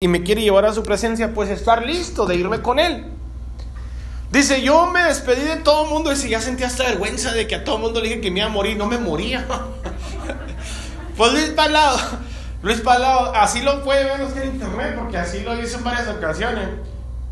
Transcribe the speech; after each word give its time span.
y 0.00 0.06
me 0.06 0.22
quiere 0.22 0.42
llevar 0.42 0.64
a 0.64 0.72
su 0.72 0.84
presencia, 0.84 1.34
pues 1.34 1.50
estar 1.50 1.84
listo 1.84 2.24
de 2.24 2.36
irme 2.36 2.62
con 2.62 2.78
él. 2.78 3.04
Dice, 4.30 4.62
yo 4.62 4.86
me 4.92 5.02
despedí 5.02 5.42
de 5.42 5.56
todo 5.56 5.86
mundo 5.86 6.12
y 6.12 6.16
si 6.16 6.28
ya 6.28 6.40
sentía 6.40 6.68
esta 6.68 6.84
vergüenza 6.84 7.32
de 7.32 7.48
que 7.48 7.56
a 7.56 7.64
todo 7.64 7.78
el 7.78 7.82
mundo 7.82 8.00
le 8.00 8.08
dije 8.08 8.20
que 8.20 8.30
me 8.30 8.38
iba 8.38 8.46
a 8.46 8.50
morir, 8.50 8.76
no 8.76 8.86
me 8.86 8.98
moría. 8.98 9.44
pues 11.16 11.32
Luis 11.32 11.46
Palado, 11.46 11.98
Luis 12.62 12.80
Palado, 12.80 13.34
así 13.34 13.60
lo 13.60 13.82
puede 13.82 14.04
ver 14.04 14.20
usted 14.20 14.44
en 14.44 14.52
internet, 14.52 14.94
porque 14.96 15.16
así 15.16 15.40
lo 15.40 15.60
hice 15.60 15.78
en 15.78 15.82
varias 15.82 16.06
ocasiones. 16.06 16.68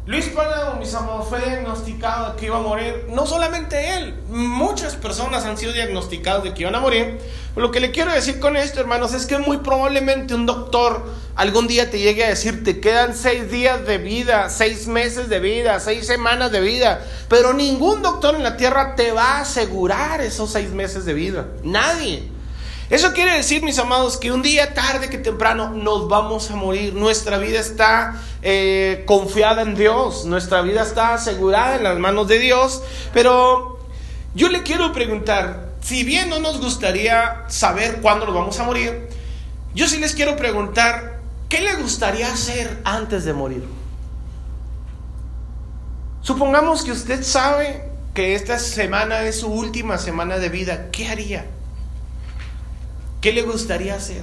Luis 0.06 0.26
Palado, 0.26 0.76
mis 0.76 0.94
amados, 0.94 1.28
fue 1.28 1.40
diagnosticado 1.40 2.36
que 2.36 2.46
iba 2.46 2.58
a 2.58 2.60
morir. 2.60 3.06
No 3.08 3.26
solamente 3.26 3.96
él, 3.96 4.14
muchas 4.28 4.94
personas 4.94 5.44
han 5.44 5.58
sido 5.58 5.72
diagnosticadas 5.72 6.44
de 6.44 6.54
que 6.54 6.62
iban 6.62 6.76
a 6.76 6.80
morir. 6.80 7.18
lo 7.56 7.72
que 7.72 7.80
le 7.80 7.90
quiero 7.90 8.12
decir 8.12 8.38
con 8.38 8.56
esto, 8.56 8.78
hermanos, 8.78 9.14
es 9.14 9.26
que 9.26 9.38
muy 9.38 9.56
probablemente 9.56 10.32
un 10.32 10.46
doctor 10.46 11.04
algún 11.34 11.66
día 11.66 11.90
te 11.90 11.98
llegue 11.98 12.24
a 12.24 12.28
decir, 12.28 12.62
te 12.62 12.78
quedan 12.78 13.16
seis 13.16 13.50
días 13.50 13.84
de 13.84 13.98
vida, 13.98 14.48
seis 14.48 14.86
meses 14.86 15.28
de 15.28 15.40
vida, 15.40 15.80
seis 15.80 16.06
semanas 16.06 16.52
de 16.52 16.60
vida. 16.60 17.04
Pero 17.28 17.52
ningún 17.52 18.00
doctor 18.00 18.36
en 18.36 18.44
la 18.44 18.56
tierra 18.56 18.94
te 18.94 19.10
va 19.10 19.38
a 19.38 19.40
asegurar 19.40 20.20
esos 20.20 20.52
seis 20.52 20.70
meses 20.70 21.04
de 21.04 21.14
vida. 21.14 21.48
Nadie. 21.64 22.35
Eso 22.88 23.12
quiere 23.12 23.32
decir, 23.32 23.64
mis 23.64 23.78
amados, 23.80 24.16
que 24.16 24.30
un 24.30 24.42
día 24.42 24.72
tarde 24.72 25.10
que 25.10 25.18
temprano 25.18 25.70
nos 25.70 26.08
vamos 26.08 26.50
a 26.52 26.56
morir. 26.56 26.94
Nuestra 26.94 27.36
vida 27.38 27.58
está 27.58 28.22
eh, 28.42 29.02
confiada 29.06 29.62
en 29.62 29.74
Dios, 29.74 30.24
nuestra 30.24 30.62
vida 30.62 30.82
está 30.82 31.14
asegurada 31.14 31.76
en 31.76 31.82
las 31.82 31.98
manos 31.98 32.28
de 32.28 32.38
Dios. 32.38 32.82
Pero 33.12 33.80
yo 34.34 34.48
le 34.48 34.62
quiero 34.62 34.92
preguntar, 34.92 35.72
si 35.80 36.04
bien 36.04 36.28
no 36.30 36.38
nos 36.38 36.60
gustaría 36.60 37.44
saber 37.48 38.00
cuándo 38.00 38.24
nos 38.24 38.34
vamos 38.36 38.60
a 38.60 38.62
morir, 38.62 39.08
yo 39.74 39.88
sí 39.88 39.98
les 39.98 40.14
quiero 40.14 40.36
preguntar, 40.36 41.18
¿qué 41.48 41.62
le 41.62 41.74
gustaría 41.74 42.32
hacer 42.32 42.80
antes 42.84 43.24
de 43.24 43.32
morir? 43.32 43.64
Supongamos 46.22 46.84
que 46.84 46.92
usted 46.92 47.24
sabe 47.24 47.90
que 48.14 48.36
esta 48.36 48.60
semana 48.60 49.22
es 49.22 49.40
su 49.40 49.48
última 49.48 49.98
semana 49.98 50.38
de 50.38 50.50
vida, 50.50 50.90
¿qué 50.92 51.08
haría? 51.08 51.46
¿Qué 53.26 53.32
le 53.32 53.42
gustaría 53.42 53.96
hacer? 53.96 54.22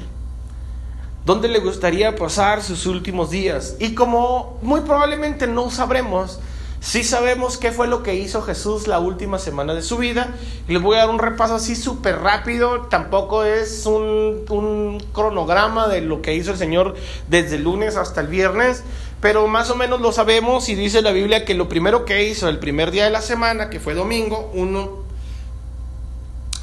¿Dónde 1.25 1.49
le 1.49 1.59
gustaría 1.59 2.15
pasar 2.15 2.63
sus 2.63 2.85
últimos 2.85 3.31
días? 3.31 3.75
Y 3.79 3.95
como 3.95 4.57
muy 4.61 4.79
probablemente 4.79 5.45
no 5.45 5.69
sabremos, 5.69 6.39
sí 6.79 7.03
sabemos 7.03 7.57
qué 7.57 7.73
fue 7.73 7.89
lo 7.89 8.01
que 8.01 8.15
hizo 8.15 8.41
Jesús 8.43 8.87
la 8.87 8.99
última 8.99 9.39
semana 9.39 9.73
de 9.73 9.81
su 9.81 9.97
vida. 9.97 10.33
Les 10.69 10.81
voy 10.81 10.95
a 10.95 10.99
dar 10.99 11.09
un 11.09 11.19
repaso 11.19 11.55
así 11.55 11.75
súper 11.75 12.19
rápido. 12.19 12.83
Tampoco 12.83 13.43
es 13.43 13.85
un, 13.85 15.03
cronograma 15.11 15.89
de 15.89 15.99
lo 15.99 16.21
que 16.21 16.35
hizo 16.35 16.51
el 16.51 16.57
Señor 16.57 16.95
desde 17.27 17.59
lunes 17.59 17.97
hasta 17.97 18.21
el 18.21 18.27
viernes. 18.27 18.85
Pero 19.19 19.49
más 19.49 19.69
o 19.69 19.75
menos 19.75 19.99
lo 19.99 20.13
sabemos 20.13 20.69
y 20.69 20.75
dice 20.75 21.01
la 21.01 21.11
Biblia 21.11 21.43
que 21.43 21.55
lo 21.55 21.67
primero 21.67 22.05
que 22.05 22.23
hizo 22.29 22.47
el 22.47 22.57
primer 22.57 22.91
día 22.91 23.03
de 23.03 23.11
la 23.11 23.21
semana, 23.21 23.69
que 23.69 23.81
fue 23.81 23.95
domingo, 23.95 24.49
uno, 24.53 25.03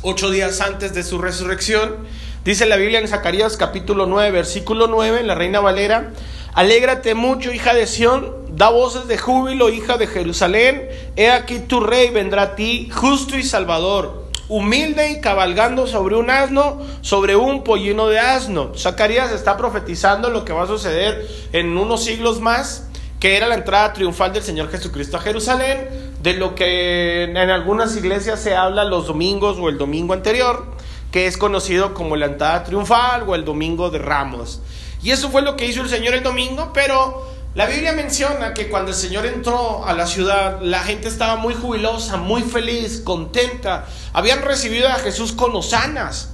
ocho 0.00 0.30
días 0.30 0.62
antes 0.62 0.94
de 0.94 1.02
su 1.02 1.18
resurrección, 1.18 1.96
Dice 2.44 2.64
la 2.64 2.77
Biblia 2.77 3.00
en 3.00 3.06
Zacarías 3.06 3.58
capítulo 3.58 4.06
9, 4.06 4.30
versículo 4.30 4.86
9, 4.86 5.20
en 5.20 5.27
la 5.27 5.34
Reina 5.34 5.60
Valera, 5.60 6.12
Alégrate 6.55 7.14
mucho, 7.14 7.52
hija 7.52 7.74
de 7.74 7.86
Sión, 7.86 8.34
da 8.56 8.70
voces 8.70 9.06
de 9.08 9.19
júbilo, 9.19 9.69
hija 9.69 9.98
de 9.98 10.06
Jerusalén, 10.06 10.88
he 11.16 11.30
aquí 11.30 11.58
tu 11.58 11.80
rey 11.80 12.08
vendrá 12.08 12.42
a 12.42 12.55
ti, 12.56 12.88
justo 12.91 13.36
y 13.36 13.42
salvador, 13.42 14.24
humilde 14.48 15.11
y 15.11 15.20
cabalgando 15.20 15.86
sobre 15.86 16.16
un 16.16 16.30
asno, 16.30 16.80
sobre 17.02 17.36
un 17.36 17.62
pollino 17.62 18.08
de 18.08 18.18
asno. 18.18 18.72
Zacarías 18.74 19.33
está 19.33 19.58
profetizando 19.58 20.30
lo 20.30 20.46
que 20.46 20.55
va 20.55 20.62
a 20.62 20.66
suceder 20.66 21.28
en 21.52 21.77
unos 21.77 22.05
siglos 22.05 22.41
más, 22.41 22.88
que 23.20 23.36
era 23.36 23.48
la 23.48 23.56
entrada 23.56 23.92
triunfal 23.92 24.33
del 24.33 24.42
Señor 24.42 24.70
Jesucristo 24.70 25.18
a 25.18 25.20
Jerusalén, 25.20 26.14
de 26.22 26.33
lo 26.33 26.55
que 26.55 27.24
en 27.24 27.36
algunas 27.36 27.94
iglesias 27.96 28.41
se 28.41 28.56
habla 28.56 28.84
los 28.84 29.08
domingos 29.08 29.58
o 29.61 29.68
el 29.68 29.77
domingo 29.77 30.14
anterior 30.14 30.80
que 31.11 31.27
es 31.27 31.37
conocido 31.37 31.95
como 31.95 32.17
la 32.17 32.27
entrada 32.27 32.65
triunfal 32.65 33.25
o 33.29 33.35
el 33.35 33.45
domingo 33.45 33.91
de 33.91 33.98
ramos. 33.98 34.61
Y 35.03 35.11
eso 35.11 35.31
fue 35.31 35.43
lo 35.43 35.57
que 35.57 35.67
hizo 35.67 35.83
el 35.83 35.89
Señor 35.89 36.15
el 36.15 36.23
domingo, 36.23 36.71
pero 36.73 37.27
la 37.55 37.67
Biblia 37.67 37.93
menciona 37.93 38.55
que 38.55 38.69
cuando 38.69 38.93
el 38.93 38.97
Señor 38.97 39.27
entró 39.27 39.85
a 39.85 39.93
la 39.93 40.07
ciudad, 40.07 40.61
la 40.63 40.81
gente 40.81 41.09
estaba 41.09 41.37
muy 41.37 41.55
jubilosa, 41.55 42.17
muy 42.17 42.43
feliz, 42.43 43.01
contenta, 43.01 43.87
habían 44.13 44.43
recibido 44.43 44.89
a 44.89 44.95
Jesús 44.95 45.33
con 45.33 45.55
hosanas. 45.57 46.31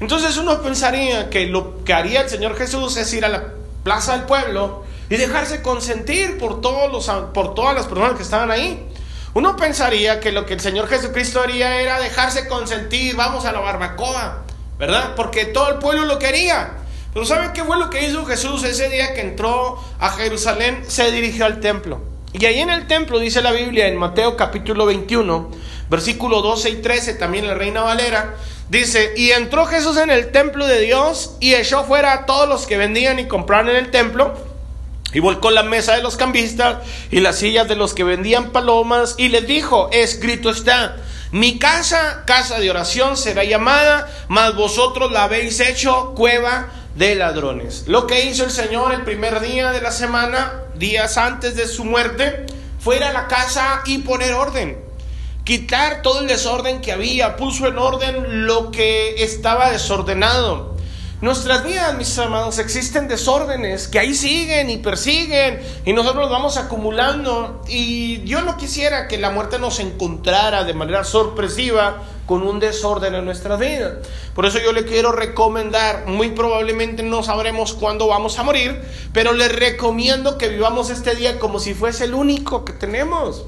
Entonces 0.00 0.36
uno 0.36 0.60
pensaría 0.62 1.30
que 1.30 1.46
lo 1.46 1.84
que 1.84 1.92
haría 1.92 2.22
el 2.22 2.28
Señor 2.28 2.56
Jesús 2.56 2.96
es 2.96 3.12
ir 3.12 3.24
a 3.24 3.28
la 3.28 3.44
plaza 3.84 4.16
del 4.16 4.26
pueblo 4.26 4.82
y 5.08 5.16
dejarse 5.16 5.62
consentir 5.62 6.38
por, 6.38 6.60
todos 6.60 6.90
los, 6.90 7.08
por 7.32 7.54
todas 7.54 7.74
las 7.74 7.86
personas 7.86 8.14
que 8.14 8.22
estaban 8.22 8.50
ahí. 8.50 8.88
Uno 9.36 9.54
pensaría 9.54 10.18
que 10.18 10.32
lo 10.32 10.46
que 10.46 10.54
el 10.54 10.60
Señor 10.60 10.88
Jesucristo 10.88 11.42
haría 11.42 11.78
era 11.82 12.00
dejarse 12.00 12.48
consentir, 12.48 13.16
vamos 13.16 13.44
a 13.44 13.52
la 13.52 13.60
barbacoa, 13.60 14.44
¿verdad? 14.78 15.12
Porque 15.14 15.44
todo 15.44 15.68
el 15.68 15.76
pueblo 15.76 16.06
lo 16.06 16.18
quería. 16.18 16.78
Pero 17.12 17.26
¿saben 17.26 17.52
qué 17.52 17.62
fue 17.62 17.78
lo 17.78 17.90
que 17.90 18.08
hizo 18.08 18.24
Jesús 18.24 18.64
ese 18.64 18.88
día 18.88 19.12
que 19.12 19.20
entró 19.20 19.78
a 19.98 20.08
Jerusalén? 20.12 20.84
Se 20.88 21.12
dirigió 21.12 21.44
al 21.44 21.60
templo. 21.60 22.00
Y 22.32 22.46
ahí 22.46 22.60
en 22.60 22.70
el 22.70 22.86
templo 22.86 23.18
dice 23.18 23.42
la 23.42 23.52
Biblia 23.52 23.88
en 23.88 23.98
Mateo 23.98 24.38
capítulo 24.38 24.86
21, 24.86 25.50
versículo 25.90 26.40
12 26.40 26.70
y 26.70 26.76
13, 26.76 27.12
también 27.16 27.46
la 27.46 27.52
Reina 27.52 27.82
Valera, 27.82 28.36
dice, 28.70 29.12
y 29.18 29.32
entró 29.32 29.66
Jesús 29.66 29.98
en 29.98 30.08
el 30.08 30.32
templo 30.32 30.66
de 30.66 30.80
Dios 30.80 31.36
y 31.40 31.56
echó 31.56 31.84
fuera 31.84 32.14
a 32.14 32.24
todos 32.24 32.48
los 32.48 32.66
que 32.66 32.78
vendían 32.78 33.18
y 33.18 33.28
compraban 33.28 33.68
en 33.68 33.76
el 33.76 33.90
templo 33.90 34.55
y 35.16 35.20
volcó 35.20 35.50
la 35.50 35.62
mesa 35.62 35.96
de 35.96 36.02
los 36.02 36.18
cambistas 36.18 36.86
y 37.10 37.20
las 37.20 37.38
sillas 37.38 37.66
de 37.66 37.74
los 37.74 37.94
que 37.94 38.04
vendían 38.04 38.52
palomas 38.52 39.14
y 39.16 39.30
les 39.30 39.46
dijo, 39.46 39.88
escrito 39.90 40.50
está, 40.50 40.98
mi 41.30 41.58
casa, 41.58 42.24
casa 42.26 42.60
de 42.60 42.68
oración 42.68 43.16
será 43.16 43.42
llamada, 43.42 44.10
mas 44.28 44.54
vosotros 44.54 45.10
la 45.10 45.24
habéis 45.24 45.58
hecho 45.60 46.12
cueva 46.14 46.68
de 46.96 47.14
ladrones. 47.14 47.84
Lo 47.86 48.06
que 48.06 48.26
hizo 48.26 48.44
el 48.44 48.50
Señor 48.50 48.92
el 48.92 49.04
primer 49.04 49.40
día 49.40 49.72
de 49.72 49.80
la 49.80 49.90
semana, 49.90 50.64
días 50.74 51.16
antes 51.16 51.56
de 51.56 51.66
su 51.66 51.86
muerte, 51.86 52.44
fue 52.78 52.96
ir 52.96 53.04
a 53.04 53.14
la 53.14 53.26
casa 53.26 53.80
y 53.86 54.00
poner 54.00 54.34
orden. 54.34 54.78
Quitar 55.44 56.02
todo 56.02 56.20
el 56.20 56.26
desorden 56.26 56.82
que 56.82 56.92
había, 56.92 57.36
puso 57.36 57.68
en 57.68 57.78
orden 57.78 58.46
lo 58.46 58.70
que 58.70 59.24
estaba 59.24 59.70
desordenado. 59.70 60.75
Nuestras 61.22 61.64
vidas, 61.64 61.96
mis 61.96 62.18
amados, 62.18 62.58
existen 62.58 63.08
desórdenes 63.08 63.88
que 63.88 63.98
ahí 63.98 64.14
siguen 64.14 64.68
y 64.68 64.76
persiguen 64.76 65.62
y 65.86 65.94
nosotros 65.94 66.24
los 66.24 66.30
vamos 66.30 66.58
acumulando. 66.58 67.62
Y 67.68 68.22
yo 68.24 68.42
no 68.42 68.58
quisiera 68.58 69.08
que 69.08 69.16
la 69.16 69.30
muerte 69.30 69.58
nos 69.58 69.80
encontrara 69.80 70.64
de 70.64 70.74
manera 70.74 71.04
sorpresiva 71.04 72.02
con 72.26 72.42
un 72.42 72.60
desorden 72.60 73.14
en 73.14 73.24
nuestras 73.24 73.58
vidas. 73.58 73.94
Por 74.34 74.44
eso 74.44 74.58
yo 74.58 74.74
le 74.74 74.84
quiero 74.84 75.10
recomendar, 75.10 76.06
muy 76.06 76.32
probablemente 76.32 77.02
no 77.02 77.22
sabremos 77.22 77.72
cuándo 77.72 78.08
vamos 78.08 78.38
a 78.38 78.42
morir, 78.42 78.78
pero 79.14 79.32
le 79.32 79.48
recomiendo 79.48 80.36
que 80.36 80.48
vivamos 80.48 80.90
este 80.90 81.14
día 81.14 81.38
como 81.38 81.60
si 81.60 81.72
fuese 81.72 82.04
el 82.04 82.12
único 82.12 82.66
que 82.66 82.74
tenemos 82.74 83.46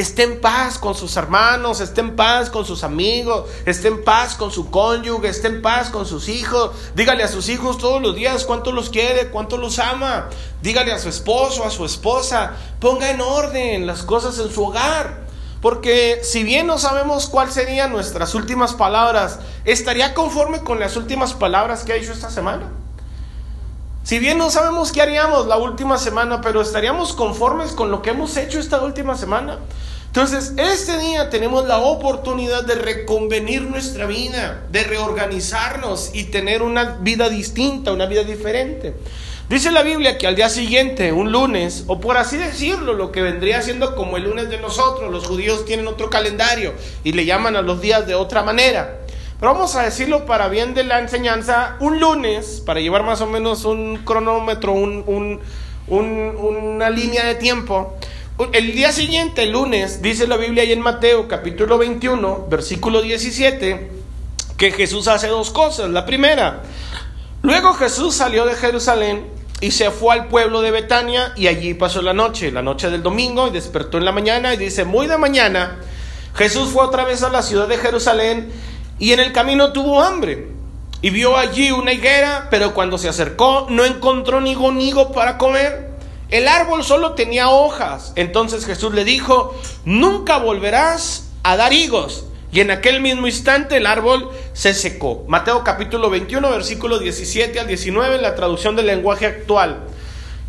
esté 0.00 0.24
en 0.24 0.40
paz 0.40 0.78
con 0.78 0.94
sus 0.94 1.16
hermanos, 1.16 1.80
esté 1.80 2.00
en 2.00 2.16
paz 2.16 2.50
con 2.50 2.64
sus 2.64 2.84
amigos, 2.84 3.48
esté 3.66 3.88
en 3.88 4.04
paz 4.04 4.34
con 4.34 4.50
su 4.50 4.70
cónyuge, 4.70 5.28
esté 5.28 5.48
en 5.48 5.62
paz 5.62 5.90
con 5.90 6.06
sus 6.06 6.28
hijos. 6.28 6.70
Dígale 6.94 7.24
a 7.24 7.28
sus 7.28 7.48
hijos 7.48 7.78
todos 7.78 8.00
los 8.00 8.14
días 8.14 8.44
cuánto 8.44 8.72
los 8.72 8.90
quiere, 8.90 9.28
cuánto 9.28 9.56
los 9.56 9.78
ama. 9.78 10.28
Dígale 10.62 10.92
a 10.92 10.98
su 10.98 11.08
esposo, 11.08 11.64
a 11.64 11.70
su 11.70 11.84
esposa, 11.84 12.52
ponga 12.80 13.10
en 13.10 13.20
orden 13.20 13.86
las 13.86 14.02
cosas 14.02 14.38
en 14.38 14.50
su 14.50 14.64
hogar. 14.64 15.26
Porque 15.60 16.20
si 16.22 16.44
bien 16.44 16.66
no 16.66 16.78
sabemos 16.78 17.26
cuáles 17.26 17.54
serían 17.54 17.90
nuestras 17.90 18.34
últimas 18.34 18.74
palabras, 18.74 19.40
¿estaría 19.64 20.14
conforme 20.14 20.60
con 20.60 20.78
las 20.78 20.96
últimas 20.96 21.34
palabras 21.34 21.82
que 21.82 21.92
ha 21.92 21.96
dicho 21.96 22.12
esta 22.12 22.30
semana? 22.30 22.70
Si 24.08 24.18
bien 24.18 24.38
no 24.38 24.48
sabemos 24.48 24.90
qué 24.90 25.02
haríamos 25.02 25.48
la 25.48 25.58
última 25.58 25.98
semana, 25.98 26.40
pero 26.40 26.62
estaríamos 26.62 27.12
conformes 27.12 27.72
con 27.72 27.90
lo 27.90 28.00
que 28.00 28.08
hemos 28.08 28.38
hecho 28.38 28.58
esta 28.58 28.80
última 28.80 29.18
semana. 29.18 29.58
Entonces, 30.06 30.54
este 30.56 30.96
día 30.96 31.28
tenemos 31.28 31.66
la 31.66 31.76
oportunidad 31.76 32.64
de 32.64 32.76
reconvenir 32.76 33.64
nuestra 33.64 34.06
vida, 34.06 34.64
de 34.70 34.82
reorganizarnos 34.84 36.12
y 36.14 36.24
tener 36.24 36.62
una 36.62 36.96
vida 37.02 37.28
distinta, 37.28 37.92
una 37.92 38.06
vida 38.06 38.24
diferente. 38.24 38.94
Dice 39.50 39.70
la 39.70 39.82
Biblia 39.82 40.16
que 40.16 40.26
al 40.26 40.36
día 40.36 40.48
siguiente, 40.48 41.12
un 41.12 41.30
lunes, 41.30 41.84
o 41.86 42.00
por 42.00 42.16
así 42.16 42.38
decirlo, 42.38 42.94
lo 42.94 43.12
que 43.12 43.20
vendría 43.20 43.60
siendo 43.60 43.94
como 43.94 44.16
el 44.16 44.22
lunes 44.22 44.48
de 44.48 44.58
nosotros, 44.58 45.12
los 45.12 45.26
judíos 45.26 45.66
tienen 45.66 45.86
otro 45.86 46.08
calendario 46.08 46.72
y 47.04 47.12
le 47.12 47.26
llaman 47.26 47.56
a 47.56 47.60
los 47.60 47.82
días 47.82 48.06
de 48.06 48.14
otra 48.14 48.42
manera. 48.42 49.00
Pero 49.40 49.52
vamos 49.52 49.76
a 49.76 49.82
decirlo 49.82 50.26
para 50.26 50.48
bien 50.48 50.74
de 50.74 50.82
la 50.82 50.98
enseñanza, 50.98 51.76
un 51.78 52.00
lunes, 52.00 52.60
para 52.66 52.80
llevar 52.80 53.04
más 53.04 53.20
o 53.20 53.26
menos 53.28 53.64
un 53.64 53.98
cronómetro, 53.98 54.72
un, 54.72 55.40
una 55.86 56.90
línea 56.90 57.24
de 57.24 57.36
tiempo. 57.36 57.96
El 58.52 58.72
día 58.72 58.90
siguiente, 58.90 59.46
lunes, 59.46 60.02
dice 60.02 60.26
la 60.26 60.36
Biblia 60.36 60.64
ahí 60.64 60.72
en 60.72 60.80
Mateo 60.80 61.28
capítulo 61.28 61.78
21, 61.78 62.46
versículo 62.50 63.00
17, 63.00 63.88
que 64.56 64.72
Jesús 64.72 65.06
hace 65.06 65.28
dos 65.28 65.50
cosas. 65.50 65.88
La 65.90 66.04
primera, 66.04 66.64
luego 67.42 67.74
Jesús 67.74 68.16
salió 68.16 68.44
de 68.44 68.56
Jerusalén 68.56 69.24
y 69.60 69.70
se 69.70 69.92
fue 69.92 70.14
al 70.14 70.26
pueblo 70.26 70.62
de 70.62 70.72
Betania 70.72 71.32
y 71.36 71.46
allí 71.46 71.74
pasó 71.74 72.02
la 72.02 72.12
noche, 72.12 72.50
la 72.50 72.62
noche 72.62 72.90
del 72.90 73.04
domingo, 73.04 73.46
y 73.46 73.50
despertó 73.50 73.98
en 73.98 74.04
la 74.04 74.10
mañana 74.10 74.52
y 74.52 74.56
dice, 74.56 74.84
muy 74.84 75.06
de 75.06 75.16
mañana, 75.16 75.78
Jesús 76.34 76.70
fue 76.70 76.84
otra 76.84 77.04
vez 77.04 77.22
a 77.22 77.28
la 77.28 77.42
ciudad 77.42 77.68
de 77.68 77.78
Jerusalén 77.78 78.50
y 78.98 79.12
en 79.12 79.20
el 79.20 79.32
camino 79.32 79.72
tuvo 79.72 80.02
hambre. 80.02 80.48
Y 81.00 81.10
vio 81.10 81.36
allí 81.36 81.70
una 81.70 81.92
higuera, 81.92 82.48
pero 82.50 82.74
cuando 82.74 82.98
se 82.98 83.08
acercó 83.08 83.66
no 83.70 83.84
encontró 83.84 84.40
ni 84.40 84.56
nigo 84.56 85.12
para 85.12 85.38
comer. 85.38 85.90
El 86.28 86.48
árbol 86.48 86.84
solo 86.84 87.14
tenía 87.14 87.48
hojas. 87.50 88.12
Entonces 88.16 88.66
Jesús 88.66 88.92
le 88.92 89.04
dijo, 89.04 89.54
nunca 89.84 90.38
volverás 90.38 91.30
a 91.44 91.56
dar 91.56 91.72
higos. 91.72 92.24
Y 92.50 92.60
en 92.60 92.70
aquel 92.70 93.00
mismo 93.00 93.26
instante 93.26 93.76
el 93.76 93.86
árbol 93.86 94.30
se 94.54 94.74
secó. 94.74 95.24
Mateo 95.28 95.62
capítulo 95.62 96.10
21, 96.10 96.50
versículo 96.50 96.98
17 96.98 97.60
al 97.60 97.68
19 97.68 98.16
en 98.16 98.22
la 98.22 98.34
traducción 98.34 98.74
del 98.74 98.86
lenguaje 98.86 99.26
actual. 99.26 99.84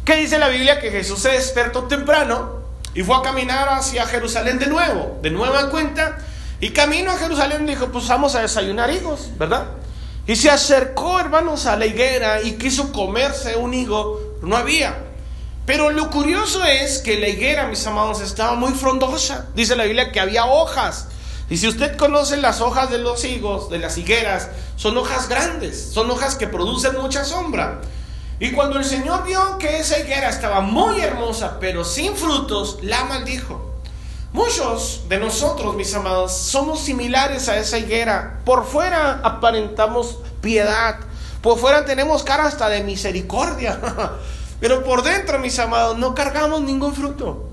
¿Qué 0.06 0.16
dice 0.16 0.40
la 0.40 0.48
Biblia? 0.48 0.80
Que 0.80 0.92
Jesús 0.92 1.20
se 1.20 1.30
despertó 1.30 1.84
temprano 1.84 2.64
y 2.96 3.04
fue 3.04 3.18
a 3.18 3.22
caminar 3.22 3.70
hacia 3.70 4.08
Jerusalén 4.08 4.58
de 4.58 4.68
nuevo, 4.68 5.20
de 5.22 5.30
nueva 5.30 5.70
cuenta. 5.70 6.18
Y 6.60 6.72
camino 6.72 7.12
a 7.12 7.18
Jerusalén 7.18 7.66
dijo, 7.66 7.88
pues 7.88 8.08
vamos 8.08 8.36
a 8.36 8.42
desayunar 8.42 8.92
higos, 8.92 9.30
¿verdad? 9.38 9.68
Y 10.28 10.36
se 10.36 10.50
acercó, 10.50 11.20
hermanos, 11.20 11.66
a 11.66 11.78
la 11.78 11.86
higuera 11.86 12.42
y 12.42 12.54
quiso 12.54 12.92
comerse 12.92 13.56
un 13.56 13.74
higo, 13.74 14.38
no 14.42 14.58
había. 14.58 15.06
Pero 15.66 15.92
lo 15.92 16.10
curioso 16.10 16.64
es 16.66 17.00
que 17.00 17.20
la 17.20 17.28
higuera, 17.28 17.68
mis 17.68 17.86
amados, 17.88 18.22
estaba 18.22 18.56
muy 18.56 18.74
frondosa. 18.74 19.48
Dice 19.56 19.76
la 19.76 19.86
Biblia 19.86 20.12
que 20.12 20.20
había 20.20 20.46
hojas. 20.46 21.08
Y 21.50 21.58
si 21.58 21.68
usted 21.68 21.96
conoce 21.96 22.38
las 22.38 22.62
hojas 22.62 22.92
de 22.92 22.98
los 22.98 23.24
higos, 23.24 23.70
de 23.70 23.80
las 23.80 23.98
higueras, 23.98 24.50
son 24.76 24.98
hojas 24.98 25.30
grandes, 25.30 25.92
son 25.94 26.12
hojas 26.12 26.36
que 26.36 26.48
producen 26.48 26.98
mucha 26.98 27.24
sombra. 27.24 27.82
Y 28.40 28.52
cuando 28.52 28.78
el 28.78 28.86
Señor 28.86 29.26
vio 29.26 29.58
que 29.58 29.78
esa 29.80 30.00
higuera 30.00 30.30
estaba 30.30 30.62
muy 30.62 31.00
hermosa, 31.02 31.58
pero 31.60 31.84
sin 31.84 32.16
frutos, 32.16 32.80
la 32.82 33.04
maldijo. 33.06 33.69
Muchos 34.32 35.06
de 35.10 35.18
nosotros, 35.18 35.76
mis 35.76 35.94
amados, 35.96 36.34
somos 36.34 36.82
similares 36.82 37.50
a 37.50 37.58
esa 37.58 37.80
higuera. 37.80 38.42
Por 38.46 38.64
fuera 38.64 39.22
aparentamos 39.24 40.20
piedad, 40.40 41.00
por 41.42 41.58
fuera 41.58 41.84
tenemos 41.86 42.24
cara 42.24 42.46
hasta 42.46 42.70
de 42.70 42.84
misericordia, 42.84 43.80
pero 44.60 44.84
por 44.84 45.02
dentro, 45.02 45.40
mis 45.40 45.58
amados, 45.58 45.98
no 45.98 46.14
cargamos 46.14 46.62
ningún 46.62 46.94
fruto. 46.94 47.48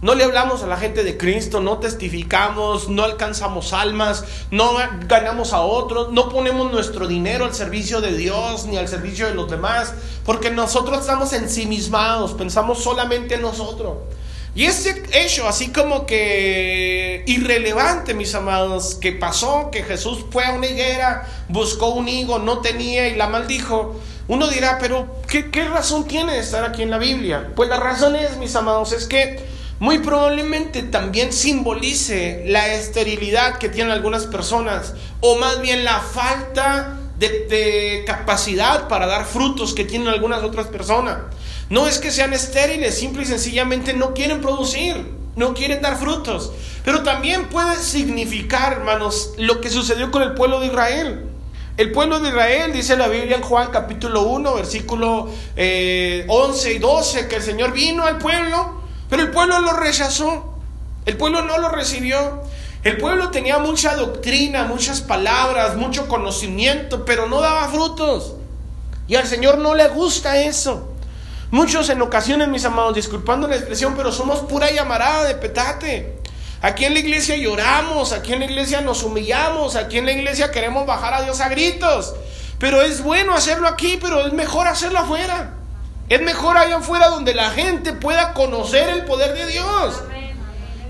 No 0.00 0.16
le 0.16 0.24
hablamos 0.24 0.64
a 0.64 0.66
la 0.66 0.78
gente 0.78 1.04
de 1.04 1.16
Cristo, 1.16 1.60
no 1.60 1.78
testificamos, 1.78 2.88
no 2.88 3.04
alcanzamos 3.04 3.72
almas, 3.72 4.24
no 4.50 4.72
ganamos 5.06 5.52
a 5.52 5.60
otros, 5.60 6.12
no 6.12 6.28
ponemos 6.28 6.72
nuestro 6.72 7.06
dinero 7.06 7.44
al 7.44 7.54
servicio 7.54 8.00
de 8.00 8.16
Dios 8.16 8.64
ni 8.66 8.78
al 8.78 8.88
servicio 8.88 9.28
de 9.28 9.34
los 9.34 9.48
demás, 9.48 9.94
porque 10.24 10.50
nosotros 10.50 10.98
estamos 10.98 11.32
ensimismados, 11.34 12.32
pensamos 12.32 12.82
solamente 12.82 13.34
en 13.34 13.42
nosotros. 13.42 13.98
Y 14.54 14.66
ese 14.66 15.02
hecho, 15.12 15.48
así 15.48 15.72
como 15.72 16.04
que 16.04 17.24
irrelevante, 17.26 18.12
mis 18.12 18.34
amados, 18.34 18.96
que 18.96 19.12
pasó, 19.12 19.70
que 19.70 19.82
Jesús 19.82 20.26
fue 20.30 20.44
a 20.44 20.52
una 20.52 20.66
higuera, 20.66 21.26
buscó 21.48 21.88
un 21.88 22.06
higo, 22.06 22.38
no 22.38 22.58
tenía 22.58 23.08
y 23.08 23.16
la 23.16 23.28
maldijo, 23.28 23.98
uno 24.28 24.48
dirá, 24.48 24.78
pero 24.78 25.22
¿qué, 25.26 25.64
razón 25.64 26.06
tiene 26.06 26.34
de 26.34 26.40
estar 26.40 26.64
aquí 26.64 26.82
en 26.82 26.90
la 26.90 26.98
Biblia? 26.98 27.50
Pues 27.56 27.68
la 27.68 27.80
razón 27.80 28.14
es, 28.14 28.36
mis 28.36 28.54
amados, 28.54 28.92
es 28.92 29.06
que 29.06 29.40
muy 29.80 29.98
probablemente 29.98 30.82
también 30.82 31.32
simbolice 31.32 32.44
la 32.46 32.72
esterilidad 32.74 33.58
que 33.58 33.68
tienen 33.68 33.92
algunas 33.92 34.26
personas, 34.26 34.94
o 35.20 35.36
más 35.36 35.60
bien 35.60 35.84
la 35.84 35.98
falta 35.98 36.98
de, 37.18 38.04
capacidad 38.06 38.88
para 38.88 39.06
dar 39.06 39.24
frutos 39.24 39.74
que 39.74 39.84
tienen 39.84 40.08
algunas 40.08 40.42
otras 40.42 40.66
personas. 40.66 41.18
No 41.72 41.86
es 41.86 41.98
que 41.98 42.10
sean 42.10 42.34
estériles, 42.34 42.98
simple 42.98 43.22
y 43.22 43.26
sencillamente 43.26 43.94
no 43.94 44.12
quieren 44.12 44.42
producir, 44.42 44.94
no 45.36 45.54
quieren 45.54 45.80
dar 45.80 45.96
frutos. 45.96 46.52
Pero 46.84 47.02
también 47.02 47.48
puede 47.48 47.76
significar, 47.76 48.74
hermanos, 48.74 49.32
lo 49.38 49.62
que 49.62 49.70
sucedió 49.70 50.10
con 50.10 50.20
el 50.20 50.34
pueblo 50.34 50.60
de 50.60 50.66
Israel. 50.66 51.30
El 51.78 51.90
pueblo 51.92 52.20
de 52.20 52.28
Israel, 52.28 52.74
dice 52.74 52.94
la 52.98 53.08
Biblia 53.08 53.36
en 53.36 53.42
Juan 53.42 53.70
capítulo 53.72 54.24
1, 54.24 54.54
versículo 54.54 55.22
11 55.22 55.32
eh, 55.56 56.26
y 56.74 56.78
12, 56.78 57.28
que 57.28 57.36
el 57.36 57.42
Señor 57.42 57.72
vino 57.72 58.04
al 58.04 58.18
pueblo 58.18 58.82
pero 59.12 59.24
el 59.24 59.30
pueblo 59.30 59.60
lo 59.60 59.74
rechazó. 59.74 60.54
El 61.04 61.18
pueblo 61.18 61.42
no 61.42 61.58
lo 61.58 61.68
recibió. 61.68 62.44
El 62.82 62.96
pueblo 62.96 63.30
tenía 63.30 63.58
mucha 63.58 63.94
doctrina, 63.94 64.64
muchas 64.64 65.02
palabras, 65.02 65.76
mucho 65.76 66.08
conocimiento, 66.08 67.04
pero 67.04 67.28
no 67.28 67.42
daba 67.42 67.68
frutos. 67.68 68.36
Y 69.06 69.16
al 69.16 69.26
Señor 69.26 69.58
no 69.58 69.74
le 69.74 69.86
gusta 69.88 70.42
eso. 70.42 70.91
Muchos 71.52 71.90
en 71.90 72.00
ocasiones, 72.00 72.48
mis 72.48 72.64
amados, 72.64 72.94
disculpando 72.94 73.46
la 73.46 73.56
expresión, 73.56 73.92
pero 73.94 74.10
somos 74.10 74.40
pura 74.40 74.70
llamarada 74.70 75.24
de 75.24 75.34
petate. 75.34 76.16
Aquí 76.62 76.86
en 76.86 76.94
la 76.94 77.00
iglesia 77.00 77.36
lloramos, 77.36 78.12
aquí 78.12 78.32
en 78.32 78.38
la 78.38 78.46
iglesia 78.46 78.80
nos 78.80 79.02
humillamos, 79.02 79.76
aquí 79.76 79.98
en 79.98 80.06
la 80.06 80.12
iglesia 80.12 80.50
queremos 80.50 80.86
bajar 80.86 81.12
a 81.12 81.20
Dios 81.20 81.42
a 81.42 81.50
gritos. 81.50 82.14
Pero 82.58 82.80
es 82.80 83.02
bueno 83.02 83.34
hacerlo 83.34 83.68
aquí, 83.68 83.98
pero 84.00 84.26
es 84.26 84.32
mejor 84.32 84.66
hacerlo 84.66 85.00
afuera. 85.00 85.52
Es 86.08 86.22
mejor 86.22 86.56
allá 86.56 86.78
afuera 86.78 87.10
donde 87.10 87.34
la 87.34 87.50
gente 87.50 87.92
pueda 87.92 88.32
conocer 88.32 88.88
el 88.88 89.04
poder 89.04 89.34
de 89.34 89.46
Dios. 89.48 90.02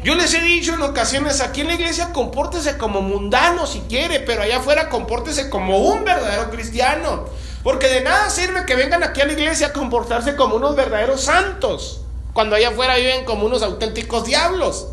Yo 0.04 0.14
les 0.14 0.32
he 0.32 0.42
dicho 0.42 0.74
en 0.74 0.82
ocasiones, 0.82 1.40
aquí 1.40 1.62
en 1.62 1.66
la 1.66 1.74
iglesia 1.74 2.12
compórtese 2.12 2.78
como 2.78 3.02
mundano 3.02 3.66
si 3.66 3.80
quiere, 3.80 4.20
pero 4.20 4.42
allá 4.42 4.58
afuera 4.58 4.88
compórtese 4.88 5.50
como 5.50 5.78
un 5.78 6.04
verdadero 6.04 6.50
cristiano. 6.50 7.24
Porque 7.62 7.88
de 7.88 8.00
nada 8.00 8.28
sirve 8.30 8.64
que 8.66 8.74
vengan 8.74 9.02
aquí 9.02 9.20
a 9.20 9.26
la 9.26 9.32
iglesia 9.32 9.68
a 9.68 9.72
comportarse 9.72 10.36
como 10.36 10.56
unos 10.56 10.74
verdaderos 10.74 11.22
santos, 11.22 12.00
cuando 12.32 12.56
allá 12.56 12.70
afuera 12.70 12.96
viven 12.96 13.24
como 13.24 13.46
unos 13.46 13.62
auténticos 13.62 14.24
diablos. 14.24 14.88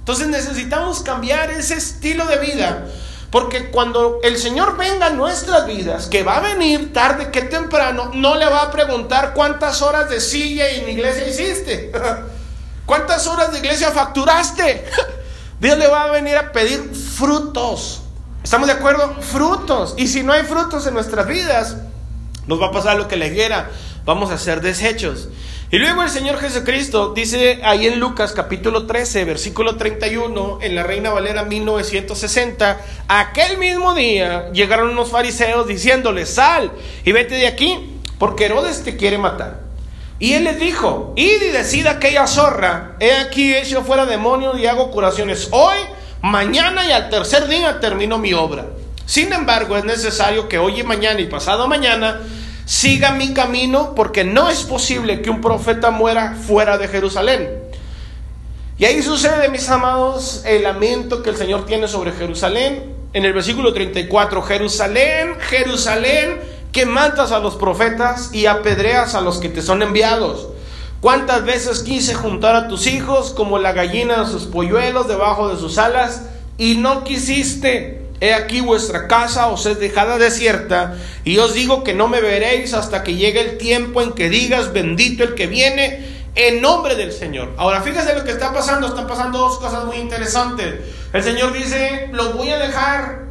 Entonces 0.00 0.28
necesitamos 0.28 1.00
cambiar 1.00 1.50
ese 1.50 1.74
estilo 1.74 2.26
de 2.26 2.38
vida 2.38 2.86
porque 3.34 3.72
cuando 3.72 4.20
el 4.22 4.38
Señor 4.38 4.76
venga 4.76 5.06
a 5.06 5.10
nuestras 5.10 5.66
vidas, 5.66 6.06
que 6.06 6.22
va 6.22 6.36
a 6.36 6.40
venir 6.40 6.92
tarde 6.92 7.32
que 7.32 7.42
temprano, 7.42 8.12
no 8.14 8.36
le 8.36 8.46
va 8.46 8.62
a 8.62 8.70
preguntar 8.70 9.34
cuántas 9.34 9.82
horas 9.82 10.08
de 10.08 10.20
silla 10.20 10.68
en 10.68 10.88
iglesia 10.88 11.26
hiciste. 11.26 11.90
¿Cuántas 12.86 13.26
horas 13.26 13.50
de 13.50 13.58
iglesia 13.58 13.90
facturaste? 13.90 14.84
Dios 15.60 15.76
le 15.76 15.88
va 15.88 16.04
a 16.04 16.10
venir 16.12 16.36
a 16.36 16.52
pedir 16.52 16.94
frutos. 16.94 18.02
¿Estamos 18.44 18.68
de 18.68 18.74
acuerdo? 18.74 19.16
Frutos. 19.20 19.94
Y 19.96 20.06
si 20.06 20.22
no 20.22 20.32
hay 20.32 20.44
frutos 20.44 20.86
en 20.86 20.94
nuestras 20.94 21.26
vidas, 21.26 21.78
nos 22.46 22.60
va 22.60 22.66
a 22.66 22.72
pasar 22.72 22.96
lo 22.96 23.08
que 23.08 23.16
le 23.16 23.32
quiera. 23.32 23.70
Vamos 24.04 24.30
a 24.30 24.38
ser 24.38 24.60
desechos. 24.60 25.28
Y 25.70 25.78
luego 25.78 26.02
el 26.02 26.10
Señor 26.10 26.38
Jesucristo 26.38 27.14
dice 27.14 27.60
ahí 27.64 27.86
en 27.86 27.98
Lucas 27.98 28.32
capítulo 28.32 28.86
13, 28.86 29.24
versículo 29.24 29.76
31, 29.76 30.58
en 30.60 30.74
la 30.74 30.82
Reina 30.84 31.10
Valera 31.10 31.42
1960, 31.42 32.80
aquel 33.08 33.58
mismo 33.58 33.94
día 33.94 34.52
llegaron 34.52 34.90
unos 34.90 35.10
fariseos 35.10 35.66
diciéndole, 35.66 36.26
sal 36.26 36.70
y 37.04 37.12
vete 37.12 37.34
de 37.34 37.46
aquí, 37.48 37.98
porque 38.18 38.44
Herodes 38.44 38.84
te 38.84 38.96
quiere 38.96 39.18
matar. 39.18 39.62
Y 40.20 40.34
él 40.34 40.44
les 40.44 40.60
dijo, 40.60 41.12
id 41.16 41.42
y 41.42 41.48
decida 41.48 41.92
aquella 41.92 42.26
zorra, 42.26 42.94
he 43.00 43.12
aquí 43.12 43.52
hecho 43.52 43.82
fuera 43.82 44.06
demonios 44.06 44.58
y 44.60 44.66
hago 44.66 44.90
curaciones 44.92 45.48
hoy, 45.50 45.76
mañana 46.20 46.86
y 46.86 46.92
al 46.92 47.10
tercer 47.10 47.48
día 47.48 47.80
termino 47.80 48.18
mi 48.18 48.32
obra. 48.32 48.66
Sin 49.06 49.32
embargo, 49.32 49.76
es 49.76 49.84
necesario 49.84 50.48
que 50.48 50.58
hoy 50.58 50.80
y 50.80 50.82
mañana 50.82 51.20
y 51.20 51.26
pasado 51.26 51.68
mañana 51.68 52.20
siga 52.64 53.12
mi 53.12 53.34
camino 53.34 53.94
porque 53.94 54.24
no 54.24 54.48
es 54.48 54.62
posible 54.62 55.20
que 55.20 55.30
un 55.30 55.40
profeta 55.40 55.90
muera 55.90 56.34
fuera 56.34 56.78
de 56.78 56.88
Jerusalén. 56.88 57.50
Y 58.78 58.86
ahí 58.86 59.02
sucede, 59.02 59.48
mis 59.50 59.68
amados, 59.68 60.42
el 60.46 60.62
lamento 60.64 61.22
que 61.22 61.30
el 61.30 61.36
Señor 61.36 61.66
tiene 61.66 61.86
sobre 61.86 62.12
Jerusalén. 62.12 62.92
En 63.12 63.24
el 63.24 63.32
versículo 63.32 63.72
34, 63.72 64.42
Jerusalén, 64.42 65.36
Jerusalén, 65.38 66.40
que 66.72 66.84
matas 66.86 67.30
a 67.30 67.38
los 67.38 67.54
profetas 67.54 68.30
y 68.32 68.46
apedreas 68.46 69.14
a 69.14 69.20
los 69.20 69.38
que 69.38 69.48
te 69.48 69.62
son 69.62 69.82
enviados. 69.82 70.48
¿Cuántas 71.00 71.44
veces 71.44 71.80
quise 71.80 72.14
juntar 72.14 72.56
a 72.56 72.66
tus 72.66 72.86
hijos 72.88 73.30
como 73.30 73.58
la 73.58 73.72
gallina 73.72 74.22
a 74.22 74.26
sus 74.26 74.44
polluelos 74.44 75.06
debajo 75.06 75.48
de 75.48 75.60
sus 75.60 75.78
alas 75.78 76.22
y 76.58 76.78
no 76.78 77.04
quisiste? 77.04 78.03
He 78.20 78.32
aquí 78.32 78.60
vuestra 78.60 79.08
casa 79.08 79.48
os 79.48 79.66
es 79.66 79.78
dejada 79.78 80.18
desierta, 80.18 80.96
y 81.24 81.38
os 81.38 81.54
digo 81.54 81.84
que 81.84 81.94
no 81.94 82.08
me 82.08 82.20
veréis 82.20 82.72
hasta 82.74 83.02
que 83.02 83.14
llegue 83.14 83.40
el 83.40 83.58
tiempo 83.58 84.02
en 84.02 84.12
que 84.12 84.28
digas, 84.28 84.72
bendito 84.72 85.24
el 85.24 85.34
que 85.34 85.46
viene, 85.46 86.14
en 86.34 86.60
nombre 86.60 86.96
del 86.96 87.12
Señor. 87.12 87.52
Ahora 87.56 87.82
fíjese 87.82 88.14
lo 88.14 88.24
que 88.24 88.32
está 88.32 88.52
pasando, 88.52 88.88
están 88.88 89.06
pasando 89.06 89.38
dos 89.38 89.58
cosas 89.58 89.84
muy 89.84 89.96
interesantes. 89.96 90.80
El 91.12 91.22
Señor 91.22 91.52
dice, 91.52 92.08
los 92.12 92.34
voy 92.34 92.50
a 92.50 92.58
dejar 92.58 93.24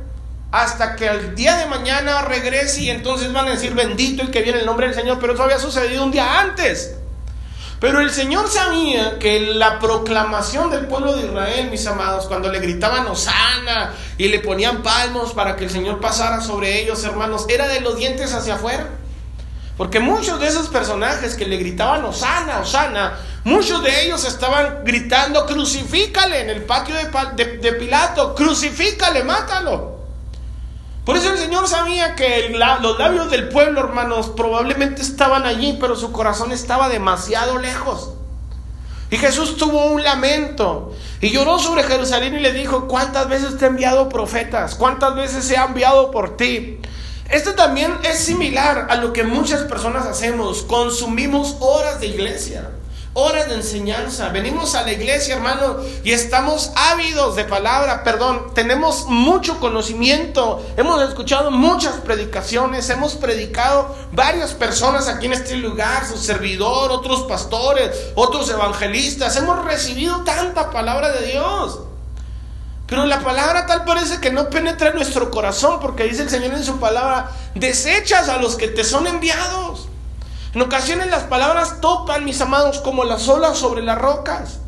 hasta 0.51 0.95
que 0.95 1.07
el 1.07 1.35
día 1.35 1.57
de 1.57 1.65
mañana 1.65 2.21
regrese 2.21 2.81
y 2.81 2.89
entonces 2.89 3.33
van 3.33 3.47
a 3.47 3.51
decir, 3.51 3.73
bendito 3.73 4.21
el 4.21 4.31
que 4.31 4.41
viene 4.41 4.59
en 4.59 4.65
nombre 4.65 4.87
del 4.87 4.95
Señor, 4.95 5.17
pero 5.19 5.33
eso 5.33 5.43
había 5.43 5.59
sucedido 5.59 6.03
un 6.03 6.11
día 6.11 6.39
antes. 6.39 6.95
Pero 7.83 7.99
el 7.99 8.11
Señor 8.11 8.47
sabía 8.47 9.19
que 9.19 9.41
la 9.41 9.77
proclamación 9.77 10.69
del 10.69 10.87
pueblo 10.87 11.17
de 11.17 11.25
Israel, 11.25 11.69
mis 11.69 11.85
amados, 11.85 12.27
cuando 12.27 12.49
le 12.49 12.61
gritaban 12.61 13.05
Osana 13.07 13.93
y 14.17 14.29
le 14.29 14.39
ponían 14.39 14.81
palmos 14.81 15.33
para 15.33 15.57
que 15.57 15.65
el 15.65 15.69
Señor 15.69 15.99
pasara 15.99 16.39
sobre 16.39 16.81
ellos, 16.81 17.03
hermanos, 17.03 17.45
era 17.49 17.67
de 17.67 17.81
los 17.81 17.97
dientes 17.97 18.33
hacia 18.33 18.53
afuera. 18.53 18.87
Porque 19.75 19.99
muchos 19.99 20.39
de 20.39 20.47
esos 20.47 20.69
personajes 20.69 21.35
que 21.35 21.45
le 21.45 21.57
gritaban 21.57 22.05
Osana, 22.05 22.61
Osana, 22.61 23.19
muchos 23.43 23.83
de 23.83 24.05
ellos 24.05 24.23
estaban 24.23 24.85
gritando 24.85 25.45
crucifícale 25.45 26.39
en 26.39 26.51
el 26.51 26.63
patio 26.63 26.95
de, 26.95 27.73
Pilato, 27.73 28.33
crucifícale, 28.33 29.25
mátalo. 29.25 29.92
Por 31.05 31.17
eso 31.17 31.31
el 31.31 31.37
Señor 31.37 31.67
sabía 31.67 32.15
que 32.15 32.49
los 32.49 32.97
labios 32.97 33.29
del 33.29 33.49
pueblo, 33.49 33.81
hermanos, 33.81 34.31
probablemente 34.37 35.01
estaban 35.01 35.45
allí, 35.45 35.77
pero 35.79 35.97
su 35.97 36.13
corazón 36.13 36.51
estaba 36.51 36.87
demasiado 36.87 37.59
lejos. 37.59 38.11
Y 39.11 39.17
Jesús 39.17 39.57
tuvo 39.57 39.87
un 39.87 40.01
lamento 40.01 40.93
y 41.21 41.29
lloró 41.29 41.59
sobre 41.59 41.83
Jerusalén 41.83 42.35
y 42.35 42.39
le 42.39 42.53
dijo, 42.53 42.87
¿cuántas 42.87 43.27
veces 43.29 43.57
te 43.57 43.65
he 43.65 43.67
enviado 43.67 44.09
profetas? 44.09 44.75
¿Cuántas 44.75 45.13
veces 45.13 45.51
he 45.51 45.55
enviado 45.55 46.09
por 46.09 46.37
ti? 46.37 46.79
Esto 47.29 47.53
también 47.53 47.93
es 48.03 48.19
similar 48.19 48.87
a 48.89 48.95
lo 48.95 49.13
que 49.13 49.23
muchas 49.23 49.61
personas 49.63 50.05
hacemos. 50.05 50.63
Consumimos 50.63 51.57
horas 51.59 51.99
de 51.99 52.07
iglesia, 52.07 52.71
horas 53.13 53.47
de 53.47 53.55
enseñanza. 53.55 54.29
Venimos 54.29 54.75
a 54.75 54.83
la 54.83 54.91
iglesia, 54.91 55.35
hermano, 55.35 55.77
y 56.03 56.11
estamos 56.11 56.71
ávidos 56.75 57.35
de 57.35 57.45
palabra, 57.45 58.03
perdón. 58.03 58.53
Tenemos 58.53 59.05
mucho 59.07 59.59
conocimiento. 59.59 60.65
Hemos 60.77 61.01
escuchado 61.03 61.51
muchas 61.51 61.93
predicaciones. 61.95 62.89
Hemos 62.89 63.15
predicado 63.15 63.95
varias 64.11 64.53
personas 64.53 65.07
aquí 65.07 65.27
en 65.27 65.33
este 65.33 65.55
lugar, 65.57 66.05
su 66.05 66.17
servidor, 66.17 66.91
otros 66.91 67.23
pastores, 67.23 67.91
otros 68.15 68.49
evangelistas. 68.49 69.35
Hemos 69.37 69.63
recibido 69.63 70.23
tanta 70.23 70.71
palabra 70.71 71.11
de 71.11 71.27
Dios. 71.27 71.79
Pero 72.87 73.05
la 73.05 73.21
palabra 73.21 73.65
tal 73.65 73.85
parece 73.85 74.19
que 74.19 74.31
no 74.31 74.49
penetra 74.49 74.89
en 74.89 74.95
nuestro 74.95 75.31
corazón 75.31 75.79
porque 75.79 76.03
dice 76.03 76.23
el 76.23 76.29
Señor 76.29 76.53
en 76.53 76.63
su 76.63 76.79
palabra, 76.79 77.31
desechas 77.55 78.29
a 78.29 78.37
los 78.37 78.55
que 78.55 78.67
te 78.67 78.83
son 78.83 79.07
enviados. 79.07 79.72
En 80.53 80.61
ocasiones 80.61 81.07
las 81.07 81.23
palabras 81.23 81.81
topan, 81.81 82.25
mis 82.25 82.39
amados, 82.39 82.79
como 82.79 83.03
las 83.03 83.27
olas 83.27 83.57
sobre 83.57 83.81
las 83.81 83.97
rocas. 83.97 84.59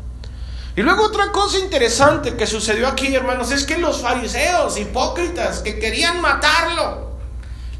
Y 0.74 0.82
luego 0.82 1.04
otra 1.04 1.30
cosa 1.30 1.58
interesante 1.58 2.36
que 2.36 2.46
sucedió 2.46 2.88
aquí, 2.88 3.14
hermanos, 3.14 3.52
es 3.52 3.64
que 3.64 3.78
los 3.78 4.02
fariseos 4.02 4.76
hipócritas 4.78 5.60
que 5.60 5.78
querían 5.78 6.20
matarlo, 6.20 7.12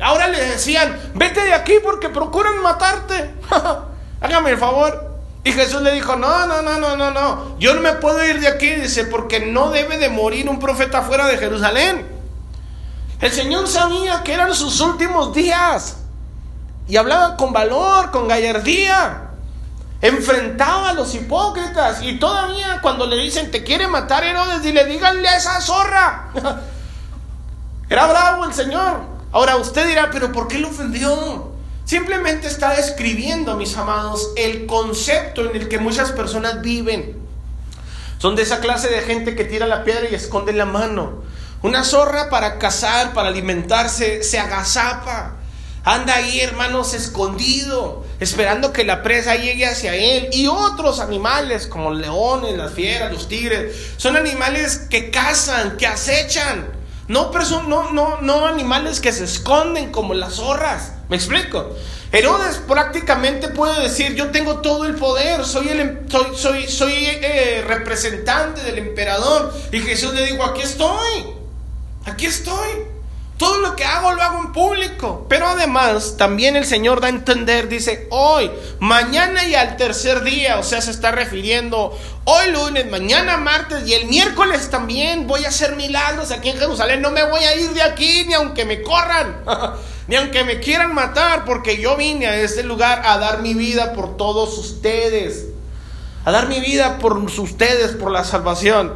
ahora 0.00 0.28
le 0.28 0.40
decían, 0.40 1.12
vete 1.14 1.44
de 1.44 1.52
aquí 1.52 1.74
porque 1.82 2.08
procuran 2.08 2.62
matarte. 2.62 3.34
Hágame 4.20 4.50
el 4.50 4.58
favor. 4.58 5.16
Y 5.42 5.52
Jesús 5.52 5.82
le 5.82 5.92
dijo, 5.92 6.16
no, 6.16 6.46
no, 6.46 6.62
no, 6.62 6.78
no, 6.78 6.96
no, 6.96 7.10
no, 7.10 7.58
yo 7.58 7.74
no 7.74 7.80
me 7.80 7.92
puedo 7.94 8.24
ir 8.24 8.40
de 8.40 8.48
aquí, 8.48 8.68
dice, 8.68 9.04
porque 9.04 9.40
no 9.40 9.70
debe 9.70 9.98
de 9.98 10.08
morir 10.08 10.48
un 10.48 10.58
profeta 10.58 11.02
fuera 11.02 11.26
de 11.26 11.38
Jerusalén. 11.38 12.06
El 13.20 13.30
Señor 13.30 13.68
sabía 13.68 14.22
que 14.22 14.32
eran 14.32 14.54
sus 14.54 14.80
últimos 14.80 15.32
días 15.34 15.98
y 16.88 16.96
hablaba 16.96 17.36
con 17.36 17.52
valor, 17.52 18.10
con 18.10 18.28
gallardía. 18.28 19.22
Enfrentaba 20.00 20.90
a 20.90 20.92
los 20.92 21.14
hipócritas 21.14 22.02
y 22.02 22.18
todavía 22.18 22.80
cuando 22.82 23.06
le 23.06 23.16
dicen 23.16 23.50
te 23.50 23.64
quiere 23.64 23.88
matar 23.88 24.24
Herodes, 24.24 24.62
dile 24.62 24.84
díganle 24.84 25.28
a 25.28 25.36
esa 25.36 25.60
zorra. 25.60 26.28
Era 27.88 28.06
bravo 28.06 28.44
el 28.44 28.52
Señor. 28.52 29.00
Ahora 29.32 29.56
usted 29.56 29.86
dirá, 29.86 30.10
pero 30.10 30.32
¿por 30.32 30.48
qué 30.48 30.58
lo 30.58 30.68
ofendió? 30.68 31.52
Simplemente 31.84 32.48
está 32.48 32.74
describiendo, 32.74 33.56
mis 33.56 33.76
amados, 33.76 34.32
el 34.36 34.66
concepto 34.66 35.48
en 35.48 35.56
el 35.56 35.68
que 35.68 35.78
muchas 35.78 36.10
personas 36.12 36.60
viven. 36.60 37.16
Son 38.18 38.34
de 38.34 38.42
esa 38.42 38.60
clase 38.60 38.88
de 38.88 39.02
gente 39.02 39.36
que 39.36 39.44
tira 39.44 39.66
la 39.66 39.84
piedra 39.84 40.08
y 40.10 40.14
esconde 40.14 40.52
la 40.52 40.64
mano. 40.64 41.22
Una 41.62 41.84
zorra 41.84 42.28
para 42.28 42.58
cazar, 42.58 43.12
para 43.12 43.28
alimentarse, 43.28 44.22
se 44.24 44.38
agazapa. 44.38 45.35
Anda 45.86 46.16
ahí, 46.16 46.40
hermanos, 46.40 46.94
escondido, 46.94 48.04
esperando 48.18 48.72
que 48.72 48.82
la 48.82 49.04
presa 49.04 49.36
llegue 49.36 49.66
hacia 49.66 49.94
él. 49.94 50.30
Y 50.32 50.48
otros 50.48 50.98
animales, 50.98 51.68
como 51.68 51.94
leones, 51.94 52.56
las 52.56 52.72
fieras, 52.72 53.12
los 53.12 53.28
tigres, 53.28 53.94
son 53.96 54.16
animales 54.16 54.78
que 54.90 55.12
cazan, 55.12 55.76
que 55.76 55.86
acechan. 55.86 56.66
No, 57.06 57.30
no, 57.68 57.92
no, 57.92 58.20
no 58.20 58.46
animales 58.46 58.98
que 58.98 59.12
se 59.12 59.22
esconden 59.22 59.92
como 59.92 60.12
las 60.14 60.34
zorras. 60.34 60.90
¿Me 61.08 61.14
explico? 61.14 61.76
Herodes 62.10 62.56
prácticamente 62.66 63.46
puede 63.46 63.80
decir, 63.84 64.16
yo 64.16 64.32
tengo 64.32 64.60
todo 64.62 64.86
el 64.86 64.96
poder, 64.96 65.44
soy, 65.44 65.68
el, 65.68 65.80
em, 65.80 66.08
soy, 66.08 66.34
soy, 66.34 66.66
soy 66.66 66.94
eh, 66.96 67.62
representante 67.64 68.60
del 68.62 68.78
emperador. 68.78 69.54
Y 69.70 69.78
Jesús 69.78 70.12
le 70.14 70.26
dijo, 70.26 70.42
aquí 70.42 70.62
estoy, 70.62 71.26
aquí 72.06 72.26
estoy. 72.26 72.95
Todo 73.38 73.58
lo 73.58 73.76
que 73.76 73.84
hago 73.84 74.12
lo 74.12 74.22
hago 74.22 74.40
en 74.40 74.52
público. 74.52 75.26
Pero 75.28 75.46
además, 75.46 76.16
también 76.16 76.56
el 76.56 76.64
Señor 76.64 77.02
da 77.02 77.08
a 77.08 77.10
entender, 77.10 77.68
dice, 77.68 78.06
hoy, 78.10 78.50
mañana 78.80 79.46
y 79.46 79.54
al 79.54 79.76
tercer 79.76 80.22
día, 80.22 80.58
o 80.58 80.62
sea, 80.62 80.80
se 80.80 80.90
está 80.90 81.10
refiriendo 81.10 81.96
hoy 82.24 82.50
lunes, 82.50 82.90
mañana 82.90 83.36
martes 83.36 83.86
y 83.86 83.92
el 83.92 84.06
miércoles 84.06 84.70
también 84.70 85.26
voy 85.26 85.44
a 85.44 85.48
hacer 85.48 85.76
milagros 85.76 86.30
aquí 86.30 86.48
en 86.48 86.58
Jerusalén. 86.58 87.02
No 87.02 87.10
me 87.10 87.24
voy 87.24 87.44
a 87.44 87.54
ir 87.56 87.70
de 87.70 87.82
aquí 87.82 88.24
ni 88.26 88.32
aunque 88.32 88.64
me 88.64 88.80
corran, 88.80 89.42
ni 90.08 90.16
aunque 90.16 90.42
me 90.44 90.58
quieran 90.60 90.94
matar, 90.94 91.44
porque 91.44 91.78
yo 91.78 91.94
vine 91.96 92.28
a 92.28 92.36
este 92.36 92.62
lugar 92.62 93.02
a 93.04 93.18
dar 93.18 93.42
mi 93.42 93.52
vida 93.52 93.92
por 93.92 94.16
todos 94.16 94.56
ustedes. 94.56 95.48
A 96.24 96.32
dar 96.32 96.48
mi 96.48 96.58
vida 96.58 96.98
por 96.98 97.18
ustedes, 97.18 97.92
por 97.92 98.10
la 98.10 98.24
salvación. 98.24 98.94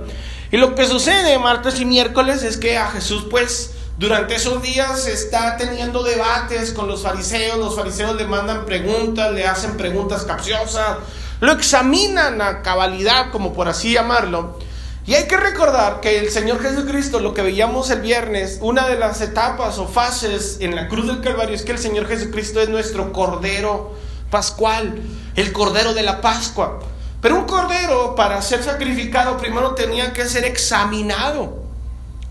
Y 0.50 0.56
lo 0.56 0.74
que 0.74 0.86
sucede 0.86 1.38
martes 1.38 1.78
y 1.78 1.84
miércoles 1.84 2.42
es 2.42 2.56
que 2.56 2.76
a 2.76 2.90
Jesús 2.90 3.26
pues 3.30 3.74
durante 4.00 4.34
esos 4.34 4.62
días 4.62 5.06
está 5.06 5.58
teniendo 5.58 6.02
debates 6.02 6.72
con 6.72 6.88
los 6.88 7.02
fariseos, 7.02 7.58
los 7.58 7.76
fariseos 7.76 8.16
le 8.16 8.24
mandan 8.24 8.64
preguntas, 8.64 9.30
le 9.30 9.46
hacen 9.46 9.76
preguntas 9.76 10.22
capciosas, 10.22 10.96
lo 11.40 11.52
examinan 11.52 12.40
a 12.40 12.62
cabalidad, 12.62 13.30
como 13.30 13.52
por 13.52 13.68
así 13.68 13.92
llamarlo. 13.92 14.58
Y 15.04 15.12
hay 15.12 15.24
que 15.24 15.36
recordar 15.36 16.00
que 16.00 16.18
el 16.18 16.30
Señor 16.30 16.62
Jesucristo, 16.62 17.20
lo 17.20 17.34
que 17.34 17.42
veíamos 17.42 17.90
el 17.90 18.00
viernes, 18.00 18.56
una 18.62 18.88
de 18.88 18.98
las 18.98 19.20
etapas 19.20 19.76
o 19.76 19.86
fases 19.86 20.56
en 20.60 20.74
la 20.74 20.88
cruz 20.88 21.06
del 21.06 21.20
Calvario 21.20 21.54
es 21.54 21.62
que 21.62 21.72
el 21.72 21.78
Señor 21.78 22.08
Jesucristo 22.08 22.62
es 22.62 22.70
nuestro 22.70 23.12
Cordero 23.12 23.92
Pascual, 24.30 24.98
el 25.36 25.52
Cordero 25.52 25.92
de 25.92 26.04
la 26.04 26.22
Pascua. 26.22 26.80
Pero 27.20 27.36
un 27.36 27.44
Cordero 27.44 28.14
para 28.14 28.40
ser 28.40 28.62
sacrificado 28.62 29.36
primero 29.36 29.74
tenía 29.74 30.14
que 30.14 30.24
ser 30.24 30.46
examinado 30.46 31.69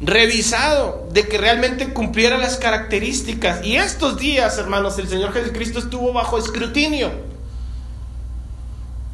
revisado, 0.01 1.07
de 1.11 1.27
que 1.27 1.37
realmente 1.37 1.93
cumpliera 1.93 2.37
las 2.37 2.57
características. 2.57 3.63
Y 3.63 3.75
estos 3.77 4.17
días, 4.17 4.57
hermanos, 4.57 4.97
el 4.97 5.09
Señor 5.09 5.33
Jesucristo 5.33 5.79
estuvo 5.79 6.13
bajo 6.13 6.37
escrutinio. 6.37 7.11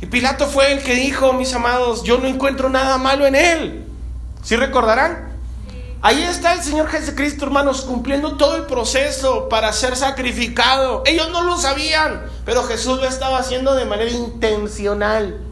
Y 0.01 0.06
Pilato 0.06 0.48
fue 0.48 0.74
el 0.74 0.84
que 0.84 0.94
dijo, 0.96 1.34
mis 1.34 1.54
amados, 1.54 2.04
yo 2.04 2.18
no 2.18 2.27
encuentro 2.27 2.70
nada 2.70 2.98
malo 2.98 3.25
en 3.25 3.36
él. 3.36 3.86
¿Sí 4.44 4.56
recordarán? 4.56 5.34
Ahí 6.01 6.22
está 6.22 6.54
el 6.54 6.62
Señor 6.62 6.88
Jesucristo, 6.88 7.46
hermanos, 7.46 7.82
cumpliendo 7.82 8.38
todo 8.38 8.58
el 8.58 8.65
proceso 8.65 9.50
para 9.50 9.74
ser 9.74 9.96
sacrificado. 9.96 11.01
Ellos 11.08 11.32
no 11.32 11.42
lo 11.42 11.58
sabían, 11.58 12.22
pero 12.46 12.63
Jesús 12.63 13.00
lo 13.00 13.08
estaba 13.08 13.39
haciendo 13.39 13.74
de 13.74 13.86
manera 13.86 14.12
intencional. 14.12 15.45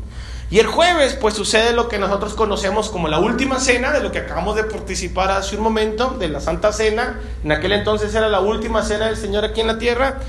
Y 0.52 0.60
el 0.60 0.68
jueves, 0.68 1.18
pues 1.20 1.34
sucede 1.34 1.74
lo 1.74 1.90
que 1.90 1.98
nosotros 1.98 2.36
conocemos 2.36 2.90
como 2.90 3.08
la 3.08 3.20
última 3.20 3.60
cena, 3.60 3.92
de 3.92 4.02
lo 4.02 4.12
que 4.12 4.20
acabamos 4.20 4.56
de 4.56 4.64
participar 4.64 5.32
hace 5.32 5.56
un 5.56 5.64
momento, 5.64 6.12
de 6.20 6.30
la 6.30 6.40
Santa 6.40 6.72
Cena. 6.72 7.20
En 7.44 7.52
aquel 7.52 7.72
entonces 7.72 8.14
era 8.14 8.30
la 8.30 8.40
última 8.40 8.84
cena 8.84 9.08
del 9.08 9.18
Señor 9.18 9.46
aquí 9.46 9.62
en 9.62 9.68
la 9.68 9.80
tierra. 9.80 10.20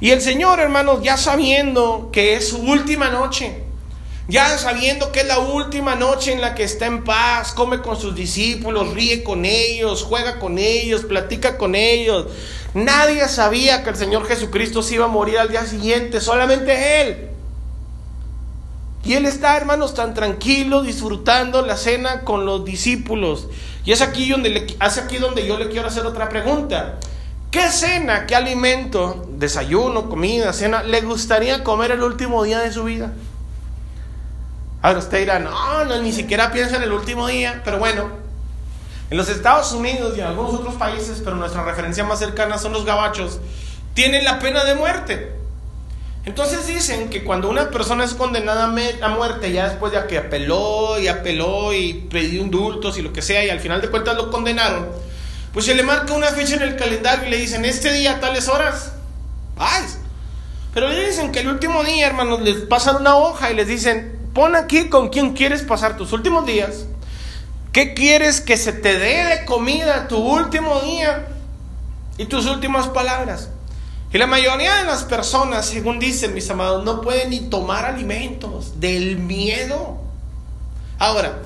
Y 0.00 0.10
el 0.10 0.22
Señor, 0.22 0.58
hermanos, 0.58 1.00
ya 1.02 1.16
sabiendo 1.16 2.08
que 2.12 2.34
es 2.34 2.48
su 2.48 2.58
última 2.58 3.10
noche, 3.10 3.62
ya 4.26 4.56
sabiendo 4.56 5.12
que 5.12 5.20
es 5.20 5.26
la 5.26 5.38
última 5.38 5.96
noche 5.96 6.32
en 6.32 6.40
la 6.40 6.54
que 6.54 6.64
está 6.64 6.86
en 6.86 7.04
paz, 7.04 7.52
come 7.52 7.82
con 7.82 8.00
sus 8.00 8.14
discípulos, 8.14 8.94
ríe 8.94 9.22
con 9.22 9.44
ellos, 9.44 10.02
juega 10.02 10.38
con 10.38 10.58
ellos, 10.58 11.04
platica 11.04 11.58
con 11.58 11.74
ellos. 11.74 12.26
Nadie 12.72 13.28
sabía 13.28 13.84
que 13.84 13.90
el 13.90 13.96
Señor 13.96 14.26
Jesucristo 14.26 14.82
se 14.82 14.94
iba 14.94 15.04
a 15.04 15.08
morir 15.08 15.38
al 15.38 15.50
día 15.50 15.66
siguiente, 15.66 16.22
solamente 16.22 17.02
Él. 17.02 17.33
Y 19.04 19.14
él 19.14 19.26
está, 19.26 19.56
hermanos, 19.56 19.94
tan 19.94 20.14
tranquilo, 20.14 20.82
disfrutando 20.82 21.60
la 21.62 21.76
cena 21.76 22.22
con 22.22 22.46
los 22.46 22.64
discípulos. 22.64 23.48
Y 23.84 23.92
es 23.92 24.00
aquí 24.00 24.30
donde, 24.30 24.48
le, 24.48 24.66
aquí 24.80 25.18
donde 25.18 25.46
yo 25.46 25.58
le 25.58 25.68
quiero 25.68 25.88
hacer 25.88 26.06
otra 26.06 26.28
pregunta. 26.30 26.98
¿Qué 27.50 27.68
cena, 27.70 28.26
qué 28.26 28.34
alimento, 28.34 29.26
desayuno, 29.28 30.08
comida, 30.08 30.52
cena, 30.52 30.82
le 30.82 31.02
gustaría 31.02 31.62
comer 31.62 31.92
el 31.92 32.02
último 32.02 32.42
día 32.42 32.60
de 32.60 32.72
su 32.72 32.84
vida? 32.84 33.12
Ahora 34.80 34.98
usted 34.98 35.20
dirá, 35.20 35.38
no, 35.38 35.84
no, 35.84 36.02
ni 36.02 36.12
siquiera 36.12 36.50
piensa 36.50 36.76
en 36.76 36.82
el 36.82 36.92
último 36.92 37.26
día, 37.26 37.62
pero 37.64 37.78
bueno, 37.78 38.08
en 39.10 39.16
los 39.16 39.28
Estados 39.28 39.72
Unidos 39.72 40.14
y 40.16 40.20
en 40.20 40.26
algunos 40.26 40.54
otros 40.54 40.74
países, 40.74 41.20
pero 41.22 41.36
nuestra 41.36 41.62
referencia 41.62 42.04
más 42.04 42.18
cercana 42.18 42.58
son 42.58 42.72
los 42.72 42.84
gabachos, 42.84 43.38
tienen 43.92 44.24
la 44.24 44.38
pena 44.40 44.64
de 44.64 44.74
muerte. 44.74 45.43
Entonces 46.26 46.66
dicen 46.66 47.10
que 47.10 47.22
cuando 47.22 47.50
una 47.50 47.70
persona 47.70 48.04
es 48.04 48.14
condenada 48.14 48.64
a 48.64 49.08
muerte, 49.08 49.52
ya 49.52 49.68
después 49.68 49.92
de 49.92 50.06
que 50.06 50.16
apeló 50.16 50.98
y 50.98 51.08
apeló 51.08 51.74
y 51.74 51.92
pidió 52.10 52.40
indultos 52.40 52.96
y 52.96 53.02
lo 53.02 53.12
que 53.12 53.20
sea, 53.20 53.44
y 53.44 53.50
al 53.50 53.60
final 53.60 53.82
de 53.82 53.90
cuentas 53.90 54.16
lo 54.16 54.30
condenaron, 54.30 54.88
pues 55.52 55.66
se 55.66 55.74
le 55.74 55.82
marca 55.82 56.14
una 56.14 56.28
fecha 56.28 56.56
en 56.56 56.62
el 56.62 56.76
calendario 56.76 57.28
y 57.28 57.30
le 57.30 57.36
dicen, 57.36 57.64
este 57.66 57.92
día, 57.92 58.20
tales 58.20 58.48
horas, 58.48 58.92
¡ay! 59.58 59.84
Pero 60.72 60.88
le 60.88 61.06
dicen 61.06 61.30
que 61.30 61.40
el 61.40 61.48
último 61.48 61.84
día, 61.84 62.06
hermanos, 62.06 62.40
les 62.40 62.56
pasan 62.56 62.96
una 62.96 63.16
hoja 63.16 63.52
y 63.52 63.54
les 63.54 63.68
dicen, 63.68 64.18
pon 64.32 64.56
aquí 64.56 64.88
con 64.88 65.10
quién 65.10 65.34
quieres 65.34 65.62
pasar 65.62 65.96
tus 65.96 66.12
últimos 66.12 66.46
días. 66.46 66.86
¿Qué 67.70 67.92
quieres 67.92 68.40
que 68.40 68.56
se 68.56 68.72
te 68.72 68.98
dé 68.98 69.24
de 69.24 69.44
comida 69.44 70.08
tu 70.08 70.16
último 70.16 70.80
día? 70.80 71.28
Y 72.16 72.26
tus 72.26 72.46
últimas 72.46 72.88
palabras. 72.88 73.50
Y 74.14 74.18
la 74.18 74.28
mayoría 74.28 74.76
de 74.76 74.84
las 74.84 75.02
personas, 75.02 75.66
según 75.66 75.98
dicen 75.98 76.34
mis 76.34 76.48
amados, 76.48 76.84
no 76.84 77.00
pueden 77.00 77.30
ni 77.30 77.40
tomar 77.40 77.84
alimentos 77.84 78.78
del 78.78 79.18
miedo. 79.18 79.98
Ahora, 81.00 81.40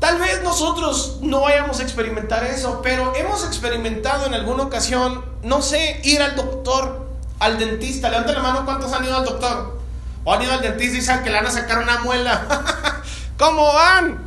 tal 0.00 0.18
vez 0.18 0.42
nosotros 0.42 1.18
no 1.20 1.42
vayamos 1.42 1.78
a 1.78 1.82
experimentar 1.82 2.42
eso, 2.44 2.80
pero 2.82 3.14
hemos 3.16 3.44
experimentado 3.44 4.24
en 4.24 4.32
alguna 4.32 4.62
ocasión, 4.62 5.26
no 5.42 5.60
sé, 5.60 6.00
ir 6.04 6.22
al 6.22 6.36
doctor, 6.36 7.06
al 7.38 7.58
dentista. 7.58 8.08
Levanta 8.08 8.32
la 8.32 8.40
mano 8.40 8.64
cuántos 8.64 8.94
han 8.94 9.04
ido 9.04 9.14
al 9.14 9.26
doctor. 9.26 9.78
O 10.24 10.32
han 10.32 10.40
ido 10.40 10.52
al 10.52 10.62
dentista 10.62 10.96
y 10.96 11.02
saben 11.02 11.22
que 11.22 11.28
le 11.28 11.36
van 11.36 11.46
a 11.48 11.50
sacar 11.50 11.80
una 11.80 11.98
muela. 11.98 12.46
¿Cómo 13.38 13.74
van? 13.74 14.24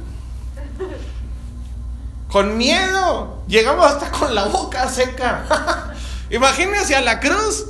Con 2.32 2.56
miedo. 2.56 3.42
Llegamos 3.48 3.84
hasta 3.84 4.12
con 4.12 4.36
la 4.36 4.46
boca 4.46 4.88
seca. 4.88 5.96
Imagínense 6.30 6.96
a 6.96 7.02
la 7.02 7.20
cruz. 7.20 7.66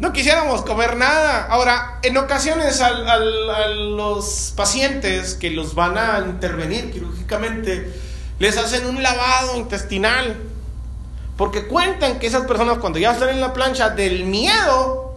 No 0.00 0.14
quisiéramos 0.14 0.62
comer 0.62 0.96
nada. 0.96 1.46
Ahora, 1.50 1.98
en 2.02 2.16
ocasiones 2.16 2.80
a, 2.80 2.90
los 2.90 4.54
pacientes 4.56 5.34
que 5.34 5.50
los 5.50 5.74
van 5.74 5.98
a 5.98 6.20
intervenir 6.20 6.90
quirúrgicamente, 6.90 7.94
les 8.38 8.56
hacen 8.56 8.86
un 8.86 9.02
lavado 9.02 9.58
intestinal. 9.58 10.36
Porque 11.36 11.66
cuentan 11.68 12.18
que 12.18 12.26
esas 12.26 12.46
personas 12.46 12.78
cuando 12.78 12.98
ya 12.98 13.12
están 13.12 13.28
en 13.28 13.42
la 13.42 13.52
plancha 13.52 13.90
del 13.90 14.24
miedo, 14.24 15.14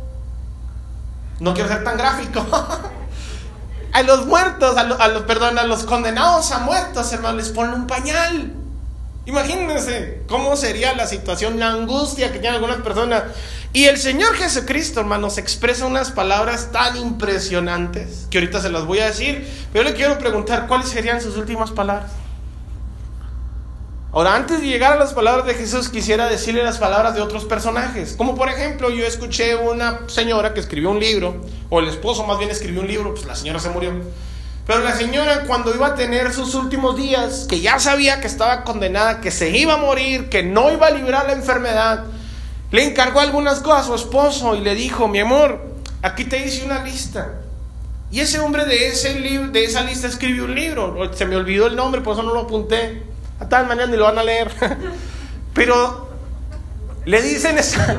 no 1.40 1.54
quiero 1.54 1.70
ser 1.70 1.86
tan 1.86 1.98
gráfico, 1.98 2.46
a 3.94 4.02
los 4.04 4.26
muertos, 4.26 4.76
a 4.76 5.08
los, 5.08 5.24
perdón, 5.24 5.60
a 5.60 5.64
los 5.64 5.84
condenados 5.86 6.52
a 6.52 6.60
muertos, 6.60 7.12
hermano, 7.14 7.38
les 7.38 7.50
ponen 7.50 7.74
un 7.74 7.88
pañal. 7.88 8.52
Imagínense 9.26 10.22
cómo 10.28 10.58
sería 10.58 10.94
la 10.96 11.08
situación, 11.08 11.58
la 11.58 11.72
angustia 11.72 12.34
que 12.34 12.40
tienen 12.40 12.56
algunas 12.56 12.82
personas. 12.82 13.24
Y 13.72 13.86
el 13.86 13.98
Señor 13.98 14.36
Jesucristo, 14.36 15.00
hermanos, 15.00 15.38
expresa 15.38 15.86
unas 15.86 16.12
palabras 16.12 16.72
tan 16.72 16.98
impresionantes 16.98 18.28
que 18.30 18.40
ahorita 18.40 18.62
se 18.62 18.70
las 18.70 18.86
voy 18.86 19.00
a 19.00 19.08
decir, 19.08 19.48
pero 19.72 19.86
le 19.86 19.94
quiero 19.94 20.20
preguntar 20.20 20.68
cuáles 20.68 20.90
serían 20.90 21.22
sus 21.22 21.38
últimas 21.38 21.72
palabras. 21.72 22.12
Ahora, 24.12 24.36
antes 24.36 24.62
de 24.62 24.68
llegar 24.68 24.94
a 24.94 24.98
las 24.98 25.14
palabras 25.14 25.48
de 25.48 25.56
Jesús, 25.56 25.90
quisiera 25.90 26.30
decirle 26.30 26.62
las 26.62 26.78
palabras 26.78 27.16
de 27.16 27.22
otros 27.22 27.46
personajes. 27.46 28.14
Como 28.16 28.36
por 28.36 28.48
ejemplo, 28.48 28.92
yo 28.92 29.08
escuché 29.08 29.56
una 29.56 30.02
señora 30.08 30.54
que 30.54 30.60
escribió 30.60 30.92
un 30.92 31.00
libro, 31.00 31.42
o 31.72 31.80
el 31.80 31.88
esposo 31.88 32.24
más 32.28 32.38
bien 32.38 32.52
escribió 32.52 32.82
un 32.82 32.88
libro, 32.88 33.16
pues 33.16 33.26
la 33.26 33.36
señora 33.36 33.58
se 33.60 33.70
murió. 33.70 33.92
Pero 34.66 34.80
la 34.80 34.96
señora 34.96 35.44
cuando 35.46 35.74
iba 35.76 35.88
a 35.88 35.96
tener 35.96 36.34
sus 36.34 36.56
últimos 36.56 36.96
días, 36.96 37.48
que 37.50 37.60
ya 37.60 37.80
sabía 37.80 38.22
que 38.22 38.28
estaba 38.28 38.64
condenada, 38.64 39.20
que 39.20 39.30
se 39.30 39.50
iba 39.50 39.74
a 39.74 39.78
morir, 39.78 40.30
que 40.30 40.44
no 40.44 40.72
iba 40.72 40.88
a 40.88 40.92
librar 40.92 41.26
la 41.26 41.34
enfermedad, 41.34 42.06
le 42.72 42.84
encargó 42.84 43.20
algunas 43.20 43.60
cosas 43.60 43.84
a 43.84 43.88
su 43.88 43.96
esposo 43.96 44.56
y 44.56 44.62
le 44.62 44.74
dijo, 44.74 45.08
mi 45.08 45.20
amor, 45.20 45.62
aquí 46.02 46.24
te 46.26 46.46
hice 46.46 46.66
una 46.66 46.82
lista. 46.84 47.34
Y 48.10 48.22
ese 48.22 48.40
hombre 48.40 48.66
de, 48.66 48.88
ese 48.88 49.14
de 49.14 49.64
esa 49.66 49.82
lista 49.82 50.08
escribió 50.08 50.46
un 50.46 50.56
libro. 50.56 51.12
Se 51.14 51.26
me 51.26 51.36
olvidó 51.36 51.68
el 51.68 51.76
nombre, 51.76 52.02
por 52.02 52.14
eso 52.14 52.24
no 52.24 52.34
lo 52.34 52.42
apunté. 52.42 53.04
A 53.40 53.50
tal 53.50 53.68
manera 53.68 53.88
ni 53.88 53.98
lo 53.98 54.06
van 54.06 54.18
a 54.18 54.24
leer. 54.24 54.50
Pero 55.54 56.10
le 57.06 57.22
dicen 57.22 57.58
esta, 57.58 57.98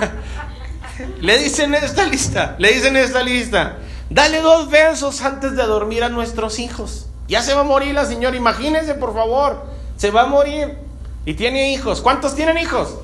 le 1.20 1.38
dicen 1.38 1.74
esta 1.74 2.04
lista, 2.04 2.56
le 2.58 2.72
dicen 2.72 2.96
esta 2.96 3.22
lista. 3.22 3.78
Dale 4.10 4.40
dos 4.40 4.68
besos 4.68 5.22
antes 5.22 5.56
de 5.56 5.62
dormir 5.62 6.02
a 6.02 6.08
nuestros 6.08 6.58
hijos. 6.58 7.06
Ya 7.28 7.42
se 7.42 7.54
va 7.54 7.60
a 7.60 7.64
morir 7.64 7.94
la 7.94 8.04
señora, 8.04 8.36
imagínense 8.36 8.94
por 8.94 9.14
favor. 9.14 9.64
Se 9.96 10.10
va 10.10 10.22
a 10.22 10.26
morir. 10.26 10.78
Y 11.24 11.34
tiene 11.34 11.72
hijos. 11.72 12.00
¿Cuántos 12.00 12.34
tienen 12.34 12.58
hijos? 12.58 12.96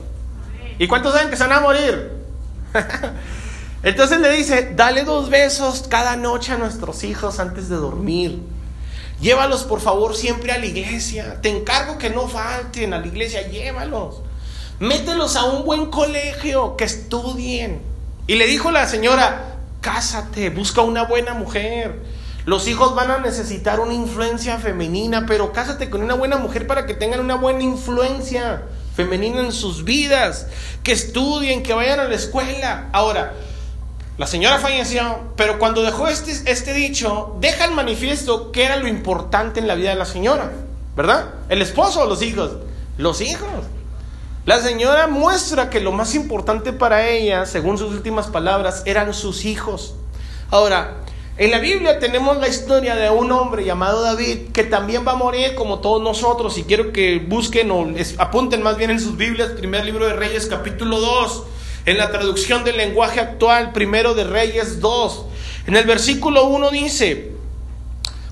¿Y 0.79 0.89
cuántos 0.89 1.15
saben 1.15 1.31
que 1.31 1.37
se 1.37 1.45
van 1.45 1.53
a 1.53 1.61
morir? 1.61 2.13
Entonces 3.85 4.19
le 4.21 4.33
dice, 4.33 4.73
dale 4.75 5.05
dos 5.05 5.31
besos 5.31 5.85
cada 5.89 6.17
noche 6.17 6.53
a 6.53 6.57
nuestros 6.59 7.05
hijos 7.05 7.39
antes 7.39 7.69
de 7.69 7.77
dormir. 7.77 8.43
Llévalos 9.21 9.63
por 9.63 9.81
favor 9.81 10.17
siempre 10.17 10.51
a 10.51 10.59
la 10.59 10.67
iglesia. 10.67 11.41
Te 11.41 11.51
encargo 11.51 11.99
que 11.99 12.11
no 12.11 12.27
falten 12.27 12.95
a 12.95 12.99
la 12.99 13.07
iglesia, 13.07 13.49
llévalos. 13.49 14.23
Mételos 14.81 15.37
a 15.37 15.45
un 15.45 15.65
buen 15.65 15.87
colegio, 15.87 16.77
que 16.77 16.85
estudien. 16.85 17.81
Y 18.27 18.35
le 18.35 18.47
dijo 18.47 18.73
la 18.73 18.87
señora, 18.87 19.56
Cásate, 19.87 20.51
busca 20.51 20.81
una 20.81 21.05
buena 21.05 21.33
mujer. 21.33 22.01
Los 22.45 22.67
hijos 22.67 22.97
van 22.97 23.09
a 23.09 23.19
necesitar 23.19 23.79
una 23.79 23.95
influencia 23.95 24.59
femenina, 24.59 25.27
pero 25.29 25.53
cásate 25.53 25.91
con 25.91 26.03
una 26.03 26.15
buena 26.15 26.39
mujer 26.39 26.67
para 26.67 26.87
que 26.87 26.95
tengan 26.95 27.21
una 27.21 27.37
buena 27.37 27.63
influencia 27.63 28.65
femenina 28.97 29.39
en 29.39 29.53
sus 29.53 29.85
vidas, 29.85 30.49
que 30.83 30.91
estudien, 30.91 31.63
que 31.63 31.73
vayan 31.73 32.01
a 32.01 32.09
la 32.09 32.17
escuela. 32.17 32.89
Ahora, 32.93 33.35
la 34.19 34.27
señora 34.27 34.59
falleció, 34.59 35.21
pero 35.37 35.61
cuando 35.61 35.85
dejó 35.85 36.09
este, 36.09 36.33
este 36.51 36.75
dicho, 36.75 37.37
deja 37.39 37.67
el 37.67 37.71
manifiesto 37.71 38.51
que 38.51 38.65
era 38.65 38.79
lo 38.79 38.89
importante 38.89 39.61
en 39.61 39.69
la 39.69 39.77
vida 39.77 39.91
de 39.91 39.97
la 39.97 40.05
señora, 40.05 40.51
¿verdad? 40.97 41.27
¿El 41.49 41.63
esposo 41.63 42.01
o 42.01 42.07
los 42.07 42.23
hijos? 42.23 42.57
Los 42.99 43.21
hijos. 43.21 43.67
La 44.47 44.61
señora 44.61 45.09
muestra 45.09 45.71
que 45.71 45.81
lo 45.81 45.91
más 45.91 46.15
importante 46.15 46.73
para 46.73 47.09
ella, 47.09 47.47
según 47.47 47.79
sus 47.79 47.93
últimas 47.93 48.29
palabras, 48.29 48.85
eran 48.87 49.13
sus 49.13 49.45
hijos. 49.45 49.95
Ahora, 50.53 50.99
en 51.37 51.51
la 51.51 51.59
Biblia 51.59 51.99
tenemos 51.99 52.37
la 52.37 52.47
historia 52.47 52.95
de 52.95 53.11
un 53.11 53.33
hombre 53.33 53.65
llamado 53.65 54.03
David 54.03 54.53
que 54.53 54.63
también 54.63 55.05
va 55.05 55.13
a 55.13 55.17
morir 55.17 55.57
como 55.57 55.81
todos 55.81 56.01
nosotros. 56.01 56.59
Y 56.59 56.63
quiero 56.63 56.93
que 56.93 57.19
busquen 57.19 57.73
o 57.73 57.89
apunten 58.19 58.63
más 58.63 58.77
bien 58.77 58.93
en 58.93 59.01
sus 59.01 59.17
Biblias, 59.17 59.51
primer 59.51 59.85
libro 59.85 60.07
de 60.07 60.13
Reyes, 60.13 60.47
capítulo 60.47 61.01
2, 61.01 61.43
en 61.87 61.99
la 61.99 62.13
traducción 62.13 62.63
del 62.63 62.77
lenguaje 62.77 63.19
actual, 63.19 63.73
primero 63.73 64.15
de 64.15 64.23
Reyes 64.23 64.81
2. 64.81 65.25
En 65.67 65.75
el 65.75 65.87
versículo 65.87 66.45
1 66.45 66.71
dice, 66.71 67.33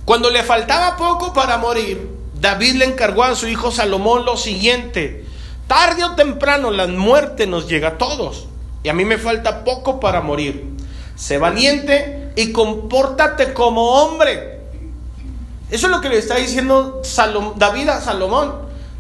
cuando 0.05 0.31
le 0.31 0.45
faltaba 0.45 0.97
poco 0.97 1.33
para 1.33 1.59
morir, 1.59 2.09
David 2.35 2.75
le 2.75 2.85
encargó 2.85 3.25
a 3.25 3.35
su 3.35 3.49
hijo 3.49 3.73
Salomón 3.73 4.25
lo 4.25 4.37
siguiente. 4.37 5.24
Tarde 5.67 6.05
o 6.05 6.15
temprano 6.15 6.71
la 6.71 6.87
muerte 6.87 7.47
nos 7.47 7.69
llega 7.69 7.89
a 7.89 7.99
todos. 7.99 8.49
Y 8.83 8.89
a 8.89 8.93
mí 8.93 9.05
me 9.05 9.19
falta 9.19 9.65
poco 9.65 9.99
para 9.99 10.21
morir. 10.21 10.77
Sé 11.17 11.39
valiente 11.39 12.33
y 12.37 12.53
compórtate 12.53 13.55
como 13.55 14.03
hombre. 14.03 14.61
Eso 15.71 15.87
es 15.87 15.93
lo 15.93 16.01
que 16.01 16.11
le 16.11 16.19
está 16.19 16.37
diciendo 16.37 17.01
David 17.57 17.89
a 17.89 18.01
Salomón. 18.01 18.55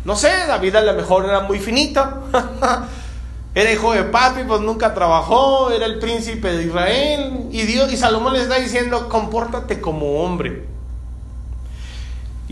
No 0.04 0.16
sé, 0.16 0.30
David 0.46 0.76
a 0.76 0.82
lo 0.82 0.94
mejor 0.94 1.26
era 1.26 1.40
muy 1.40 1.58
finito. 1.58 2.02
era 3.54 3.72
hijo 3.72 3.92
de 3.92 4.04
papi, 4.04 4.44
pues 4.44 4.60
nunca 4.60 4.94
trabajó, 4.94 5.70
era 5.70 5.86
el 5.86 5.98
príncipe 5.98 6.52
de 6.52 6.64
Israel. 6.64 7.48
Y 7.50 7.62
Dios 7.62 7.92
y 7.92 7.96
Salomón 7.96 8.32
le 8.32 8.42
está 8.42 8.56
diciendo, 8.56 9.08
compórtate 9.08 9.80
como 9.80 10.22
hombre. 10.22 10.73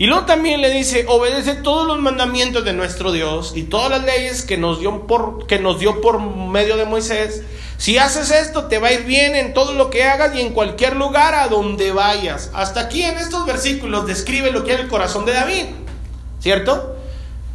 Y 0.03 0.05
luego 0.05 0.25
también 0.25 0.59
le 0.59 0.69
dice, 0.69 1.05
obedece 1.07 1.53
todos 1.53 1.87
los 1.87 1.97
mandamientos 1.97 2.65
de 2.65 2.73
nuestro 2.73 3.13
Dios 3.13 3.53
y 3.55 3.63
todas 3.63 3.89
las 3.89 4.03
leyes 4.03 4.41
que 4.41 4.57
nos 4.57 4.81
dio 4.81 5.07
por, 5.07 5.47
que 5.47 5.59
nos 5.59 5.79
dio 5.79 6.01
por 6.01 6.19
medio 6.19 6.75
de 6.75 6.83
Moisés. 6.83 7.41
Si 7.77 7.97
haces 7.97 8.29
esto, 8.29 8.65
te 8.65 8.79
va 8.79 8.89
a 8.89 8.91
ir 8.91 9.05
bien 9.05 9.33
en 9.33 9.53
todo 9.53 9.71
lo 9.71 9.89
que 9.89 10.03
hagas 10.03 10.35
y 10.35 10.41
en 10.41 10.51
cualquier 10.51 10.97
lugar 10.97 11.35
a 11.35 11.47
donde 11.47 11.93
vayas. 11.93 12.51
Hasta 12.53 12.81
aquí 12.81 13.01
en 13.01 13.17
estos 13.17 13.45
versículos 13.45 14.05
describe 14.05 14.51
lo 14.51 14.65
que 14.65 14.73
era 14.73 14.81
el 14.81 14.89
corazón 14.89 15.23
de 15.23 15.31
David, 15.31 15.67
¿cierto? 16.41 16.97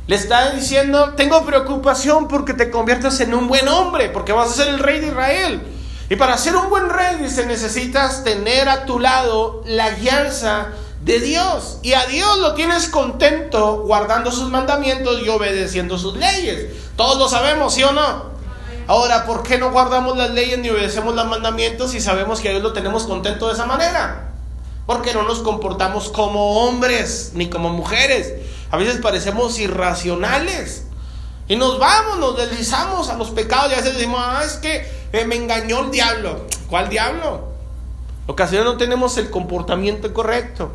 Le 0.06 0.16
está 0.16 0.52
diciendo, 0.52 1.12
tengo 1.18 1.44
preocupación 1.44 2.28
porque 2.28 2.54
te 2.54 2.70
conviertas 2.70 3.20
en 3.20 3.34
un 3.34 3.46
buen 3.46 3.68
hombre, 3.68 4.08
porque 4.08 4.32
vas 4.32 4.48
a 4.52 4.64
ser 4.64 4.68
el 4.68 4.78
rey 4.78 5.00
de 5.00 5.08
Israel. 5.08 5.60
Y 6.08 6.16
para 6.16 6.38
ser 6.38 6.56
un 6.56 6.70
buen 6.70 6.88
rey, 6.88 7.16
dice, 7.16 7.44
necesitas 7.44 8.24
tener 8.24 8.70
a 8.70 8.86
tu 8.86 8.98
lado 8.98 9.62
la 9.66 9.90
guianza 9.90 10.72
de 11.00 11.20
Dios. 11.20 11.78
Y 11.82 11.92
a 11.92 12.06
Dios 12.06 12.38
lo 12.38 12.54
tienes 12.54 12.88
contento 12.88 13.82
guardando 13.82 14.30
sus 14.30 14.50
mandamientos 14.50 15.20
y 15.24 15.28
obedeciendo 15.28 15.98
sus 15.98 16.16
leyes. 16.16 16.66
Todos 16.96 17.18
lo 17.18 17.28
sabemos, 17.28 17.74
¿sí 17.74 17.82
o 17.82 17.92
no? 17.92 18.38
Ahora, 18.86 19.26
¿por 19.26 19.42
qué 19.42 19.58
no 19.58 19.70
guardamos 19.70 20.16
las 20.16 20.30
leyes 20.30 20.58
ni 20.58 20.70
obedecemos 20.70 21.14
los 21.14 21.26
mandamientos 21.26 21.90
si 21.90 22.00
sabemos 22.00 22.40
que 22.40 22.48
a 22.48 22.50
Dios 22.52 22.62
lo 22.62 22.72
tenemos 22.72 23.04
contento 23.04 23.48
de 23.48 23.54
esa 23.54 23.66
manera? 23.66 24.32
Porque 24.86 25.12
no 25.12 25.22
nos 25.24 25.40
comportamos 25.40 26.08
como 26.08 26.64
hombres 26.64 27.32
ni 27.34 27.50
como 27.50 27.68
mujeres. 27.68 28.32
A 28.70 28.78
veces 28.78 29.00
parecemos 29.02 29.58
irracionales. 29.58 30.84
Y 31.48 31.56
nos 31.56 31.78
vamos, 31.78 32.18
nos 32.18 32.36
deslizamos 32.36 33.08
a 33.08 33.16
los 33.16 33.30
pecados 33.30 33.70
y 33.70 33.74
a 33.74 33.78
veces 33.78 33.94
decimos, 33.94 34.20
ah, 34.22 34.42
es 34.44 34.54
que 34.54 34.90
eh, 35.12 35.24
me 35.24 35.36
engañó 35.36 35.80
el 35.80 35.90
diablo. 35.90 36.46
¿Cuál 36.68 36.88
diablo? 36.88 37.57
Ocasiones 38.28 38.66
no 38.66 38.76
tenemos 38.76 39.16
el 39.16 39.30
comportamiento 39.30 40.12
correcto. 40.12 40.72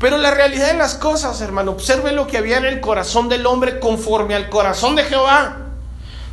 Pero 0.00 0.16
la 0.16 0.30
realidad 0.30 0.68
de 0.68 0.78
las 0.78 0.94
cosas, 0.94 1.42
hermano, 1.42 1.72
observe 1.72 2.10
lo 2.12 2.26
que 2.26 2.38
había 2.38 2.56
en 2.56 2.64
el 2.64 2.80
corazón 2.80 3.28
del 3.28 3.46
hombre 3.46 3.80
conforme 3.80 4.34
al 4.34 4.48
corazón 4.48 4.96
de 4.96 5.04
Jehová. 5.04 5.58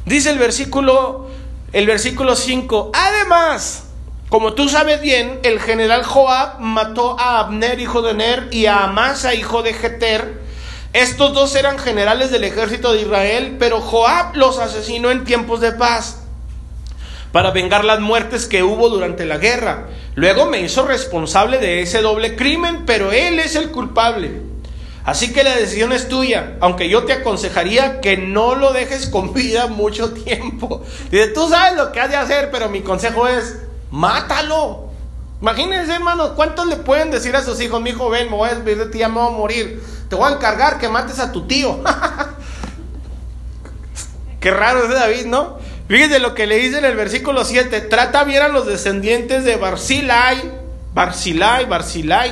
Dice 0.05 0.29
el 0.29 0.39
versículo 0.39 1.27
el 1.73 1.85
versículo 1.85 2.37
5. 2.37 2.91
Además, 2.93 3.85
como 4.29 4.53
tú 4.53 4.69
sabes 4.69 5.01
bien, 5.01 5.41
el 5.43 5.59
general 5.59 6.03
Joab 6.03 6.61
mató 6.61 7.19
a 7.19 7.39
Abner, 7.39 7.79
hijo 7.79 8.01
de 8.01 8.13
Ner, 8.13 8.47
y 8.51 8.67
a 8.67 8.85
Amasa, 8.85 9.33
hijo 9.33 9.63
de 9.63 9.73
Jeter. 9.73 10.41
Estos 10.93 11.33
dos 11.33 11.55
eran 11.55 11.77
generales 11.77 12.31
del 12.31 12.45
ejército 12.45 12.93
de 12.93 13.01
Israel, 13.01 13.57
pero 13.59 13.81
Joab 13.81 14.35
los 14.35 14.59
asesinó 14.59 15.11
en 15.11 15.25
tiempos 15.25 15.59
de 15.59 15.73
paz 15.73 16.22
para 17.33 17.49
vengar 17.49 17.83
las 17.83 17.99
muertes 17.99 18.45
que 18.45 18.61
hubo 18.61 18.89
durante 18.89 19.25
la 19.25 19.39
guerra. 19.39 19.87
Luego 20.13 20.45
me 20.45 20.61
hizo 20.61 20.85
responsable 20.85 21.57
de 21.57 21.81
ese 21.81 22.03
doble 22.03 22.35
crimen, 22.35 22.83
pero 22.85 23.11
él 23.11 23.39
es 23.39 23.55
el 23.55 23.71
culpable. 23.71 24.39
Así 25.03 25.33
que 25.33 25.43
la 25.43 25.55
decisión 25.55 25.91
es 25.91 26.07
tuya, 26.07 26.57
aunque 26.61 26.87
yo 26.87 27.05
te 27.05 27.11
aconsejaría 27.11 28.01
que 28.01 28.17
no 28.17 28.53
lo 28.53 28.71
dejes 28.71 29.07
con 29.07 29.33
vida 29.33 29.65
mucho 29.65 30.13
tiempo. 30.13 30.83
Dice, 31.09 31.27
tú 31.29 31.49
sabes 31.49 31.75
lo 31.75 31.91
que 31.91 31.99
has 31.99 32.11
de 32.11 32.17
hacer, 32.17 32.51
pero 32.51 32.69
mi 32.69 32.81
consejo 32.81 33.27
es, 33.27 33.57
mátalo. 33.89 34.89
Imagínense, 35.41 35.91
hermanos, 35.91 36.33
¿cuántos 36.35 36.67
le 36.67 36.77
pueden 36.77 37.09
decir 37.09 37.35
a 37.35 37.41
sus 37.41 37.59
hijos, 37.59 37.81
mi 37.81 37.89
hijo, 37.89 38.11
ven, 38.11 38.29
me 38.29 38.37
voy 38.37 38.49
a 38.49 38.53
despedir 38.53 38.77
de 38.77 38.85
ti, 38.85 38.99
ya 38.99 39.09
me 39.09 39.15
voy 39.15 39.27
a 39.27 39.31
morir. 39.31 39.83
Te 40.07 40.15
voy 40.15 40.31
a 40.31 40.35
encargar 40.35 40.77
que 40.77 40.87
mates 40.87 41.17
a 41.17 41.31
tu 41.31 41.47
tío. 41.47 41.79
Qué 44.39 44.51
raro 44.51 44.83
ese 44.83 44.93
David, 44.93 45.25
¿no? 45.25 45.57
Fíjense 45.87 46.19
lo 46.19 46.33
que 46.33 46.47
le 46.47 46.57
dice 46.57 46.77
en 46.77 46.85
el 46.85 46.95
versículo 46.95 47.43
7. 47.43 47.81
Trata 47.81 48.23
bien 48.23 48.41
a 48.41 48.47
los 48.47 48.65
descendientes 48.65 49.43
de 49.43 49.57
Barzilai, 49.57 50.41
Barzilai, 50.93 51.65
Barzilai, 51.65 52.31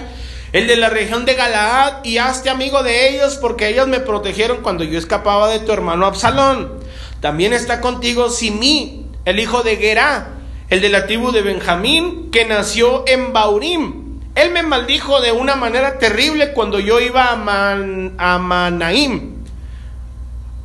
el 0.54 0.68
de 0.68 0.78
la 0.78 0.90
región 0.90 1.26
de 1.26 1.36
Galaad, 1.36 2.06
y 2.06 2.18
hazte 2.18 2.50
amigo 2.50 2.82
de 2.82 3.10
ellos, 3.10 3.36
porque 3.36 3.68
ellos 3.68 3.88
me 3.88 4.00
protegieron 4.00 4.62
cuando 4.62 4.86
yo 4.86 4.98
escapaba 4.98 5.50
de 5.50 5.60
tu 5.60 5.74
hermano 5.74 6.06
Absalón. 6.06 6.80
También 7.20 7.52
está 7.52 7.82
contigo 7.82 8.30
Simí, 8.30 9.06
el 9.26 9.40
hijo 9.40 9.64
de 9.64 9.76
Gerá, 9.76 10.30
el 10.70 10.82
de 10.82 10.90
la 10.90 11.06
tribu 11.06 11.34
de 11.34 11.42
Benjamín, 11.42 12.32
que 12.32 12.46
nació 12.46 13.04
en 13.06 13.34
Baurim. 13.34 14.22
Él 14.36 14.52
me 14.52 14.64
maldijo 14.64 15.20
de 15.20 15.34
una 15.34 15.58
manera 15.58 16.00
terrible 16.00 16.54
cuando 16.54 16.80
yo 16.80 17.02
iba 17.02 17.26
a, 17.26 17.74
a 18.18 18.38
Manaim 18.40 19.31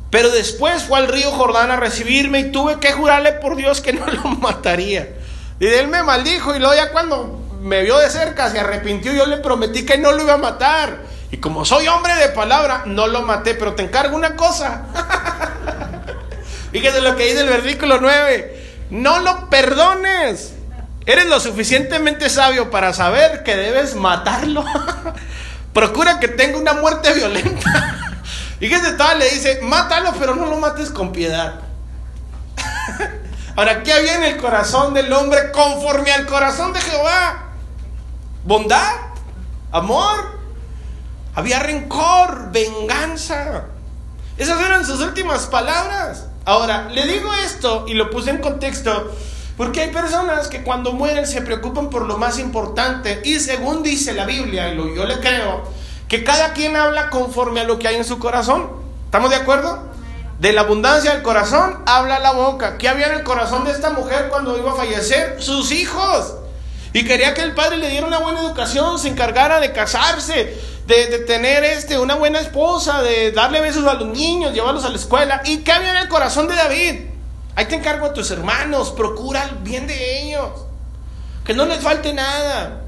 pero 0.09 0.29
después 0.29 0.83
fue 0.83 0.99
al 0.99 1.07
río 1.07 1.31
Jordán 1.31 1.71
a 1.71 1.75
recibirme 1.75 2.39
y 2.39 2.51
tuve 2.51 2.79
que 2.79 2.93
jurarle 2.93 3.33
por 3.33 3.55
Dios 3.55 3.81
que 3.81 3.93
no 3.93 4.05
lo 4.07 4.21
mataría. 4.39 5.09
Y 5.59 5.67
él 5.67 5.87
me 5.87 6.03
maldijo 6.03 6.55
y 6.55 6.59
luego 6.59 6.75
ya 6.75 6.91
cuando 6.91 7.41
me 7.61 7.83
vio 7.83 7.97
de 7.97 8.09
cerca 8.09 8.49
se 8.49 8.59
arrepintió, 8.59 9.13
yo 9.13 9.25
le 9.25 9.37
prometí 9.37 9.85
que 9.85 9.97
no 9.97 10.11
lo 10.11 10.23
iba 10.23 10.33
a 10.33 10.37
matar. 10.37 10.99
Y 11.31 11.37
como 11.37 11.65
soy 11.65 11.87
hombre 11.87 12.15
de 12.15 12.29
palabra, 12.29 12.83
no 12.85 13.07
lo 13.07 13.21
maté, 13.23 13.53
pero 13.55 13.73
te 13.73 13.83
encargo 13.83 14.15
una 14.15 14.35
cosa. 14.35 14.83
Fíjese 16.71 17.01
lo 17.01 17.15
que 17.15 17.25
dice 17.25 17.41
el 17.41 17.49
versículo 17.49 17.99
9. 17.99 18.65
No 18.91 19.19
lo 19.19 19.49
perdones. 19.49 20.53
Eres 21.05 21.25
lo 21.25 21.39
suficientemente 21.39 22.29
sabio 22.29 22.69
para 22.69 22.93
saber 22.93 23.43
que 23.43 23.55
debes 23.55 23.95
matarlo. 23.95 24.63
Procura 25.73 26.19
que 26.19 26.27
tenga 26.27 26.57
una 26.57 26.73
muerte 26.73 27.13
violenta. 27.13 28.06
Y 28.59 28.69
que 28.69 28.79
tal 28.79 29.19
le 29.19 29.29
dice, 29.29 29.59
mátalo, 29.61 30.13
pero 30.19 30.35
no 30.35 30.47
lo 30.47 30.57
mates 30.57 30.89
con 30.89 31.11
piedad. 31.11 31.61
Ahora, 33.55 33.83
¿qué 33.83 33.93
había 33.93 34.15
en 34.15 34.23
el 34.23 34.37
corazón 34.37 34.93
del 34.93 35.11
hombre 35.13 35.51
conforme 35.51 36.11
al 36.11 36.25
corazón 36.25 36.73
de 36.73 36.81
Jehová? 36.81 37.51
Bondad, 38.43 38.95
amor, 39.71 40.39
había 41.35 41.59
rencor, 41.59 42.51
venganza. 42.51 43.65
Esas 44.37 44.61
eran 44.61 44.85
sus 44.85 45.01
últimas 45.01 45.47
palabras. 45.47 46.25
Ahora, 46.45 46.89
le 46.89 47.05
digo 47.05 47.33
esto 47.45 47.85
y 47.87 47.93
lo 47.93 48.09
puse 48.09 48.29
en 48.29 48.37
contexto 48.37 49.11
porque 49.57 49.81
hay 49.81 49.91
personas 49.91 50.47
que 50.47 50.63
cuando 50.63 50.93
mueren 50.93 51.25
se 51.25 51.41
preocupan 51.41 51.89
por 51.89 52.05
lo 52.05 52.17
más 52.17 52.37
importante 52.37 53.21
y 53.25 53.39
según 53.39 53.81
dice 53.81 54.13
la 54.13 54.25
Biblia, 54.25 54.71
y 54.71 54.77
yo 54.77 55.03
le 55.03 55.19
creo, 55.19 55.63
que 56.07 56.23
cada 56.23 56.53
quien 56.53 56.75
habla 56.75 57.09
conforme 57.09 57.61
a 57.61 57.63
lo 57.63 57.79
que 57.79 57.87
hay 57.87 57.95
en 57.95 58.05
su 58.05 58.19
corazón. 58.19 58.69
¿Estamos 59.05 59.29
de 59.29 59.35
acuerdo? 59.35 59.87
De 60.39 60.53
la 60.53 60.61
abundancia 60.61 61.13
del 61.13 61.23
corazón 61.23 61.81
habla 61.85 62.19
la 62.19 62.31
boca. 62.31 62.77
¿Qué 62.77 62.87
había 62.87 63.07
en 63.07 63.13
el 63.13 63.23
corazón 63.23 63.65
de 63.65 63.71
esta 63.71 63.89
mujer 63.89 64.27
cuando 64.29 64.57
iba 64.57 64.71
a 64.71 64.75
fallecer? 64.75 65.41
Sus 65.41 65.71
hijos. 65.71 66.35
Y 66.93 67.03
quería 67.05 67.33
que 67.33 67.41
el 67.41 67.53
padre 67.53 67.77
le 67.77 67.89
diera 67.89 68.07
una 68.07 68.19
buena 68.19 68.39
educación, 68.39 68.97
se 68.97 69.09
encargara 69.09 69.59
de 69.59 69.73
casarse, 69.73 70.57
de, 70.87 71.19
tener 71.27 71.63
este, 71.63 71.97
una 71.97 72.15
buena 72.15 72.39
esposa, 72.39 73.01
de 73.01 73.31
darle 73.31 73.61
besos 73.61 73.85
a 73.85 73.95
los 73.95 74.07
niños, 74.07 74.53
llevarlos 74.53 74.85
a 74.85 74.89
la 74.89 74.95
escuela. 74.95 75.41
¿Y 75.43 75.57
qué 75.57 75.73
había 75.73 75.91
en 75.91 75.97
el 75.97 76.07
corazón 76.07 76.47
de 76.47 76.55
David? 76.55 77.01
Ahí 77.55 77.65
te 77.65 77.75
encargo 77.75 78.05
a 78.05 78.13
tus 78.13 78.31
hermanos, 78.31 78.91
procura 78.91 79.43
el 79.43 79.55
bien 79.57 79.87
de 79.87 80.21
ellos. 80.21 80.51
Que 81.43 81.53
no 81.53 81.65
les 81.65 81.79
falte 81.79 82.13
nada 82.13 82.86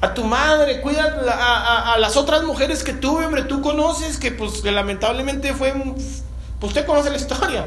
a 0.00 0.14
tu 0.14 0.24
madre, 0.24 0.80
cuida 0.80 1.92
a, 1.92 1.98
las 1.98 2.16
otras 2.16 2.44
mujeres 2.44 2.84
que 2.84 2.92
tuve, 2.92 3.26
hombre, 3.26 3.42
tú 3.42 3.60
conoces 3.60 4.16
que 4.18 4.30
pues 4.30 4.60
que 4.62 4.70
lamentablemente 4.70 5.52
fue, 5.54 5.72
pues 5.72 6.22
usted 6.60 6.86
conoce 6.86 7.10
la 7.10 7.16
historia. 7.16 7.66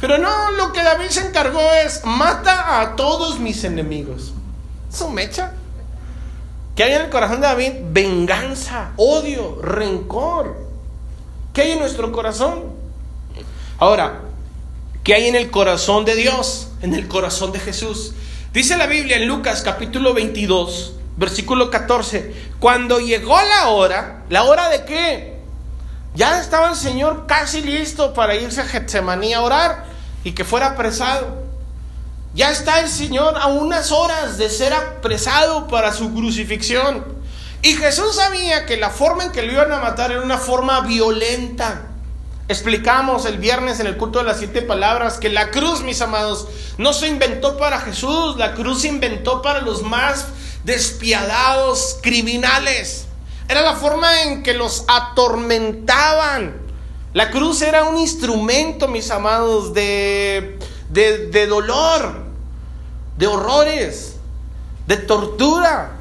Pero 0.00 0.18
no, 0.18 0.50
lo 0.52 0.72
que 0.72 0.82
David 0.82 1.08
se 1.08 1.26
encargó 1.26 1.60
es, 1.84 2.04
mata 2.04 2.80
a 2.80 2.96
todos 2.96 3.38
mis 3.38 3.64
enemigos. 3.64 4.32
Eso 4.92 5.10
mecha. 5.10 5.52
¿Qué 6.76 6.84
hay 6.84 6.92
en 6.92 7.02
el 7.02 7.10
corazón 7.10 7.40
de 7.40 7.48
David? 7.48 7.72
Venganza, 7.90 8.92
odio, 8.96 9.60
rencor. 9.60 10.56
¿Qué 11.52 11.62
hay 11.62 11.70
en 11.72 11.80
nuestro 11.80 12.12
corazón? 12.12 12.64
Ahora, 13.78 14.20
¿qué 15.02 15.14
hay 15.14 15.26
en 15.26 15.34
el 15.34 15.50
corazón 15.50 16.04
de 16.04 16.14
Dios? 16.14 16.68
En 16.82 16.94
el 16.94 17.08
corazón 17.08 17.50
de 17.50 17.58
Jesús. 17.58 18.14
Dice 18.52 18.76
la 18.76 18.86
Biblia 18.86 19.16
en 19.16 19.26
Lucas 19.26 19.62
capítulo 19.62 20.14
22, 20.14 20.94
versículo 21.18 21.68
14, 21.68 22.32
cuando 22.60 23.00
llegó 23.00 23.36
la 23.36 23.68
hora, 23.70 24.22
¿la 24.28 24.44
hora 24.44 24.68
de 24.68 24.84
qué? 24.84 25.38
Ya 26.14 26.40
estaba 26.40 26.70
el 26.70 26.76
Señor 26.76 27.26
casi 27.26 27.60
listo 27.60 28.14
para 28.14 28.36
irse 28.36 28.60
a 28.60 28.64
Getsemaní 28.64 29.34
a 29.34 29.42
orar 29.42 29.84
y 30.22 30.32
que 30.32 30.44
fuera 30.44 30.68
apresado. 30.68 31.42
Ya 32.34 32.50
está 32.50 32.80
el 32.80 32.88
Señor 32.88 33.36
a 33.36 33.48
unas 33.48 33.90
horas 33.90 34.38
de 34.38 34.48
ser 34.48 34.72
apresado 34.72 35.66
para 35.66 35.92
su 35.92 36.14
crucifixión. 36.14 37.04
Y 37.62 37.74
Jesús 37.74 38.14
sabía 38.14 38.64
que 38.64 38.76
la 38.76 38.90
forma 38.90 39.24
en 39.24 39.32
que 39.32 39.42
lo 39.42 39.52
iban 39.52 39.72
a 39.72 39.80
matar 39.80 40.12
era 40.12 40.22
una 40.22 40.38
forma 40.38 40.80
violenta. 40.82 41.82
Explicamos 42.46 43.26
el 43.26 43.38
viernes 43.38 43.80
en 43.80 43.88
el 43.88 43.96
culto 43.96 44.20
de 44.20 44.24
las 44.24 44.38
siete 44.38 44.62
palabras 44.62 45.18
que 45.18 45.28
la 45.30 45.50
cruz, 45.50 45.82
mis 45.82 46.00
amados, 46.00 46.46
no 46.78 46.92
se 46.92 47.08
inventó 47.08 47.56
para 47.58 47.80
Jesús, 47.80 48.36
la 48.36 48.54
cruz 48.54 48.82
se 48.82 48.88
inventó 48.88 49.42
para 49.42 49.60
los 49.60 49.82
más 49.82 50.28
despiadados, 50.64 51.98
criminales. 52.02 53.06
Era 53.48 53.62
la 53.62 53.76
forma 53.76 54.22
en 54.22 54.42
que 54.42 54.54
los 54.54 54.84
atormentaban. 54.88 56.54
La 57.14 57.30
cruz 57.30 57.62
era 57.62 57.84
un 57.84 57.98
instrumento, 57.98 58.86
mis 58.86 59.10
amados, 59.10 59.72
de, 59.72 60.58
de, 60.90 61.46
dolor, 61.46 62.24
de 63.16 63.26
horrores, 63.26 64.16
de 64.86 64.98
tortura. 64.98 65.92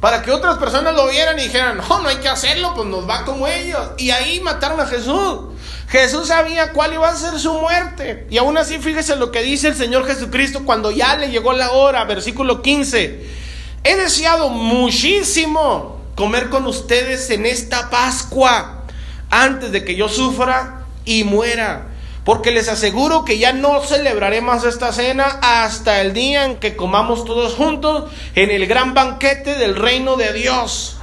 Para 0.00 0.22
que 0.22 0.30
otras 0.30 0.58
personas 0.58 0.94
lo 0.94 1.08
vieran 1.08 1.38
y 1.38 1.44
dijeran, 1.44 1.78
no, 1.78 2.00
no 2.00 2.08
hay 2.08 2.16
que 2.16 2.28
hacerlo, 2.28 2.74
pues 2.76 2.86
nos 2.86 3.08
va 3.08 3.24
como 3.24 3.48
ellos. 3.48 3.80
Y 3.96 4.10
ahí 4.10 4.40
mataron 4.40 4.78
a 4.78 4.86
Jesús. 4.86 5.46
Jesús 5.88 6.28
sabía 6.28 6.72
cuál 6.72 6.92
iba 6.92 7.08
a 7.08 7.16
ser 7.16 7.38
su 7.38 7.54
muerte. 7.54 8.26
Y 8.28 8.36
aún 8.36 8.58
así, 8.58 8.78
fíjese 8.78 9.16
lo 9.16 9.32
que 9.32 9.42
dice 9.42 9.68
el 9.68 9.74
Señor 9.74 10.06
Jesucristo 10.06 10.64
cuando 10.66 10.90
ya 10.90 11.16
le 11.16 11.30
llegó 11.30 11.54
la 11.54 11.70
hora, 11.70 12.04
versículo 12.04 12.60
15. 12.60 13.45
He 13.88 13.94
deseado 13.94 14.48
muchísimo 14.48 16.00
comer 16.16 16.50
con 16.50 16.66
ustedes 16.66 17.30
en 17.30 17.46
esta 17.46 17.88
Pascua 17.88 18.82
antes 19.30 19.70
de 19.70 19.84
que 19.84 19.94
yo 19.94 20.08
sufra 20.08 20.86
y 21.04 21.22
muera. 21.22 21.86
Porque 22.24 22.50
les 22.50 22.68
aseguro 22.68 23.24
que 23.24 23.38
ya 23.38 23.52
no 23.52 23.80
celebraré 23.84 24.40
más 24.40 24.64
esta 24.64 24.92
cena 24.92 25.38
hasta 25.40 26.00
el 26.00 26.14
día 26.14 26.46
en 26.46 26.56
que 26.56 26.74
comamos 26.74 27.24
todos 27.24 27.54
juntos 27.54 28.10
en 28.34 28.50
el 28.50 28.66
gran 28.66 28.92
banquete 28.92 29.54
del 29.54 29.76
reino 29.76 30.16
de 30.16 30.32
Dios. 30.32 30.96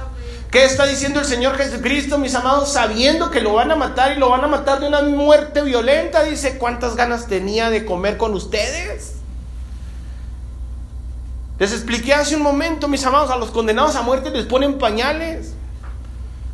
¿Qué 0.50 0.66
está 0.66 0.84
diciendo 0.84 1.20
el 1.20 1.26
Señor 1.26 1.56
Jesucristo, 1.56 2.18
mis 2.18 2.34
amados? 2.34 2.70
Sabiendo 2.70 3.30
que 3.30 3.40
lo 3.40 3.54
van 3.54 3.70
a 3.70 3.76
matar 3.76 4.12
y 4.12 4.20
lo 4.20 4.28
van 4.28 4.44
a 4.44 4.46
matar 4.46 4.80
de 4.80 4.88
una 4.88 5.00
muerte 5.00 5.62
violenta. 5.62 6.22
Dice, 6.24 6.58
¿cuántas 6.58 6.96
ganas 6.96 7.28
tenía 7.28 7.70
de 7.70 7.86
comer 7.86 8.18
con 8.18 8.34
ustedes? 8.34 9.23
Les 11.58 11.72
expliqué 11.72 12.12
hace 12.14 12.34
un 12.34 12.42
momento, 12.42 12.88
mis 12.88 13.04
amados, 13.04 13.30
a 13.30 13.36
los 13.36 13.50
condenados 13.50 13.94
a 13.94 14.02
muerte 14.02 14.30
les 14.30 14.46
ponen 14.46 14.78
pañales. 14.78 15.52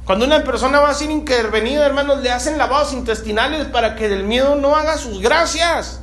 Cuando 0.04 0.26
una 0.26 0.44
persona 0.44 0.80
va 0.80 0.90
a 0.90 0.94
ser 0.94 1.10
intervenida, 1.10 1.86
hermanos, 1.86 2.20
le 2.20 2.30
hacen 2.30 2.58
lavados 2.58 2.92
intestinales 2.92 3.66
para 3.66 3.96
que 3.96 4.08
del 4.08 4.24
miedo 4.24 4.56
no 4.56 4.76
haga 4.76 4.98
sus 4.98 5.20
gracias. 5.20 6.00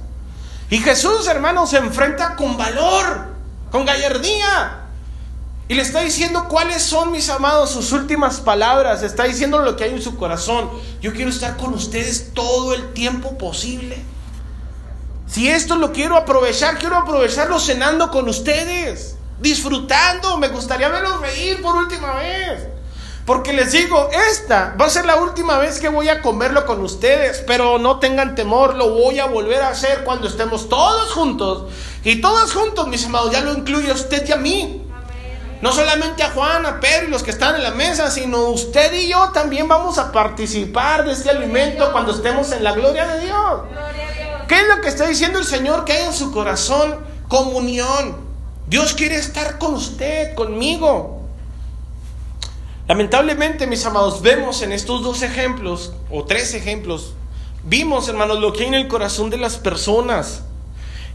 Y 0.70 0.80
Jesús, 0.80 1.28
hermanos, 1.28 1.70
se 1.70 1.78
enfrenta 1.78 2.36
con 2.36 2.58
valor, 2.58 3.28
con 3.72 3.86
gallardía. 3.86 4.82
Y 5.68 5.76
le 5.76 5.82
está 5.82 6.02
diciendo 6.02 6.48
cuáles 6.48 6.82
son, 6.82 7.12
mis 7.12 7.30
amados, 7.30 7.72
sus 7.72 7.92
últimas 7.92 8.40
palabras. 8.40 9.04
Está 9.04 9.26
diciendo 9.26 9.60
lo 9.60 9.76
que 9.76 9.84
hay 9.84 9.92
en 9.92 10.02
su 10.02 10.16
corazón. 10.16 10.70
Yo 11.02 11.14
quiero 11.14 11.30
estar 11.30 11.58
con 11.58 11.74
ustedes 11.74 12.34
todo 12.34 12.74
el 12.74 12.94
tiempo 12.94 13.38
posible. 13.38 14.02
Si 15.28 15.50
esto 15.50 15.76
lo 15.76 15.92
quiero 15.92 16.16
aprovechar, 16.16 16.78
quiero 16.78 16.96
aprovecharlo 16.96 17.60
cenando 17.60 18.10
con 18.10 18.28
ustedes, 18.30 19.18
disfrutando. 19.40 20.38
Me 20.38 20.48
gustaría 20.48 20.88
verlos 20.90 21.22
reír 21.22 21.62
por 21.62 21.76
última 21.76 22.16
vez. 22.16 22.68
Porque 23.26 23.52
les 23.52 23.74
digo, 23.74 24.10
esta 24.32 24.74
va 24.80 24.86
a 24.86 24.90
ser 24.90 25.06
la 25.06 25.18
última 25.18 25.58
vez 25.58 25.82
que 25.82 25.90
voy 25.90 26.08
a 26.08 26.22
comerlo 26.22 26.66
con 26.66 26.82
ustedes, 26.82 27.44
pero 27.46 27.78
no 27.78 28.00
tengan 28.00 28.36
temor, 28.36 28.76
lo 28.76 28.92
voy 28.92 29.20
a 29.20 29.26
volver 29.26 29.62
a 29.63 29.68
hacer 29.68 30.06
cuando 30.06 30.30
estemos 30.30 30.70
todos 30.70 31.12
juntos. 31.12 31.66
Y 32.06 32.22
todos 32.22 32.54
juntos, 32.54 32.88
mis 32.88 33.06
amados, 33.06 33.34
ya 33.34 33.42
lo 33.42 33.52
incluye 33.52 33.92
a 33.92 33.96
usted 33.96 34.26
y 34.26 34.32
a 34.32 34.38
mí. 34.38 34.82
No 35.62 35.74
solamente 35.74 36.24
a 36.24 36.30
Juan, 36.30 36.66
a 36.66 36.80
Pedro 36.80 37.08
y 37.08 37.12
los 37.12 37.22
que 37.22 37.32
están 37.32 37.56
en 37.56 37.63
la 37.63 37.72
mesa, 37.72 38.10
sino 38.12 38.44
usted 38.44 38.94
y 38.94 39.10
yo 39.10 39.32
también 39.34 39.68
vamos 39.68 39.98
a 39.98 40.13
participar 40.13 41.04
de 41.04 41.12
este 41.12 41.30
alimento 41.30 41.92
cuando 41.92 42.13
estemos 42.13 42.54
en 42.54 42.63
la 42.63 42.72
gloria 42.72 43.08
de 43.08 43.26
Dios. 43.26 43.62
¿Qué 44.48 44.56
es 44.62 44.68
lo 44.68 44.82
que 44.82 44.88
está 44.88 45.08
diciendo 45.08 45.40
el 45.40 45.46
Señor? 45.46 45.86
Que 45.86 45.94
hay 45.94 46.06
en 46.06 46.14
su 46.14 46.32
corazón 46.32 46.98
comunión. 47.28 48.16
Dios 48.68 48.94
quiere 48.94 49.16
estar 49.16 49.60
con 49.60 49.74
usted, 49.74 50.36
conmigo. 50.36 51.22
Lamentablemente, 52.88 53.68
mis 53.68 53.86
amados, 53.86 54.22
vemos 54.22 54.62
en 54.62 54.72
estos 54.72 55.04
dos 55.04 55.22
ejemplos, 55.22 55.92
o 56.10 56.24
tres 56.24 56.54
ejemplos, 56.54 57.14
vimos, 57.66 58.08
hermanos, 58.08 58.40
lo 58.40 58.54
que 58.54 58.62
hay 58.62 58.68
en 58.68 58.74
el 58.76 58.88
corazón 58.88 59.30
de 59.30 59.38
las 59.38 59.58
personas. 59.58 60.44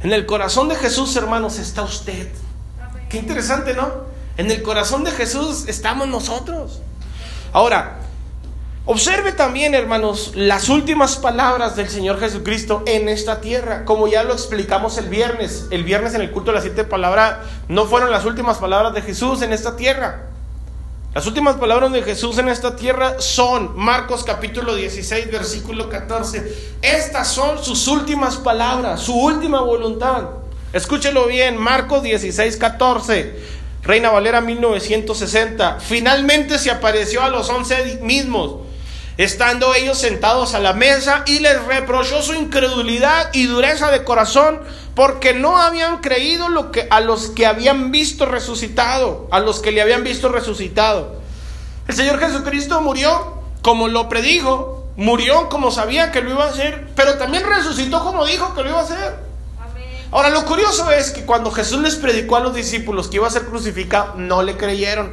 En 0.03 0.13
el 0.13 0.27
corazón 0.27 0.69
de 0.69 0.77
Jesús, 0.77 1.17
hermanos, 1.17 1.59
está 1.59 1.83
usted. 1.83 2.31
Qué 3.09 3.19
interesante, 3.19 3.73
¿no? 3.73 3.91
En 4.37 4.51
el 4.51 4.63
corazón 4.63 5.05
de 5.05 5.11
Jesús 5.13 5.65
estamos 5.69 6.09
nosotros. 6.09 6.81
Ahora, 7.53 8.01
observe 8.85 9.33
también, 9.33 9.75
hermanos, 9.75 10.33
las 10.35 10.69
últimas 10.69 11.17
palabras 11.17 11.77
del 11.77 11.89
Señor 11.89 12.19
Jesucristo 12.19 12.83
en 12.87 13.09
esta 13.09 13.41
tierra, 13.41 13.85
como 13.85 14.09
ya 14.09 14.23
lo 14.25 14.33
explicamos 14.33 14.99
el 14.99 15.09
viernes. 15.09 15.67
El 15.71 15.85
viernes 15.85 16.15
en 16.15 16.21
el 16.21 16.31
culto 16.31 16.51
de 16.51 16.57
las 16.57 16.65
siete 16.65 16.85
palabras 16.85 17.39
no 17.69 17.87
fueron 17.87 18.11
las 18.11 18.25
últimas 18.25 18.59
palabras 18.59 18.95
de 18.95 19.03
Jesús 19.03 19.43
en 19.43 19.53
esta 19.53 19.77
tierra. 19.77 20.29
Las 21.15 21.27
últimas 21.27 21.57
palabras 21.57 21.93
de 21.93 22.03
Jesús 22.03 22.39
en 22.39 22.49
esta 22.49 22.75
tierra 22.75 23.21
son 23.21 23.77
Marcos 23.77 24.25
capítulo 24.25 24.75
16, 24.75 25.31
versículo 25.31 25.91
14. 25.91 26.77
Estas 26.81 27.29
son 27.29 27.63
sus 27.63 27.87
últimas 27.87 28.37
palabras, 28.37 29.03
su 29.03 29.15
última 29.15 29.61
voluntad. 29.61 30.23
Escúchelo 30.73 31.27
bien, 31.27 31.59
Marcos 31.59 32.03
16, 32.03 32.57
14. 32.57 33.37
Reina 33.83 34.09
Valera 34.09 34.41
1960. 34.41 35.81
Finalmente 35.81 36.59
se 36.59 36.71
apareció 36.71 37.23
a 37.23 37.29
los 37.29 37.51
once 37.51 37.99
mismos, 38.01 38.61
estando 39.17 39.75
ellos 39.75 39.99
sentados 39.99 40.55
a 40.55 40.61
la 40.61 40.73
mesa 40.73 41.23
y 41.27 41.41
les 41.41 41.63
reprochó 41.65 42.23
su 42.23 42.35
incredulidad 42.35 43.31
y 43.33 43.47
dureza 43.47 43.91
de 43.91 44.05
corazón 44.05 44.61
porque 44.95 45.35
no 45.35 45.59
habían 45.59 45.99
creído 45.99 46.49
lo 46.49 46.71
que, 46.71 46.87
a 46.91 47.01
los 47.01 47.29
que 47.29 47.47
habían 47.47 47.91
visto 47.91 48.27
resucitado, 48.27 49.29
a 49.31 49.41
los 49.41 49.61
que 49.61 49.73
le 49.73 49.83
habían 49.83 50.05
visto 50.05 50.29
resucitado. 50.29 51.21
El 51.89 51.95
Señor 51.95 52.19
Jesucristo 52.19 52.81
murió 52.81 53.43
como 53.63 53.89
lo 53.89 54.09
predijo, 54.09 54.87
murió 54.97 55.49
como 55.49 55.71
sabía 55.71 56.13
que 56.13 56.21
lo 56.21 56.31
iba 56.31 56.45
a 56.45 56.49
hacer, 56.49 56.89
pero 56.95 57.17
también 57.17 57.45
resucitó 57.45 58.05
como 58.05 58.27
dijo 58.27 58.55
que 58.55 58.63
lo 58.63 58.71
iba 58.71 58.81
a 58.81 58.85
hacer. 58.85 59.33
Ahora, 60.11 60.29
lo 60.29 60.45
curioso 60.45 60.91
es 60.91 61.11
que 61.11 61.25
cuando 61.25 61.51
Jesús 61.51 61.81
les 61.81 61.97
predicó 61.97 62.37
a 62.37 62.41
los 62.41 62.55
discípulos 62.55 63.09
que 63.09 63.17
iba 63.17 63.27
a 63.27 63.31
ser 63.31 63.47
crucificado, 63.47 64.15
no 64.17 64.43
le 64.43 64.59
creyeron. 64.59 65.11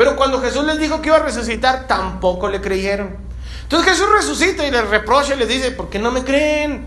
Pero 0.00 0.16
cuando 0.16 0.40
Jesús 0.40 0.64
les 0.64 0.78
dijo 0.78 1.02
que 1.02 1.08
iba 1.08 1.18
a 1.18 1.22
resucitar, 1.22 1.86
tampoco 1.86 2.48
le 2.48 2.62
creyeron. 2.62 3.18
Entonces 3.64 3.92
Jesús 3.92 4.06
resucita 4.10 4.66
y 4.66 4.70
les 4.70 4.88
reprocha 4.88 5.34
y 5.34 5.38
les 5.38 5.46
dice, 5.46 5.72
¿por 5.72 5.90
qué 5.90 5.98
no 5.98 6.10
me 6.10 6.24
creen? 6.24 6.86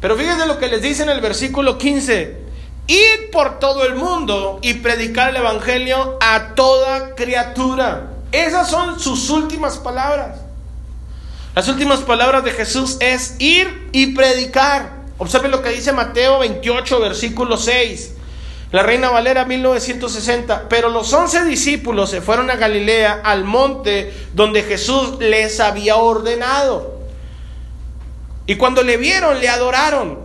Pero 0.00 0.14
fíjense 0.14 0.46
lo 0.46 0.60
que 0.60 0.68
les 0.68 0.80
dice 0.82 1.02
en 1.02 1.08
el 1.08 1.20
versículo 1.20 1.76
15. 1.76 2.38
Ir 2.86 3.30
por 3.32 3.58
todo 3.58 3.84
el 3.84 3.96
mundo 3.96 4.60
y 4.62 4.74
predicar 4.74 5.30
el 5.30 5.38
Evangelio 5.38 6.18
a 6.20 6.54
toda 6.54 7.16
criatura. 7.16 8.12
Esas 8.30 8.70
son 8.70 9.00
sus 9.00 9.28
últimas 9.30 9.78
palabras. 9.78 10.38
Las 11.56 11.66
últimas 11.66 11.98
palabras 12.02 12.44
de 12.44 12.52
Jesús 12.52 12.96
es 13.00 13.34
ir 13.40 13.88
y 13.90 14.14
predicar. 14.14 14.92
Observen 15.18 15.50
lo 15.50 15.62
que 15.62 15.70
dice 15.70 15.92
Mateo 15.92 16.38
28, 16.38 17.00
versículo 17.00 17.56
6. 17.56 18.12
La 18.72 18.82
Reina 18.82 19.10
Valera 19.10 19.44
1960. 19.44 20.68
Pero 20.68 20.88
los 20.88 21.12
once 21.12 21.44
discípulos 21.44 22.10
se 22.10 22.20
fueron 22.20 22.50
a 22.50 22.56
Galilea, 22.56 23.20
al 23.24 23.44
monte 23.44 24.12
donde 24.34 24.62
Jesús 24.62 25.18
les 25.18 25.60
había 25.60 25.96
ordenado. 25.96 26.96
Y 28.46 28.56
cuando 28.56 28.82
le 28.82 28.96
vieron, 28.96 29.40
le 29.40 29.48
adoraron. 29.48 30.18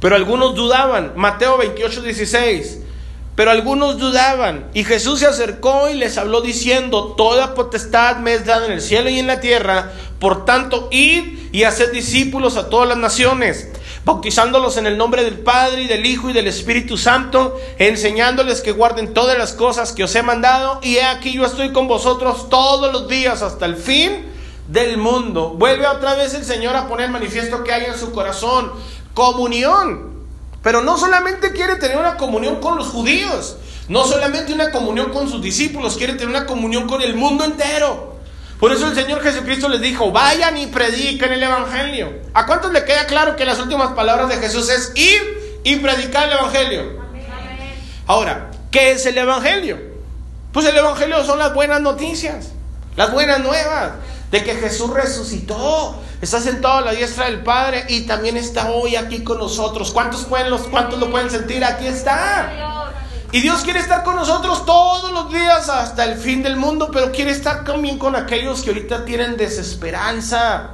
Pero 0.00 0.16
algunos 0.16 0.54
dudaban. 0.54 1.12
Mateo 1.16 1.58
28, 1.58 2.02
16. 2.02 2.80
Pero 3.36 3.50
algunos 3.50 3.98
dudaban. 3.98 4.68
Y 4.74 4.82
Jesús 4.84 5.20
se 5.20 5.26
acercó 5.26 5.88
y 5.90 5.94
les 5.94 6.18
habló 6.18 6.40
diciendo, 6.40 7.14
Toda 7.16 7.54
potestad 7.54 8.16
me 8.16 8.34
es 8.34 8.46
dada 8.46 8.66
en 8.66 8.72
el 8.72 8.80
cielo 8.80 9.10
y 9.10 9.18
en 9.18 9.26
la 9.26 9.40
tierra. 9.40 9.92
Por 10.18 10.44
tanto, 10.44 10.88
id 10.90 11.50
y 11.52 11.64
haced 11.64 11.92
discípulos 11.92 12.56
a 12.56 12.68
todas 12.68 12.88
las 12.88 12.98
naciones, 12.98 13.68
bautizándolos 14.06 14.76
en 14.76 14.86
el 14.86 14.96
nombre 14.96 15.24
del 15.24 15.40
Padre 15.40 15.82
y 15.82 15.86
del 15.88 16.06
Hijo 16.06 16.30
y 16.30 16.32
del 16.32 16.46
Espíritu 16.46 16.96
Santo, 16.96 17.58
enseñándoles 17.76 18.60
que 18.60 18.70
guarden 18.70 19.12
todas 19.12 19.36
las 19.36 19.52
cosas 19.52 19.92
que 19.92 20.04
os 20.04 20.14
he 20.14 20.22
mandado. 20.22 20.78
Y 20.80 20.98
he 20.98 21.02
aquí 21.02 21.32
yo 21.32 21.44
estoy 21.44 21.72
con 21.72 21.88
vosotros 21.88 22.48
todos 22.48 22.92
los 22.92 23.08
días 23.08 23.42
hasta 23.42 23.66
el 23.66 23.74
fin 23.74 24.24
del 24.68 24.96
mundo. 24.96 25.54
Vuelve 25.58 25.88
otra 25.88 26.14
vez 26.14 26.34
el 26.34 26.44
Señor 26.44 26.76
a 26.76 26.86
poner 26.86 27.10
manifiesto 27.10 27.64
que 27.64 27.72
hay 27.72 27.86
en 27.86 27.98
su 27.98 28.12
corazón. 28.12 28.70
Comunión. 29.12 30.12
Pero 30.62 30.82
no 30.82 30.96
solamente 30.96 31.50
quiere 31.50 31.74
tener 31.74 31.98
una 31.98 32.16
comunión 32.16 32.60
con 32.60 32.76
los 32.76 32.86
judíos, 32.86 33.56
no 33.88 34.04
solamente 34.04 34.52
una 34.52 34.70
comunión 34.70 35.10
con 35.10 35.28
sus 35.28 35.42
discípulos, 35.42 35.96
quiere 35.96 36.12
tener 36.12 36.28
una 36.28 36.46
comunión 36.46 36.86
con 36.86 37.02
el 37.02 37.16
mundo 37.16 37.44
entero. 37.44 38.15
Por 38.58 38.72
eso 38.72 38.88
el 38.88 38.94
Señor 38.94 39.22
Jesucristo 39.22 39.68
les 39.68 39.80
dijo, 39.80 40.10
vayan 40.12 40.56
y 40.56 40.66
prediquen 40.66 41.32
el 41.32 41.42
Evangelio. 41.42 42.12
¿A 42.32 42.46
cuántos 42.46 42.72
le 42.72 42.84
queda 42.84 43.06
claro 43.06 43.36
que 43.36 43.44
las 43.44 43.58
últimas 43.58 43.92
palabras 43.92 44.28
de 44.28 44.36
Jesús 44.36 44.70
es 44.70 44.92
ir 44.94 45.60
y 45.62 45.76
predicar 45.76 46.28
el 46.28 46.34
Evangelio? 46.34 47.06
Ahora, 48.06 48.50
¿qué 48.70 48.92
es 48.92 49.04
el 49.04 49.18
Evangelio? 49.18 49.78
Pues 50.52 50.64
el 50.66 50.76
Evangelio 50.76 51.22
son 51.24 51.38
las 51.38 51.52
buenas 51.52 51.82
noticias, 51.82 52.52
las 52.96 53.12
buenas 53.12 53.40
nuevas 53.40 53.92
de 54.30 54.42
que 54.42 54.54
Jesús 54.54 54.90
resucitó, 54.90 56.00
está 56.20 56.40
sentado 56.40 56.78
a 56.78 56.80
la 56.80 56.92
diestra 56.92 57.26
del 57.26 57.42
Padre 57.42 57.84
y 57.88 58.02
también 58.02 58.36
está 58.36 58.70
hoy 58.70 58.96
aquí 58.96 59.22
con 59.22 59.38
nosotros. 59.38 59.90
¿Cuántos, 59.92 60.24
pueden, 60.24 60.50
los, 60.50 60.62
cuántos 60.62 60.98
lo 60.98 61.10
pueden 61.10 61.30
sentir? 61.30 61.62
Aquí 61.64 61.86
está. 61.86 62.85
Y 63.36 63.42
Dios 63.42 63.64
quiere 63.64 63.80
estar 63.80 64.02
con 64.02 64.16
nosotros 64.16 64.64
todos 64.64 65.12
los 65.12 65.30
días 65.30 65.68
hasta 65.68 66.04
el 66.04 66.16
fin 66.16 66.42
del 66.42 66.56
mundo, 66.56 66.88
pero 66.90 67.12
quiere 67.12 67.32
estar 67.32 67.66
también 67.66 67.98
con 67.98 68.16
aquellos 68.16 68.62
que 68.62 68.70
ahorita 68.70 69.04
tienen 69.04 69.36
desesperanza, 69.36 70.70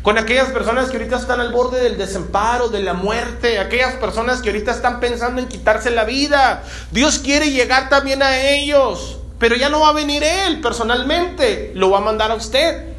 con 0.00 0.16
aquellas 0.16 0.48
personas 0.48 0.88
que 0.88 0.96
ahorita 0.96 1.16
están 1.16 1.40
al 1.40 1.52
borde 1.52 1.78
del 1.78 1.98
desamparo, 1.98 2.70
de 2.70 2.80
la 2.80 2.94
muerte, 2.94 3.58
aquellas 3.58 3.96
personas 3.96 4.40
que 4.40 4.48
ahorita 4.48 4.70
están 4.70 4.98
pensando 4.98 5.42
en 5.42 5.48
quitarse 5.48 5.90
la 5.90 6.04
vida. 6.04 6.62
Dios 6.90 7.18
quiere 7.18 7.50
llegar 7.50 7.90
también 7.90 8.22
a 8.22 8.38
ellos, 8.38 9.18
pero 9.38 9.54
ya 9.54 9.68
no 9.68 9.80
va 9.80 9.90
a 9.90 9.92
venir 9.92 10.24
Él 10.24 10.62
personalmente, 10.62 11.72
lo 11.74 11.90
va 11.90 11.98
a 11.98 12.00
mandar 12.00 12.30
a 12.30 12.36
usted. 12.36 12.94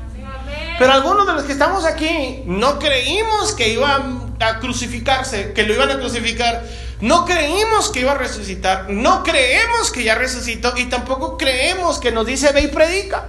Pero 0.77 0.93
algunos 0.93 1.25
de 1.25 1.33
los 1.33 1.41
que 1.41 1.53
estamos 1.53 1.85
aquí 1.85 2.43
no 2.45 2.77
creímos 2.77 3.53
que 3.53 3.69
iban 3.69 4.35
a 4.39 4.59
crucificarse, 4.59 5.53
que 5.53 5.63
lo 5.63 5.73
iban 5.73 5.89
a 5.89 5.97
crucificar. 5.97 6.63
No 6.99 7.25
creímos 7.25 7.89
que 7.89 7.99
iba 8.01 8.13
a 8.13 8.17
resucitar. 8.17 8.89
No 8.89 9.23
creemos 9.23 9.91
que 9.91 10.03
ya 10.03 10.15
resucitó. 10.15 10.73
Y 10.77 10.85
tampoco 10.85 11.37
creemos 11.37 11.99
que 11.99 12.11
nos 12.11 12.25
dice 12.25 12.51
ve 12.51 12.61
y 12.61 12.67
predica. 12.67 13.25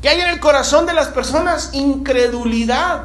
Que 0.00 0.08
hay 0.08 0.20
en 0.20 0.28
el 0.28 0.40
corazón 0.40 0.86
de 0.86 0.92
las 0.92 1.08
personas 1.08 1.70
incredulidad. 1.72 3.04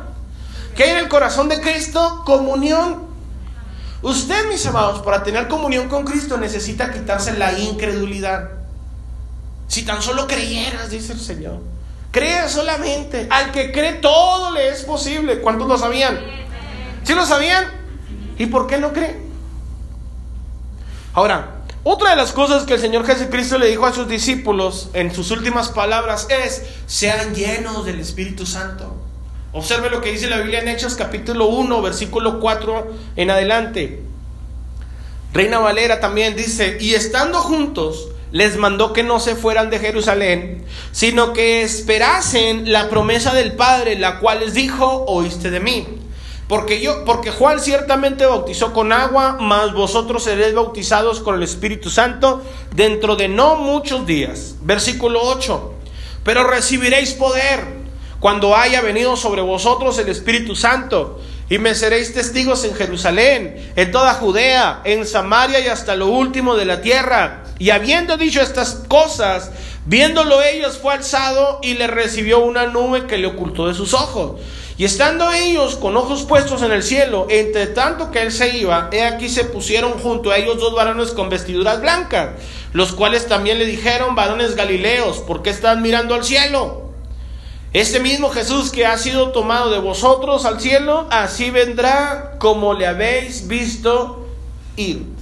Que 0.75 0.84
hay 0.84 0.89
en 0.91 0.97
el 0.97 1.08
corazón 1.08 1.49
de 1.49 1.60
Cristo 1.62 2.21
comunión. 2.25 3.08
Usted, 4.03 4.47
mis 4.49 4.65
amados, 4.67 5.01
para 5.01 5.23
tener 5.23 5.47
comunión 5.47 5.89
con 5.89 6.06
Cristo 6.06 6.38
necesita 6.38 6.91
quitarse 6.91 7.34
la 7.38 7.58
incredulidad. 7.58 8.51
Si 9.67 9.84
tan 9.84 10.01
solo 10.01 10.27
creyeras, 10.27 10.91
dice 10.91 11.13
el 11.13 11.19
Señor. 11.19 11.60
Cree 12.12 12.47
solamente. 12.47 13.27
Al 13.32 13.51
que 13.51 13.71
cree 13.71 13.93
todo 13.93 14.51
le 14.51 14.69
es 14.69 14.84
posible. 14.84 15.39
¿Cuántos 15.41 15.67
lo 15.67 15.77
sabían? 15.77 16.19
¿Sí 17.03 17.15
lo 17.15 17.25
sabían? 17.25 17.77
¿Y 18.38 18.45
por 18.47 18.67
qué 18.67 18.78
no 18.78 18.93
cree? 18.93 19.17
Ahora, 21.13 21.63
otra 21.84 22.12
de 22.12 22.15
las 22.15 22.32
cosas 22.32 22.63
que 22.63 22.73
el 22.73 22.80
Señor 22.80 23.06
Jesucristo 23.06 23.58
le 23.58 23.67
dijo 23.67 23.86
a 23.86 23.93
sus 23.93 24.08
discípulos 24.08 24.89
en 24.93 25.13
sus 25.13 25.32
últimas 25.32 25.69
palabras 25.69 26.28
es, 26.30 26.63
sean 26.86 27.34
llenos 27.34 27.86
del 27.86 28.00
Espíritu 28.00 28.45
Santo. 28.45 28.95
Observe 29.54 29.89
lo 29.89 30.02
que 30.02 30.12
dice 30.12 30.30
la 30.30 30.38
Biblia 30.38 30.60
en 30.60 30.67
Hechos 30.67 30.95
capítulo 30.95 31.47
1, 31.47 31.82
versículo 31.82 32.39
4 32.39 32.93
en 33.15 33.32
adelante. 33.32 34.04
Reina 35.34 35.60
Valera 35.60 36.00
también 36.00 36.36
dice, 36.36 36.78
y 36.80 36.93
estando 36.93 37.39
juntos, 37.39 38.10
les 38.32 38.58
mandó 38.58 38.93
que 38.93 39.04
no 39.04 39.19
se 39.19 39.36
fueran 39.36 39.69
de 39.69 39.80
Jerusalén, 39.80 40.65
sino 40.91 41.34
que 41.34 41.62
esperasen 41.62 42.71
la 42.71 42.89
promesa 42.89 43.34
del 43.34 43.54
Padre, 43.54 43.97
la 43.97 44.19
cual 44.19 44.41
les 44.41 44.54
dijo, 44.54 45.06
oíste 45.08 45.50
de 45.50 45.60
mí. 45.60 45.88
Porque 46.47 46.79
yo, 46.79 47.03
porque 47.03 47.31
Juan 47.31 47.60
ciertamente 47.60 48.25
bautizó 48.25 48.71
con 48.71 48.93
agua, 48.93 49.38
mas 49.39 49.73
vosotros 49.73 50.23
seréis 50.23 50.53
bautizados 50.53 51.19
con 51.19 51.36
el 51.36 51.43
Espíritu 51.43 51.89
Santo 51.89 52.41
dentro 52.73 53.17
de 53.17 53.27
no 53.27 53.55
muchos 53.55 54.05
días. 54.05 54.55
Versículo 54.62 55.21
8. 55.23 55.73
Pero 56.23 56.45
recibiréis 56.45 57.13
poder 57.13 57.65
cuando 58.19 58.55
haya 58.55 58.81
venido 58.81 59.15
sobre 59.17 59.41
vosotros 59.41 59.97
el 59.99 60.10
Espíritu 60.10 60.55
Santo 60.55 61.19
y 61.49 61.60
me 61.60 61.75
seréis 61.75 62.13
testigos 62.13 62.63
en 62.63 62.75
Jerusalén, 62.75 63.71
en 63.75 63.91
toda 63.91 64.13
Judea, 64.15 64.81
en 64.83 65.05
Samaria 65.05 65.60
y 65.60 65.67
hasta 65.67 65.95
lo 65.95 66.07
último 66.07 66.55
de 66.55 66.65
la 66.65 66.81
tierra. 66.81 67.43
Y 67.60 67.69
habiendo 67.69 68.17
dicho 68.17 68.41
estas 68.41 68.83
cosas, 68.88 69.51
viéndolo 69.86 70.41
ellos 70.41 70.77
fue 70.77 70.93
alzado 70.93 71.60
y 71.62 71.75
le 71.75 71.88
recibió 71.88 72.39
una 72.39 72.67
nube 72.67 73.05
que 73.05 73.17
le 73.17 73.27
ocultó 73.27 73.67
de 73.67 73.73
sus 73.73 73.93
ojos. 73.93 74.41
Y 74.78 74.86
estando 74.86 75.32
ellos 75.32 75.76
con 75.76 75.98
ojos 75.98 76.24
puestos 76.24 76.62
en 76.62 76.72
el 76.72 76.84
cielo, 76.84 77.26
entre 77.32 77.66
tanto 77.66 78.12
que 78.12 78.22
él 78.22 78.32
se 78.32 78.58
iba, 78.58 78.90
he 78.92 79.04
aquí 79.04 79.28
se 79.28 79.44
pusieron 79.44 79.94
junto 79.94 80.30
a 80.30 80.38
ellos 80.38 80.60
dos 80.60 80.76
varones 80.76 81.12
con 81.12 81.30
vestiduras 81.30 81.82
blancas, 81.82 82.30
los 82.74 82.92
cuales 82.92 83.28
también 83.28 83.58
le 83.58 83.66
dijeron, 83.66 84.13
varones 84.13 84.56
galileos, 84.56 85.18
¿por 85.18 85.42
qué 85.42 85.50
están 85.50 85.82
mirando 85.82 86.13
al 86.13 86.24
cielo? 86.24 86.92
Este 87.74 88.00
mismo 88.00 88.30
Jesús 88.30 88.70
que 88.70 88.86
ha 88.86 88.98
sido 89.00 89.32
tomado 89.32 89.72
de 89.72 89.80
vosotros 89.80 90.46
al 90.46 90.62
cielo, 90.62 91.08
así 91.10 91.50
vendrá 91.50 92.36
como 92.38 92.76
le 92.76 92.86
habéis 92.86 93.48
visto 93.48 94.28
ir. 94.76 95.16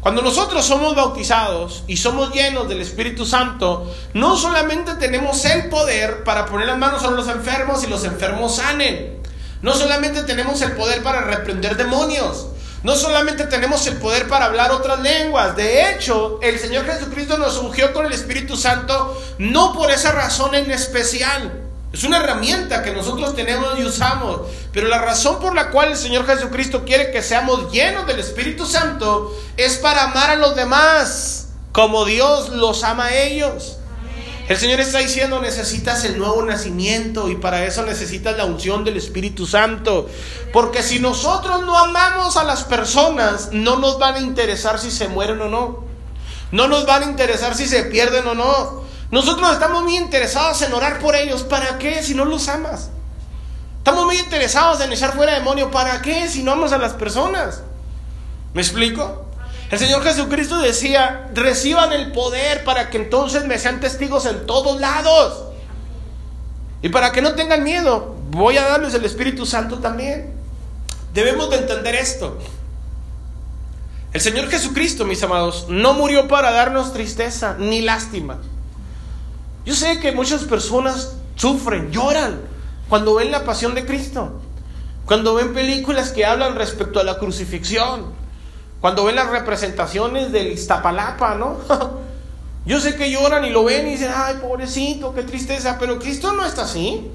Cuando 0.00 0.22
nosotros 0.22 0.64
somos 0.64 0.94
bautizados 0.94 1.84
y 1.86 1.98
somos 1.98 2.32
llenos 2.32 2.66
del 2.68 2.80
Espíritu 2.80 3.26
Santo, 3.26 3.94
no 4.14 4.34
solamente 4.34 4.94
tenemos 4.94 5.44
el 5.44 5.68
poder 5.68 6.24
para 6.24 6.46
poner 6.46 6.68
las 6.68 6.78
manos 6.78 7.02
sobre 7.02 7.16
los 7.16 7.28
enfermos 7.28 7.84
y 7.84 7.86
los 7.86 8.04
enfermos 8.04 8.56
sanen. 8.56 9.20
No 9.60 9.74
solamente 9.74 10.22
tenemos 10.22 10.62
el 10.62 10.72
poder 10.72 11.02
para 11.02 11.20
reprender 11.20 11.76
demonios. 11.76 12.46
No 12.82 12.96
solamente 12.96 13.44
tenemos 13.44 13.86
el 13.88 13.98
poder 13.98 14.26
para 14.26 14.46
hablar 14.46 14.72
otras 14.72 15.00
lenguas. 15.00 15.54
De 15.54 15.90
hecho, 15.90 16.38
el 16.42 16.58
Señor 16.58 16.86
Jesucristo 16.86 17.36
nos 17.36 17.58
ungió 17.58 17.92
con 17.92 18.06
el 18.06 18.12
Espíritu 18.12 18.56
Santo 18.56 19.22
no 19.36 19.74
por 19.74 19.90
esa 19.90 20.12
razón 20.12 20.54
en 20.54 20.70
especial. 20.70 21.69
Es 21.92 22.04
una 22.04 22.18
herramienta 22.18 22.82
que 22.82 22.92
nosotros 22.92 23.34
tenemos 23.34 23.78
y 23.78 23.84
usamos. 23.84 24.42
Pero 24.72 24.88
la 24.88 24.98
razón 24.98 25.40
por 25.40 25.54
la 25.54 25.70
cual 25.70 25.90
el 25.90 25.96
Señor 25.96 26.24
Jesucristo 26.26 26.84
quiere 26.84 27.10
que 27.10 27.22
seamos 27.22 27.72
llenos 27.72 28.06
del 28.06 28.20
Espíritu 28.20 28.64
Santo 28.64 29.36
es 29.56 29.76
para 29.78 30.04
amar 30.04 30.30
a 30.30 30.36
los 30.36 30.54
demás 30.54 31.48
como 31.72 32.04
Dios 32.04 32.50
los 32.50 32.84
ama 32.84 33.06
a 33.06 33.16
ellos. 33.16 33.76
El 34.48 34.56
Señor 34.56 34.80
está 34.80 34.98
diciendo, 34.98 35.40
necesitas 35.40 36.04
el 36.04 36.18
nuevo 36.18 36.42
nacimiento 36.42 37.28
y 37.28 37.36
para 37.36 37.64
eso 37.66 37.84
necesitas 37.84 38.36
la 38.36 38.46
unción 38.46 38.84
del 38.84 38.96
Espíritu 38.96 39.46
Santo. 39.46 40.08
Porque 40.52 40.82
si 40.82 40.98
nosotros 40.98 41.64
no 41.64 41.78
amamos 41.78 42.36
a 42.36 42.42
las 42.42 42.64
personas, 42.64 43.50
no 43.52 43.76
nos 43.76 44.00
van 44.00 44.16
a 44.16 44.20
interesar 44.20 44.80
si 44.80 44.90
se 44.90 45.06
mueren 45.06 45.40
o 45.40 45.48
no. 45.48 45.84
No 46.50 46.66
nos 46.66 46.84
van 46.84 47.04
a 47.04 47.06
interesar 47.06 47.54
si 47.54 47.66
se 47.66 47.84
pierden 47.84 48.26
o 48.26 48.34
no. 48.34 48.89
Nosotros 49.10 49.52
estamos 49.52 49.82
muy 49.82 49.96
interesados 49.96 50.62
en 50.62 50.72
orar 50.72 51.00
por 51.00 51.16
ellos. 51.16 51.42
¿Para 51.42 51.78
qué 51.78 52.02
si 52.02 52.14
no 52.14 52.24
los 52.24 52.48
amas? 52.48 52.90
Estamos 53.78 54.04
muy 54.04 54.18
interesados 54.18 54.80
en 54.80 54.92
echar 54.92 55.14
fuera 55.14 55.34
demonio. 55.34 55.70
¿Para 55.70 56.00
qué 56.00 56.28
si 56.28 56.42
no 56.42 56.52
amas 56.52 56.72
a 56.72 56.78
las 56.78 56.92
personas? 56.92 57.62
¿Me 58.54 58.62
explico? 58.62 59.26
El 59.70 59.78
Señor 59.78 60.02
Jesucristo 60.02 60.58
decía, 60.58 61.28
reciban 61.32 61.92
el 61.92 62.12
poder 62.12 62.64
para 62.64 62.90
que 62.90 62.98
entonces 62.98 63.46
me 63.46 63.58
sean 63.58 63.80
testigos 63.80 64.26
en 64.26 64.46
todos 64.46 64.80
lados. 64.80 65.44
Y 66.82 66.88
para 66.88 67.12
que 67.12 67.22
no 67.22 67.34
tengan 67.34 67.62
miedo, 67.62 68.16
voy 68.30 68.56
a 68.58 68.68
darles 68.68 68.94
el 68.94 69.04
Espíritu 69.04 69.46
Santo 69.46 69.78
también. 69.78 70.34
Debemos 71.14 71.50
de 71.50 71.56
entender 71.56 71.94
esto. 71.94 72.38
El 74.12 74.20
Señor 74.20 74.48
Jesucristo, 74.50 75.04
mis 75.04 75.22
amados, 75.22 75.66
no 75.68 75.94
murió 75.94 76.26
para 76.26 76.50
darnos 76.50 76.92
tristeza 76.92 77.54
ni 77.58 77.80
lástima. 77.80 78.38
Yo 79.64 79.74
sé 79.74 80.00
que 80.00 80.12
muchas 80.12 80.44
personas 80.44 81.16
sufren, 81.36 81.90
lloran 81.90 82.40
cuando 82.88 83.14
ven 83.14 83.30
la 83.30 83.44
pasión 83.44 83.74
de 83.74 83.86
Cristo, 83.86 84.40
cuando 85.06 85.34
ven 85.34 85.54
películas 85.54 86.10
que 86.10 86.24
hablan 86.24 86.56
respecto 86.56 87.00
a 87.00 87.04
la 87.04 87.18
crucifixión, 87.18 88.06
cuando 88.80 89.04
ven 89.04 89.16
las 89.16 89.30
representaciones 89.30 90.32
del 90.32 90.52
Iztapalapa, 90.52 91.34
¿no? 91.34 91.58
Yo 92.66 92.80
sé 92.80 92.96
que 92.96 93.10
lloran 93.10 93.44
y 93.44 93.50
lo 93.50 93.64
ven 93.64 93.88
y 93.88 93.92
dicen, 93.92 94.10
ay, 94.14 94.36
pobrecito, 94.40 95.14
qué 95.14 95.22
tristeza, 95.22 95.76
pero 95.78 95.98
Cristo 95.98 96.32
no 96.32 96.44
está 96.44 96.62
así. 96.62 97.10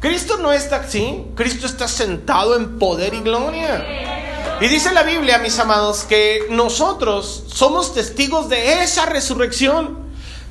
Cristo 0.00 0.36
no 0.36 0.52
está 0.52 0.76
así, 0.76 1.24
Cristo 1.34 1.66
está 1.66 1.88
sentado 1.88 2.56
en 2.56 2.78
poder 2.78 3.14
y 3.14 3.20
gloria. 3.20 4.58
Y 4.60 4.68
dice 4.68 4.92
la 4.92 5.02
Biblia, 5.02 5.38
mis 5.38 5.58
amados, 5.58 6.04
que 6.04 6.46
nosotros 6.50 7.44
somos 7.46 7.94
testigos 7.94 8.48
de 8.48 8.82
esa 8.82 9.06
resurrección. 9.06 10.03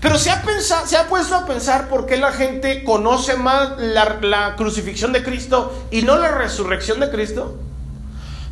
Pero 0.03 0.17
se 0.17 0.29
ha, 0.29 0.41
pensado, 0.41 0.85
se 0.85 0.97
ha 0.97 1.07
puesto 1.07 1.33
a 1.33 1.45
pensar 1.45 1.87
por 1.87 2.05
qué 2.05 2.17
la 2.17 2.33
gente 2.33 2.83
conoce 2.83 3.37
más 3.37 3.77
la, 3.77 4.19
la 4.21 4.57
crucifixión 4.57 5.13
de 5.13 5.23
Cristo 5.23 5.87
y 5.91 6.01
no 6.01 6.17
la 6.17 6.29
resurrección 6.31 6.99
de 6.99 7.09
Cristo. 7.09 7.57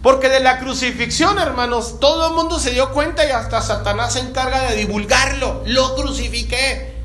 Porque 0.01 0.29
de 0.29 0.39
la 0.39 0.59
crucifixión, 0.59 1.37
hermanos, 1.39 1.99
todo 1.99 2.29
el 2.29 2.35
mundo 2.35 2.57
se 2.57 2.71
dio 2.71 2.93
cuenta 2.93 3.25
y 3.25 3.31
hasta 3.31 3.61
Satanás 3.61 4.13
se 4.13 4.21
encarga 4.21 4.69
de 4.69 4.77
divulgarlo. 4.77 5.61
Lo 5.65 5.95
crucifiqué. 5.95 6.95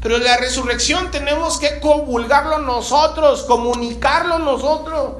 Pero 0.00 0.18
la 0.18 0.36
resurrección 0.36 1.10
tenemos 1.10 1.58
que 1.58 1.80
comulgarlo 1.80 2.60
nosotros, 2.60 3.42
comunicarlo 3.42 4.38
nosotros. 4.38 5.14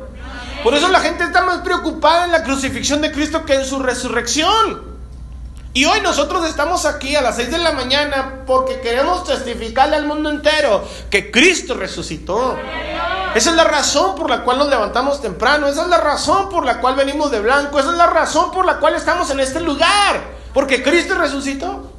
Por 0.62 0.74
eso 0.74 0.88
la 0.90 1.00
gente 1.00 1.24
está 1.24 1.44
más 1.44 1.58
preocupada 1.62 2.26
en 2.26 2.30
la 2.30 2.44
crucifixión 2.44 3.00
de 3.00 3.10
Cristo 3.10 3.44
que 3.44 3.54
en 3.54 3.64
su 3.64 3.80
resurrección. 3.80 4.95
Y 5.76 5.84
hoy 5.84 6.00
nosotros 6.00 6.48
estamos 6.48 6.86
aquí 6.86 7.16
a 7.16 7.20
las 7.20 7.36
6 7.36 7.50
de 7.50 7.58
la 7.58 7.72
mañana 7.72 8.44
porque 8.46 8.80
queremos 8.80 9.24
testificarle 9.24 9.96
al 9.96 10.06
mundo 10.06 10.30
entero 10.30 10.82
que 11.10 11.30
Cristo 11.30 11.74
resucitó. 11.74 12.56
Esa 13.34 13.50
es 13.50 13.56
la 13.56 13.64
razón 13.64 14.14
por 14.14 14.30
la 14.30 14.42
cual 14.42 14.56
nos 14.56 14.70
levantamos 14.70 15.20
temprano, 15.20 15.66
esa 15.66 15.82
es 15.82 15.88
la 15.88 15.98
razón 15.98 16.48
por 16.48 16.64
la 16.64 16.80
cual 16.80 16.96
venimos 16.96 17.30
de 17.30 17.40
blanco, 17.40 17.78
esa 17.78 17.90
es 17.90 17.96
la 17.98 18.06
razón 18.06 18.52
por 18.52 18.64
la 18.64 18.78
cual 18.78 18.94
estamos 18.94 19.28
en 19.28 19.38
este 19.38 19.60
lugar, 19.60 20.22
porque 20.54 20.82
Cristo 20.82 21.14
resucitó. 21.14 21.92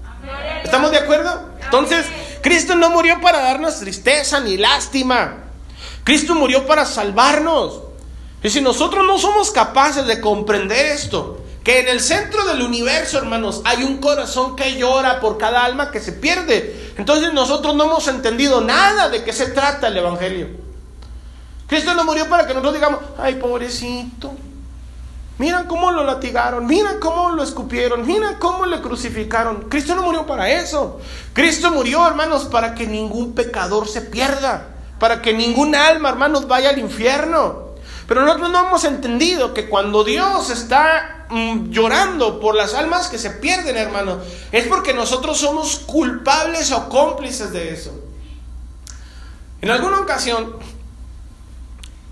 ¿Estamos 0.63 0.89
de 0.89 0.97
acuerdo? 0.97 1.39
Entonces, 1.63 2.03
Cristo 2.41 2.73
no 2.73 2.89
murió 2.89 3.21
para 3.21 3.41
darnos 3.41 3.77
tristeza 3.77 4.39
ni 4.39 4.57
lástima. 4.57 5.35
Cristo 6.03 6.33
murió 6.33 6.65
para 6.65 6.83
salvarnos. 6.83 7.81
Y 8.41 8.49
si 8.49 8.59
nosotros 8.59 9.05
no 9.05 9.19
somos 9.19 9.51
capaces 9.51 10.07
de 10.07 10.19
comprender 10.19 10.83
esto, 10.87 11.43
que 11.67 11.81
en 11.81 11.89
el 11.89 11.99
centro 11.99 12.45
del 12.45 12.61
universo, 12.61 13.17
hermanos, 13.17 13.61
hay 13.65 13.83
un 13.83 13.97
corazón 13.97 14.55
que 14.55 14.77
llora 14.77 15.19
por 15.19 15.37
cada 15.37 15.65
alma 15.65 15.91
que 15.91 15.99
se 15.99 16.13
pierde. 16.13 16.93
Entonces 16.95 17.33
nosotros 17.33 17.75
no 17.75 17.83
hemos 17.83 18.07
entendido 18.07 18.61
nada 18.61 19.09
de 19.09 19.25
qué 19.25 19.33
se 19.33 19.47
trata 19.47 19.89
el 19.89 19.97
Evangelio. 19.97 20.47
Cristo 21.67 21.93
no 21.93 22.05
murió 22.05 22.29
para 22.29 22.47
que 22.47 22.53
nosotros 22.53 22.73
digamos, 22.73 23.01
ay, 23.17 23.35
pobrecito. 23.35 24.31
Mira 25.39 25.65
cómo 25.67 25.91
lo 25.91 26.05
latigaron, 26.05 26.65
mira 26.65 27.01
cómo 27.01 27.31
lo 27.31 27.43
escupieron, 27.43 28.07
mira 28.07 28.39
cómo 28.39 28.65
le 28.65 28.79
crucificaron. 28.79 29.67
Cristo 29.67 29.93
no 29.93 30.03
murió 30.03 30.25
para 30.25 30.49
eso. 30.49 31.01
Cristo 31.33 31.69
murió, 31.71 32.07
hermanos, 32.07 32.45
para 32.45 32.75
que 32.75 32.87
ningún 32.87 33.33
pecador 33.33 33.89
se 33.89 33.99
pierda, 33.99 34.69
para 34.99 35.21
que 35.21 35.33
ningún 35.33 35.75
alma, 35.75 36.07
hermanos, 36.07 36.47
vaya 36.47 36.69
al 36.69 36.79
infierno. 36.79 37.71
Pero 38.07 38.21
nosotros 38.21 38.51
no 38.51 38.67
hemos 38.67 38.85
entendido 38.85 39.53
que 39.53 39.67
cuando 39.67 40.05
Dios 40.05 40.49
está 40.49 41.16
llorando 41.69 42.39
por 42.39 42.55
las 42.55 42.73
almas 42.73 43.07
que 43.07 43.17
se 43.17 43.31
pierden, 43.31 43.77
hermano, 43.77 44.19
es 44.51 44.67
porque 44.67 44.93
nosotros 44.93 45.37
somos 45.37 45.79
culpables 45.79 46.71
o 46.71 46.89
cómplices 46.89 47.51
de 47.51 47.73
eso. 47.73 47.91
En 49.61 49.71
alguna 49.71 49.99
ocasión 49.99 50.55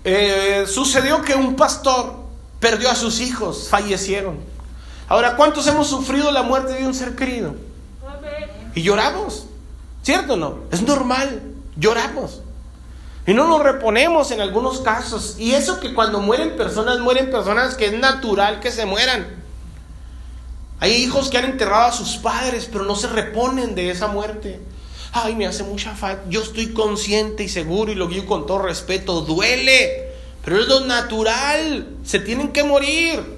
eh, 0.04 0.64
sucedió 0.66 1.22
que 1.22 1.34
un 1.34 1.56
pastor 1.56 2.16
perdió 2.60 2.90
a 2.90 2.94
sus 2.94 3.20
hijos, 3.20 3.68
fallecieron. 3.68 4.38
Ahora, 5.08 5.36
¿cuántos 5.36 5.66
hemos 5.66 5.88
sufrido 5.88 6.30
la 6.30 6.42
muerte 6.42 6.74
de 6.74 6.86
un 6.86 6.94
ser 6.94 7.14
querido? 7.14 7.54
Y 8.74 8.82
lloramos, 8.82 9.46
¿cierto 10.02 10.34
o 10.34 10.36
no? 10.36 10.58
Es 10.70 10.82
normal, 10.82 11.42
lloramos. 11.76 12.42
Y 13.26 13.34
no 13.34 13.48
nos 13.48 13.62
reponemos 13.62 14.30
en 14.30 14.40
algunos 14.40 14.80
casos. 14.80 15.34
Y 15.38 15.54
eso 15.54 15.80
que 15.80 15.94
cuando 15.94 16.20
mueren 16.20 16.56
personas, 16.56 17.00
mueren 17.00 17.30
personas 17.30 17.74
que 17.74 17.86
es 17.86 17.98
natural 17.98 18.60
que 18.60 18.70
se 18.70 18.86
mueran. 18.86 19.26
Hay 20.78 20.92
hijos 20.92 21.28
que 21.28 21.38
han 21.38 21.46
enterrado 21.46 21.86
a 21.86 21.92
sus 21.92 22.18
padres, 22.18 22.68
pero 22.70 22.84
no 22.84 22.94
se 22.94 23.08
reponen 23.08 23.74
de 23.74 23.90
esa 23.90 24.06
muerte. 24.06 24.60
Ay, 25.12 25.34
me 25.34 25.46
hace 25.46 25.64
mucha 25.64 25.94
falta. 25.94 26.22
Yo 26.28 26.42
estoy 26.42 26.72
consciente 26.72 27.42
y 27.42 27.48
seguro 27.48 27.90
y 27.90 27.96
lo 27.96 28.06
digo 28.06 28.26
con 28.26 28.46
todo 28.46 28.60
respeto. 28.60 29.22
Duele, 29.22 30.12
pero 30.44 30.60
es 30.60 30.68
lo 30.68 30.80
natural. 30.80 31.88
Se 32.04 32.20
tienen 32.20 32.52
que 32.52 32.62
morir. 32.62 33.36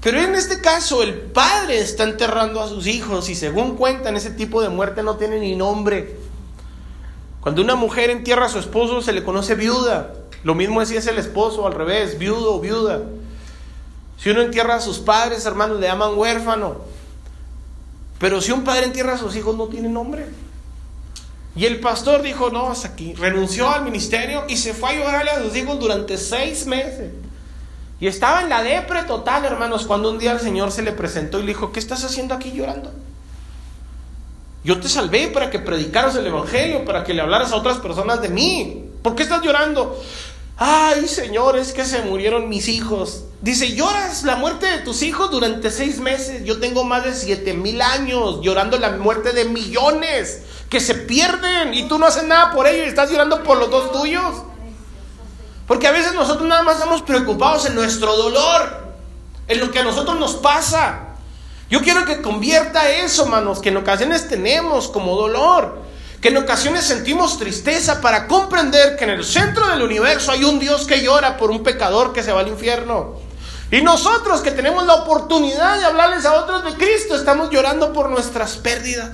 Pero 0.00 0.20
en 0.20 0.34
este 0.34 0.60
caso 0.60 1.02
el 1.02 1.14
padre 1.14 1.80
está 1.80 2.04
enterrando 2.04 2.62
a 2.62 2.68
sus 2.68 2.86
hijos 2.86 3.28
y 3.28 3.34
según 3.34 3.76
cuentan 3.76 4.16
ese 4.16 4.30
tipo 4.30 4.62
de 4.62 4.68
muerte 4.68 5.02
no 5.02 5.16
tiene 5.16 5.40
ni 5.40 5.56
nombre. 5.56 6.25
Cuando 7.46 7.62
una 7.62 7.76
mujer 7.76 8.10
entierra 8.10 8.46
a 8.46 8.48
su 8.48 8.58
esposo 8.58 9.00
se 9.02 9.12
le 9.12 9.22
conoce 9.22 9.54
viuda. 9.54 10.14
Lo 10.42 10.56
mismo 10.56 10.80
decía 10.80 10.98
es 10.98 11.06
el 11.06 11.16
esposo, 11.16 11.64
al 11.64 11.74
revés, 11.74 12.18
viudo 12.18 12.56
o 12.56 12.60
viuda. 12.60 13.02
Si 14.18 14.30
uno 14.30 14.42
entierra 14.42 14.74
a 14.74 14.80
sus 14.80 14.98
padres, 14.98 15.46
hermanos, 15.46 15.78
le 15.78 15.86
llaman 15.86 16.18
huérfano. 16.18 16.78
Pero 18.18 18.40
si 18.40 18.50
un 18.50 18.64
padre 18.64 18.86
entierra 18.86 19.12
a 19.12 19.18
sus 19.18 19.36
hijos 19.36 19.56
no 19.56 19.68
tiene 19.68 19.88
nombre. 19.88 20.26
Y 21.54 21.66
el 21.66 21.78
pastor 21.78 22.22
dijo, 22.22 22.50
no, 22.50 22.68
hasta 22.68 22.88
aquí. 22.88 23.14
Renunció 23.14 23.70
al 23.70 23.84
ministerio 23.84 24.42
y 24.48 24.56
se 24.56 24.74
fue 24.74 24.90
a 24.90 24.98
llorarle 25.04 25.30
a 25.30 25.40
sus 25.40 25.54
hijos 25.54 25.78
durante 25.78 26.18
seis 26.18 26.66
meses. 26.66 27.12
Y 28.00 28.08
estaba 28.08 28.42
en 28.42 28.48
la 28.48 28.64
depre 28.64 29.04
total, 29.04 29.44
hermanos, 29.44 29.86
cuando 29.86 30.10
un 30.10 30.18
día 30.18 30.32
el 30.32 30.40
Señor 30.40 30.72
se 30.72 30.82
le 30.82 30.90
presentó 30.90 31.38
y 31.38 31.42
le 31.42 31.48
dijo, 31.50 31.70
¿qué 31.70 31.78
estás 31.78 32.02
haciendo 32.02 32.34
aquí 32.34 32.50
llorando? 32.50 32.92
Yo 34.66 34.80
te 34.80 34.88
salvé 34.88 35.28
para 35.28 35.48
que 35.48 35.60
predicaras 35.60 36.16
el 36.16 36.26
Evangelio, 36.26 36.84
para 36.84 37.04
que 37.04 37.14
le 37.14 37.22
hablaras 37.22 37.52
a 37.52 37.56
otras 37.56 37.78
personas 37.78 38.20
de 38.20 38.28
mí. 38.30 38.84
¿Por 39.00 39.14
qué 39.14 39.22
estás 39.22 39.40
llorando? 39.40 39.96
Ay, 40.56 41.06
Señor, 41.06 41.56
es 41.56 41.72
que 41.72 41.84
se 41.84 42.02
murieron 42.02 42.48
mis 42.48 42.66
hijos. 42.66 43.26
Dice, 43.40 43.76
lloras 43.76 44.24
la 44.24 44.34
muerte 44.34 44.66
de 44.66 44.78
tus 44.78 45.02
hijos 45.02 45.30
durante 45.30 45.70
seis 45.70 46.00
meses. 46.00 46.44
Yo 46.44 46.58
tengo 46.58 46.82
más 46.82 47.04
de 47.04 47.14
siete 47.14 47.54
mil 47.54 47.80
años 47.80 48.40
llorando 48.42 48.76
la 48.76 48.90
muerte 48.96 49.32
de 49.32 49.44
millones 49.44 50.42
que 50.68 50.80
se 50.80 50.96
pierden 50.96 51.72
y 51.72 51.86
tú 51.86 52.00
no 52.00 52.06
haces 52.06 52.24
nada 52.24 52.50
por 52.50 52.66
ellos 52.66 52.86
y 52.86 52.88
estás 52.88 53.08
llorando 53.08 53.44
por 53.44 53.58
los 53.58 53.70
dos 53.70 53.92
tuyos. 53.92 54.34
Porque 55.68 55.86
a 55.86 55.92
veces 55.92 56.12
nosotros 56.12 56.48
nada 56.48 56.64
más 56.64 56.74
estamos 56.74 57.02
preocupados 57.02 57.66
en 57.66 57.76
nuestro 57.76 58.16
dolor, 58.16 58.96
en 59.46 59.60
lo 59.60 59.70
que 59.70 59.78
a 59.78 59.84
nosotros 59.84 60.18
nos 60.18 60.34
pasa. 60.34 61.05
Yo 61.68 61.80
quiero 61.80 62.04
que 62.04 62.22
convierta 62.22 62.88
eso, 62.90 63.26
manos, 63.26 63.60
que 63.60 63.70
en 63.70 63.76
ocasiones 63.76 64.28
tenemos 64.28 64.88
como 64.88 65.16
dolor, 65.16 65.80
que 66.20 66.28
en 66.28 66.36
ocasiones 66.36 66.84
sentimos 66.84 67.38
tristeza 67.38 68.00
para 68.00 68.28
comprender 68.28 68.96
que 68.96 69.04
en 69.04 69.10
el 69.10 69.24
centro 69.24 69.66
del 69.68 69.82
universo 69.82 70.30
hay 70.30 70.44
un 70.44 70.60
Dios 70.60 70.86
que 70.86 71.02
llora 71.02 71.36
por 71.36 71.50
un 71.50 71.64
pecador 71.64 72.12
que 72.12 72.22
se 72.22 72.32
va 72.32 72.40
al 72.40 72.48
infierno. 72.48 73.16
Y 73.72 73.82
nosotros 73.82 74.42
que 74.42 74.52
tenemos 74.52 74.86
la 74.86 74.94
oportunidad 74.94 75.78
de 75.78 75.84
hablarles 75.84 76.24
a 76.24 76.34
otros 76.34 76.64
de 76.64 76.74
Cristo, 76.74 77.16
estamos 77.16 77.50
llorando 77.50 77.92
por 77.92 78.10
nuestras 78.10 78.56
pérdidas. 78.56 79.10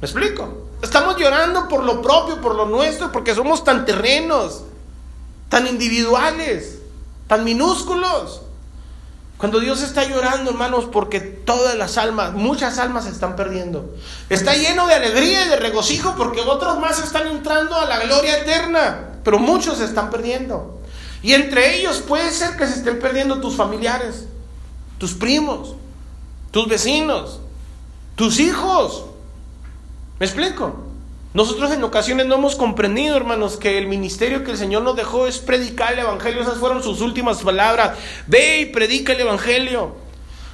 ¿Me 0.00 0.06
explico? 0.06 0.68
Estamos 0.82 1.16
llorando 1.16 1.66
por 1.68 1.82
lo 1.82 2.00
propio, 2.00 2.40
por 2.40 2.54
lo 2.54 2.66
nuestro, 2.66 3.10
porque 3.10 3.34
somos 3.34 3.64
tan 3.64 3.84
terrenos, 3.84 4.62
tan 5.48 5.66
individuales, 5.66 6.78
tan 7.26 7.42
minúsculos. 7.42 8.42
Cuando 9.38 9.60
Dios 9.60 9.82
está 9.82 10.04
llorando, 10.04 10.50
hermanos, 10.50 10.86
porque 10.90 11.20
todas 11.20 11.76
las 11.76 11.98
almas, 11.98 12.32
muchas 12.32 12.78
almas 12.78 13.04
se 13.04 13.10
están 13.10 13.36
perdiendo. 13.36 13.94
Está 14.30 14.54
lleno 14.54 14.86
de 14.86 14.94
alegría 14.94 15.44
y 15.44 15.48
de 15.50 15.56
regocijo 15.56 16.14
porque 16.16 16.40
otros 16.40 16.78
más 16.78 16.98
están 17.02 17.26
entrando 17.26 17.76
a 17.76 17.84
la 17.84 18.00
gloria 18.00 18.38
eterna, 18.38 19.10
pero 19.22 19.38
muchos 19.38 19.78
se 19.78 19.84
están 19.84 20.08
perdiendo. 20.08 20.80
Y 21.22 21.34
entre 21.34 21.76
ellos 21.76 21.98
puede 21.98 22.30
ser 22.30 22.56
que 22.56 22.66
se 22.66 22.78
estén 22.78 22.98
perdiendo 22.98 23.40
tus 23.40 23.56
familiares, 23.56 24.24
tus 24.96 25.12
primos, 25.12 25.74
tus 26.50 26.66
vecinos, 26.66 27.40
tus 28.14 28.40
hijos. 28.40 29.04
¿Me 30.18 30.24
explico? 30.24 30.85
Nosotros 31.36 31.70
en 31.70 31.84
ocasiones 31.84 32.24
no 32.24 32.36
hemos 32.36 32.56
comprendido, 32.56 33.14
hermanos, 33.14 33.58
que 33.58 33.76
el 33.76 33.88
ministerio 33.88 34.42
que 34.42 34.52
el 34.52 34.56
Señor 34.56 34.84
nos 34.84 34.96
dejó 34.96 35.26
es 35.26 35.36
predicar 35.36 35.92
el 35.92 35.98
Evangelio. 35.98 36.40
Esas 36.40 36.56
fueron 36.56 36.82
sus 36.82 37.02
últimas 37.02 37.42
palabras. 37.42 37.98
Ve 38.26 38.60
y 38.60 38.66
predica 38.72 39.12
el 39.12 39.20
Evangelio. 39.20 39.96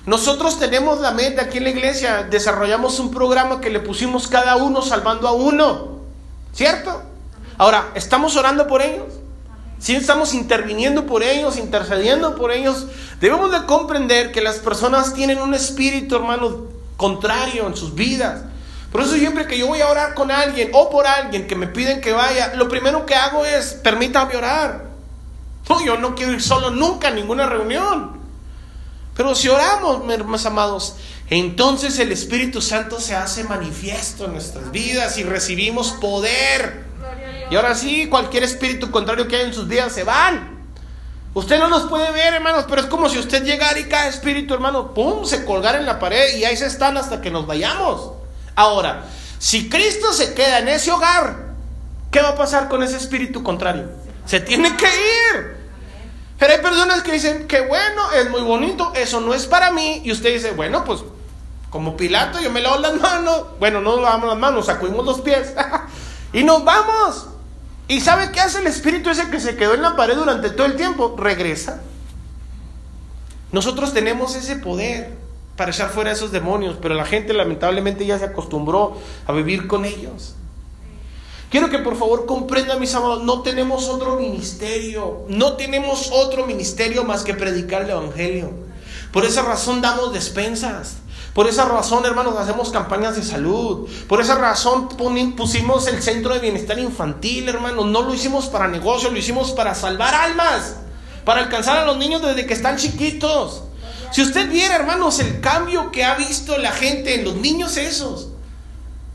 Nosotros 0.07 0.59
tenemos 0.59 1.01
la 1.01 1.13
meta 1.13 1.43
aquí 1.43 1.59
en 1.59 1.65
la 1.65 1.71
iglesia, 1.71 2.25
desarrollamos 2.25 2.99
un 2.99 3.13
programa 3.13 3.61
que 3.61 3.71
le 3.71 3.79
pusimos 3.79 4.27
cada 4.27 4.57
uno 4.57 4.83
salvando 4.83 5.29
a 5.29 5.33
uno. 5.33 6.01
¿Cierto? 6.53 7.01
Ahora, 7.59 7.93
¿estamos 7.95 8.35
orando 8.35 8.67
por 8.67 8.83
ellos? 8.83 9.07
Si 9.79 9.95
estamos 9.95 10.35
interviniendo 10.35 11.07
por 11.07 11.23
ellos, 11.23 11.59
intercediendo 11.59 12.35
por 12.35 12.51
ellos, 12.51 12.89
debemos 13.21 13.53
de 13.53 13.67
comprender 13.67 14.33
que 14.33 14.41
las 14.41 14.57
personas 14.57 15.15
tienen 15.15 15.39
un 15.39 15.55
espíritu, 15.55 16.17
hermano, 16.17 16.67
contrario 16.97 17.69
en 17.69 17.77
sus 17.77 17.95
vidas. 17.95 18.47
Por 18.93 19.01
eso 19.01 19.15
siempre 19.15 19.47
que 19.47 19.57
yo 19.57 19.67
voy 19.67 19.81
a 19.81 19.89
orar 19.89 20.13
con 20.13 20.31
alguien 20.31 20.71
o 20.75 20.91
por 20.91 21.07
alguien 21.07 21.47
que 21.47 21.57
me 21.57 21.67
piden 21.67 22.03
que 22.03 22.13
vaya, 22.13 22.55
lo 22.55 22.69
primero 22.69 23.07
que 23.07 23.15
hago 23.15 23.47
es, 23.47 23.73
permítame 23.83 24.37
orar. 24.37 24.85
No, 25.69 25.83
yo 25.83 25.97
no 25.97 26.15
quiero 26.15 26.33
ir 26.33 26.43
solo 26.43 26.71
nunca 26.71 27.09
a 27.09 27.11
ninguna 27.11 27.47
reunión. 27.47 28.21
Pero 29.17 29.35
si 29.35 29.49
oramos, 29.49 30.05
mis 30.05 30.47
amados, 30.47 30.97
entonces 31.31 31.99
el 31.99 32.13
Espíritu 32.13 32.61
Santo 32.61 33.01
se 33.01 33.15
hace 33.15 33.45
manifiesto 33.45 34.27
en 34.27 34.33
nuestras 34.33 34.71
vidas 34.71 35.17
y 35.17 35.23
recibimos 35.23 35.93
poder. 35.93 36.85
Y 37.51 37.57
ahora 37.57 37.75
sí, 37.75 38.09
cualquier 38.09 38.45
espíritu 38.45 38.91
contrario 38.91 39.27
que 39.27 39.37
haya 39.37 39.47
en 39.47 39.55
sus 39.55 39.69
vidas 39.69 39.93
se 39.93 40.05
van. 40.05 40.67
Usted 41.35 41.59
no 41.59 41.69
los 41.69 41.85
puede 41.85 42.11
ver, 42.11 42.35
hermanos, 42.35 42.67
pero 42.69 42.83
es 42.83 42.87
como 42.87 43.09
si 43.09 43.19
usted 43.19 43.43
llegara 43.43 43.79
y 43.79 43.85
cada 43.85 44.09
espíritu, 44.09 44.53
hermano, 44.53 44.93
pum, 44.93 45.25
se 45.25 45.47
colgara 45.47 45.79
en 45.79 45.87
la 45.87 45.99
pared 45.99 46.37
y 46.37 46.45
ahí 46.45 46.57
se 46.59 46.67
están 46.67 46.99
hasta 46.99 47.23
que 47.23 47.31
nos 47.31 47.47
vayamos. 47.47 48.22
Ahora, 48.55 49.05
si 49.39 49.69
Cristo 49.69 50.13
se 50.13 50.35
queda 50.35 50.61
en 50.61 50.69
ese 50.69 50.91
hogar, 50.93 51.37
¿qué 52.11 52.21
va 52.21 52.31
a 52.31 52.35
pasar 52.37 52.69
con 52.69 52.83
ese 52.83 52.97
espíritu 52.97 53.43
contrario? 53.43 53.91
Se 54.27 54.41
tiene 54.41 54.77
que 54.77 54.87
ir. 54.87 55.57
Pero 56.39 56.53
hay 56.53 56.61
personas 56.61 57.03
que 57.03 57.13
dicen, 57.13 57.47
que 57.47 57.61
bueno, 57.61 58.13
es 58.13 58.29
muy 58.31 58.43
bonito, 58.43 58.93
eso 58.95 59.21
no 59.21 59.33
es 59.35 59.47
para 59.47 59.71
mí. 59.71 60.03
Y 60.05 60.13
usted 60.13 60.35
dice, 60.35 60.51
bueno, 60.53 60.85
pues 60.85 61.01
como 61.71 61.97
Pilato, 61.97 62.41
yo 62.41 62.51
me 62.51 62.61
lavo 62.61 62.79
las 62.79 63.01
manos. 63.01 63.59
Bueno, 63.59 63.81
no 63.81 63.93
nos 63.93 64.03
lavamos 64.03 64.29
las 64.29 64.39
manos, 64.39 64.67
sacudimos 64.67 65.07
los 65.07 65.21
pies. 65.23 65.55
y 66.33 66.45
nos 66.45 66.65
vamos. 66.65 67.29
¿Y 67.89 68.01
sabe 68.01 68.31
qué 68.31 68.41
hace 68.41 68.59
el 68.59 68.67
espíritu 68.67 69.11
ese 69.11 69.31
que 69.31 69.41
se 69.41 69.57
quedó 69.57 69.75
en 69.75 69.83
la 69.83 69.97
pared 69.97 70.15
durante 70.17 70.51
todo 70.51 70.67
el 70.67 70.77
tiempo? 70.77 71.15
Regresa. 71.17 71.81
Nosotros 73.53 73.93
tenemos 73.95 74.35
ese 74.35 74.57
poder 74.57 75.22
para 75.63 75.71
echar 75.71 75.91
fuera 75.91 76.11
a 76.11 76.13
esos 76.13 76.33
demonios, 76.33 76.77
pero 76.83 76.97
la 76.97 77.05
gente 77.05 77.33
lamentablemente 77.33 78.05
ya 78.05 78.19
se 78.19 78.25
acostumbró 78.25 78.97
a 79.29 79.33
vivir 79.33 79.69
con 79.69 79.85
ellos. 79.85 80.35
Quiero 81.53 81.71
que 81.71 81.79
por 81.79 81.95
favor 81.95 82.27
comprendan, 82.27 82.81
mis 82.81 82.93
amados, 82.97 83.23
no 83.23 83.43
tenemos 83.43 83.89
otro 83.89 84.17
ministerio, 84.17 85.25
no 85.29 85.53
tenemos 85.53 86.11
otro 86.11 86.49
ministerio 86.49 87.05
más 87.05 87.23
que 87.23 87.35
predicar 87.35 87.83
el 87.83 87.91
Evangelio. 87.91 88.51
Por 89.13 89.25
esa 89.25 89.43
razón 89.43 89.81
damos 89.81 90.13
despensas. 90.13 90.97
Por 91.33 91.47
esa 91.47 91.67
razón, 91.67 92.05
hermanos, 92.07 92.37
hacemos 92.37 92.71
campañas 92.71 93.15
de 93.15 93.23
salud. 93.23 93.89
Por 94.09 94.21
esa 94.21 94.35
razón 94.35 94.89
pusimos 95.37 95.87
el 95.87 96.03
centro 96.03 96.35
de 96.35 96.41
bienestar 96.41 96.77
infantil, 96.81 97.49
hermanos. 97.49 97.87
No 97.87 98.03
lo 98.03 98.13
hicimos 98.13 98.47
para 98.47 98.67
negocio, 98.67 99.13
lo 99.13 99.17
hicimos 99.17 99.53
para 99.53 99.77
salvar 99.77 100.13
almas. 100.13 100.79
Para 101.25 101.43
alcanzar 101.43 101.79
a 101.79 101.85
los 101.85 101.99
niños 101.99 102.21
desde 102.21 102.47
que 102.47 102.53
están 102.53 102.79
chiquitos. 102.79 103.63
Si 104.13 104.21
usted 104.21 104.51
viera, 104.51 104.77
hermanos, 104.77 105.19
el 105.21 105.41
cambio 105.41 105.91
que 105.91 106.05
ha 106.05 106.15
visto 106.17 106.59
la 106.59 106.71
gente 106.71 107.15
en 107.15 107.25
los 107.25 107.35
niños 107.37 107.79
esos. 107.79 108.29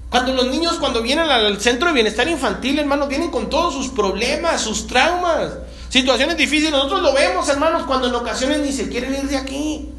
Cuando 0.09 0.33
los 0.33 0.47
niños, 0.47 0.77
cuando 0.79 1.03
vienen 1.03 1.29
al 1.29 1.61
centro 1.61 1.89
de 1.89 1.93
bienestar 1.93 2.27
infantil, 2.27 2.79
hermanos, 2.79 3.07
vienen 3.07 3.29
con 3.29 3.47
todos 3.47 3.75
sus 3.75 3.89
problemas, 3.89 4.59
sus 4.61 4.87
traumas, 4.87 5.51
situaciones 5.89 6.35
difíciles. 6.35 6.71
Nosotros 6.71 7.03
lo 7.03 7.13
vemos, 7.13 7.47
hermanos, 7.47 7.83
cuando 7.85 8.07
en 8.07 8.15
ocasiones 8.15 8.59
ni 8.59 8.71
se 8.71 8.89
quieren 8.89 9.13
ir 9.13 9.29
de 9.29 9.37
aquí. 9.37 9.89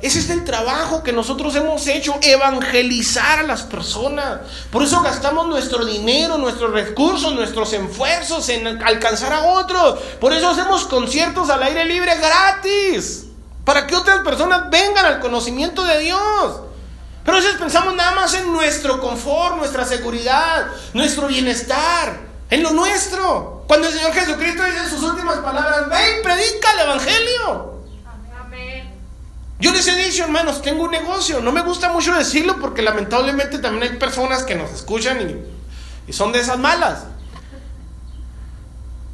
Ese 0.00 0.20
es 0.20 0.30
el 0.30 0.44
trabajo 0.44 1.02
que 1.02 1.12
nosotros 1.12 1.54
hemos 1.56 1.86
hecho, 1.88 2.14
evangelizar 2.22 3.40
a 3.40 3.42
las 3.42 3.64
personas. 3.64 4.40
Por 4.70 4.84
eso 4.84 5.02
gastamos 5.02 5.48
nuestro 5.48 5.84
dinero, 5.84 6.38
nuestros 6.38 6.72
recursos, 6.72 7.34
nuestros 7.34 7.72
esfuerzos 7.74 8.48
en 8.48 8.66
alcanzar 8.82 9.34
a 9.34 9.42
otros. 9.54 9.98
Por 10.18 10.32
eso 10.32 10.48
hacemos 10.48 10.86
conciertos 10.86 11.50
al 11.50 11.64
aire 11.64 11.84
libre 11.84 12.12
gratis 12.16 13.27
para 13.68 13.86
que 13.86 13.94
otras 13.94 14.20
personas 14.20 14.70
vengan 14.70 15.04
al 15.04 15.20
conocimiento 15.20 15.84
de 15.84 15.98
Dios. 15.98 16.60
Pero 17.22 17.36
a 17.36 17.40
veces 17.42 17.56
pensamos 17.58 17.94
nada 17.94 18.12
más 18.12 18.32
en 18.32 18.50
nuestro 18.50 18.98
confort, 18.98 19.56
nuestra 19.56 19.84
seguridad, 19.84 20.68
nuestro 20.94 21.26
bienestar, 21.26 22.18
en 22.48 22.62
lo 22.62 22.70
nuestro. 22.70 23.64
Cuando 23.68 23.88
el 23.88 23.92
Señor 23.92 24.14
Jesucristo 24.14 24.64
dice 24.64 24.88
sus 24.88 25.02
últimas 25.02 25.36
palabras, 25.40 25.86
ven, 25.90 26.22
predica 26.22 26.72
el 26.72 26.78
Evangelio. 26.78 27.82
Yo 29.58 29.72
les 29.74 29.86
he 29.86 29.96
dicho, 29.96 30.24
hermanos, 30.24 30.62
tengo 30.62 30.84
un 30.84 30.90
negocio. 30.90 31.42
No 31.42 31.52
me 31.52 31.60
gusta 31.60 31.92
mucho 31.92 32.14
decirlo 32.14 32.56
porque 32.58 32.80
lamentablemente 32.80 33.58
también 33.58 33.92
hay 33.92 33.98
personas 33.98 34.44
que 34.44 34.54
nos 34.54 34.70
escuchan 34.70 35.20
y, 35.20 36.10
y 36.10 36.14
son 36.14 36.32
de 36.32 36.40
esas 36.40 36.58
malas. 36.58 37.00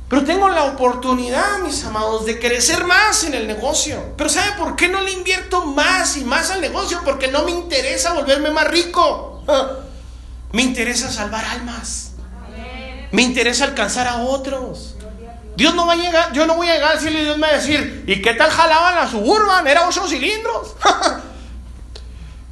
Pero 0.08 0.24
tengo 0.24 0.48
la 0.48 0.64
oportunidad, 0.64 1.58
mis 1.60 1.84
amados, 1.84 2.26
de 2.26 2.38
crecer 2.38 2.84
más 2.84 3.24
en 3.24 3.34
el 3.34 3.46
negocio. 3.46 4.14
Pero 4.16 4.28
¿sabe 4.28 4.52
por 4.58 4.76
qué 4.76 4.88
no 4.88 5.00
le 5.00 5.12
invierto 5.12 5.64
más 5.64 6.16
y 6.16 6.24
más 6.24 6.50
al 6.50 6.60
negocio? 6.60 7.00
Porque 7.04 7.28
no 7.28 7.44
me 7.44 7.50
interesa 7.50 8.12
volverme 8.12 8.50
más 8.50 8.68
rico. 8.68 9.42
Me 10.52 10.62
interesa 10.62 11.10
salvar 11.10 11.44
almas. 11.44 12.12
Me 13.10 13.22
interesa 13.22 13.64
alcanzar 13.64 14.06
a 14.06 14.18
otros. 14.18 14.94
Dios 15.56 15.74
no 15.74 15.84
va 15.84 15.94
a 15.94 15.96
llegar, 15.96 16.32
yo 16.32 16.46
no 16.46 16.54
voy 16.54 16.68
a 16.68 16.74
llegar 16.74 17.00
cielo 17.00 17.18
y 17.18 17.24
Dios 17.24 17.38
me 17.38 17.48
va 17.48 17.52
a 17.54 17.56
decir, 17.56 18.04
¿y 18.06 18.22
qué 18.22 18.34
tal 18.34 18.50
jalaban 18.50 18.94
la 18.94 19.08
suburban? 19.08 19.66
Era 19.66 19.88
ocho 19.88 20.06
cilindros. 20.06 20.76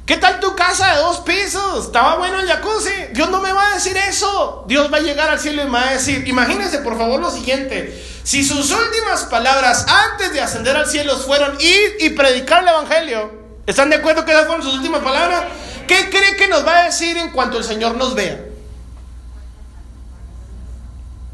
¿Qué 0.05 0.17
tal 0.17 0.41
tu 0.41 0.53
casa 0.53 0.95
de 0.95 1.01
dos 1.01 1.21
pisos? 1.21 1.85
Estaba 1.85 2.17
bueno 2.17 2.41
el 2.41 2.47
jacuzzi. 2.47 2.91
Dios 3.13 3.29
no 3.29 3.39
me 3.39 3.53
va 3.53 3.69
a 3.69 3.73
decir 3.75 3.95
eso. 3.95 4.65
Dios 4.67 4.91
va 4.91 4.97
a 4.97 5.01
llegar 5.01 5.29
al 5.29 5.39
cielo 5.39 5.61
y 5.61 5.65
me 5.65 5.71
va 5.71 5.87
a 5.87 5.93
decir, 5.93 6.27
imagínense 6.27 6.79
por 6.79 6.97
favor 6.97 7.21
lo 7.21 7.31
siguiente. 7.31 8.03
Si 8.23 8.43
sus 8.43 8.69
últimas 8.71 9.23
palabras 9.23 9.85
antes 9.87 10.33
de 10.33 10.41
ascender 10.41 10.75
al 10.75 10.87
cielo 10.87 11.17
fueron 11.17 11.55
ir 11.61 11.97
y 12.01 12.09
predicar 12.09 12.63
el 12.63 12.69
Evangelio, 12.69 13.31
¿están 13.65 13.89
de 13.89 13.95
acuerdo 13.95 14.25
que 14.25 14.31
esas 14.31 14.45
fueron 14.45 14.63
sus 14.63 14.73
últimas 14.73 15.01
palabras? 15.01 15.43
¿Qué 15.87 16.09
cree 16.09 16.35
que 16.35 16.49
nos 16.49 16.65
va 16.65 16.79
a 16.79 16.83
decir 16.83 17.15
en 17.15 17.31
cuanto 17.31 17.57
el 17.57 17.63
Señor 17.63 17.95
nos 17.95 18.13
vea? 18.13 18.43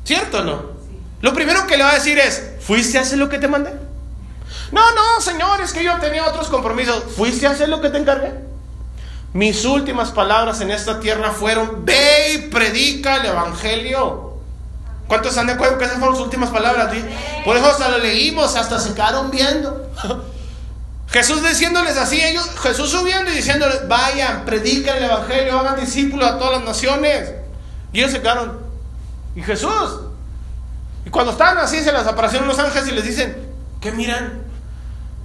¿Cierto 0.04 0.40
o 0.40 0.44
no? 0.44 0.66
Lo 1.22 1.34
primero 1.34 1.66
que 1.66 1.76
le 1.76 1.84
va 1.84 1.92
a 1.92 1.96
decir 1.96 2.20
es, 2.20 2.52
¿fuiste 2.62 3.00
a 3.00 3.02
hacer 3.02 3.18
lo 3.18 3.30
que 3.30 3.40
te 3.40 3.48
mandé? 3.48 3.72
No, 4.72 4.92
no, 4.94 5.22
Señor, 5.22 5.60
es 5.62 5.74
que 5.74 5.84
yo 5.84 5.98
tenía 6.00 6.26
otros 6.28 6.50
compromisos. 6.50 7.04
¿Fuiste 7.16 7.48
a 7.48 7.52
hacer 7.52 7.70
lo 7.70 7.82
que 7.82 7.90
te 7.90 7.98
encargué? 7.98 8.49
Mis 9.34 9.64
últimas 9.66 10.12
palabras 10.12 10.60
en 10.62 10.72
esta 10.72 11.00
tierra 11.00 11.32
fueron, 11.32 11.86
ve 11.86 12.34
y 12.34 12.38
predica 12.50 13.18
el 13.18 13.28
Evangelio. 13.28 14.34
¿Cuántos 15.08 15.32
están 15.32 15.48
de 15.48 15.54
acuerdo 15.54 15.78
que 15.78 15.86
esas 15.86 15.98
fueron 15.98 16.16
sus 16.16 16.26
últimas 16.26 16.50
palabras? 16.50 16.96
Por 17.46 17.56
eso 17.58 17.68
hasta 17.68 17.90
lo 17.90 18.00
leímos, 18.00 18.56
hasta 18.56 18.80
se 18.80 18.94
quedaron 18.94 19.30
viendo. 19.30 19.92
Jesús 21.08 21.42
diciéndoles 21.42 21.98
así, 21.98 22.22
ellos, 22.22 22.48
Jesús 22.62 22.92
subiendo 22.92 23.32
y 23.32 23.36
diciéndoles, 23.36 23.88
vayan, 23.88 24.46
predican 24.46 24.98
el 24.98 25.06
Evangelio, 25.06 25.60
hagan 25.60 25.80
discípulos 25.80 26.28
a 26.28 26.38
todas 26.38 26.60
las 26.60 26.64
naciones. 26.64 27.32
Y 27.92 28.00
ellos 28.00 28.12
se 28.12 28.20
quedaron. 28.20 28.60
¿Y 29.36 29.42
Jesús? 29.42 30.02
Y 31.06 31.10
cuando 31.10 31.32
estaban 31.32 31.58
así, 31.58 31.84
se 31.84 31.92
les 31.92 32.06
aparecieron 32.06 32.48
los 32.48 32.60
ángeles 32.60 32.88
y 32.88 32.92
les 32.92 33.04
dicen, 33.04 33.36
¿qué 33.82 33.92
miran? 33.92 34.49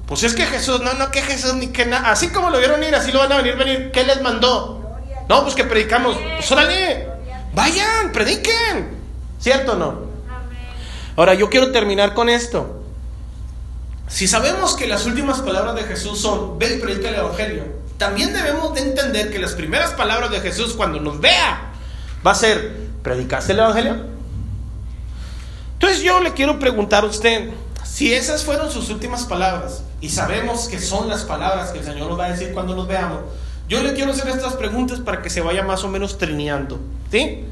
Pues 0.06 0.22
es 0.22 0.34
que 0.34 0.44
Jesús, 0.44 0.80
no, 0.80 0.92
no 0.94 1.10
que 1.10 1.22
Jesús 1.22 1.54
ni 1.54 1.68
que 1.68 1.86
nada. 1.86 2.10
Así 2.10 2.28
como 2.28 2.50
lo 2.50 2.58
vieron 2.58 2.82
ir, 2.82 2.94
así 2.94 3.10
lo 3.10 3.20
van 3.20 3.32
a 3.32 3.36
venir, 3.38 3.56
venir. 3.56 3.90
¿Qué 3.90 4.04
les 4.04 4.20
mandó? 4.20 4.98
No, 5.28 5.42
pues 5.42 5.54
que 5.54 5.64
predicamos. 5.64 6.16
Pues 6.16 6.50
vayan, 7.54 8.12
prediquen. 8.12 8.98
¿Cierto 9.38 9.72
o 9.72 9.76
no? 9.76 10.04
Ahora, 11.16 11.34
yo 11.34 11.48
quiero 11.48 11.72
terminar 11.72 12.12
con 12.12 12.28
esto. 12.28 12.82
Si 14.08 14.28
sabemos 14.28 14.74
que 14.74 14.86
las 14.86 15.06
últimas 15.06 15.40
palabras 15.40 15.74
de 15.74 15.84
Jesús 15.84 16.20
son, 16.20 16.58
ve 16.58 16.76
y 16.76 16.78
predica 16.78 17.08
el 17.08 17.16
Evangelio, 17.16 17.64
también 17.96 18.32
debemos 18.32 18.74
de 18.74 18.82
entender 18.82 19.30
que 19.30 19.38
las 19.38 19.52
primeras 19.52 19.92
palabras 19.92 20.30
de 20.30 20.40
Jesús 20.40 20.74
cuando 20.74 21.00
nos 21.00 21.20
vea 21.20 21.72
va 22.26 22.32
a 22.32 22.34
ser, 22.34 22.76
¿predicaste 23.02 23.52
el 23.52 23.60
Evangelio? 23.60 23.96
Entonces 25.74 26.02
yo 26.02 26.20
le 26.20 26.34
quiero 26.34 26.58
preguntar 26.58 27.04
a 27.04 27.06
usted, 27.06 27.50
si 27.84 28.12
esas 28.12 28.44
fueron 28.44 28.70
sus 28.70 28.90
últimas 28.90 29.24
palabras, 29.24 29.82
y 30.04 30.10
sabemos 30.10 30.68
que 30.68 30.78
son 30.78 31.08
las 31.08 31.24
palabras 31.24 31.70
que 31.70 31.78
el 31.78 31.84
Señor 31.86 32.10
nos 32.10 32.20
va 32.20 32.26
a 32.26 32.30
decir 32.32 32.52
cuando 32.52 32.76
nos 32.76 32.86
veamos, 32.86 33.20
yo 33.70 33.82
le 33.82 33.94
quiero 33.94 34.10
hacer 34.12 34.28
estas 34.28 34.52
preguntas 34.52 35.00
para 35.00 35.22
que 35.22 35.30
se 35.30 35.40
vaya 35.40 35.62
más 35.62 35.82
o 35.82 35.88
menos 35.88 36.18
trineando. 36.18 36.78
¿Sí? 37.10 37.46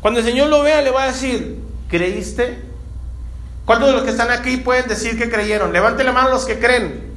Cuando 0.00 0.20
el 0.20 0.26
Señor 0.26 0.50
lo 0.50 0.62
vea, 0.62 0.82
le 0.82 0.92
va 0.92 1.02
a 1.02 1.06
decir, 1.08 1.58
¿creíste? 1.88 2.62
¿Cuántos 3.64 3.88
de 3.88 3.94
los 3.94 4.04
que 4.04 4.10
están 4.10 4.30
aquí 4.30 4.58
pueden 4.58 4.86
decir 4.86 5.18
que 5.18 5.28
creyeron? 5.28 5.72
Levante 5.72 6.04
la 6.04 6.12
mano 6.12 6.30
los 6.30 6.44
que 6.44 6.60
creen. 6.60 7.10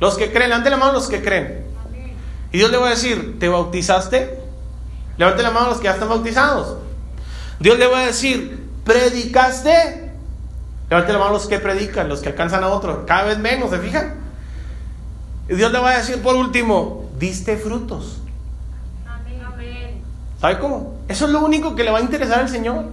Los 0.00 0.16
que 0.16 0.32
creen, 0.32 0.48
levante 0.48 0.68
la 0.68 0.76
mano 0.76 0.94
los 0.94 1.06
que 1.06 1.22
creen. 1.22 1.66
Y 2.50 2.58
Dios 2.58 2.72
le 2.72 2.78
va 2.78 2.88
a 2.88 2.90
decir, 2.90 3.38
¿te 3.38 3.48
bautizaste? 3.48 4.40
Levante 5.18 5.44
la 5.44 5.52
mano 5.52 5.68
los 5.68 5.78
que 5.78 5.84
ya 5.84 5.92
están 5.92 6.08
bautizados. 6.08 6.78
Dios 7.60 7.78
le 7.78 7.86
va 7.86 8.00
a 8.00 8.06
decir, 8.06 8.66
¿predicaste? 8.82 9.99
Levante 10.90 11.12
la 11.12 11.18
mano 11.20 11.32
los 11.32 11.46
que 11.46 11.60
predican, 11.60 12.08
los 12.08 12.20
que 12.20 12.30
alcanzan 12.30 12.64
a 12.64 12.68
otros. 12.68 13.04
Cada 13.06 13.24
vez 13.24 13.38
menos, 13.38 13.70
¿se 13.70 13.78
fijan? 13.78 14.14
Y 15.48 15.54
Dios 15.54 15.70
le 15.70 15.78
va 15.78 15.90
a 15.90 15.98
decir 15.98 16.20
por 16.20 16.34
último, 16.34 17.08
diste 17.18 17.56
frutos. 17.56 18.16
¿Sabe 20.40 20.58
cómo? 20.58 20.96
Eso 21.06 21.26
es 21.26 21.32
lo 21.32 21.40
único 21.40 21.76
que 21.76 21.84
le 21.84 21.90
va 21.90 21.98
a 21.98 22.00
interesar 22.00 22.40
al 22.40 22.48
Señor. 22.48 22.86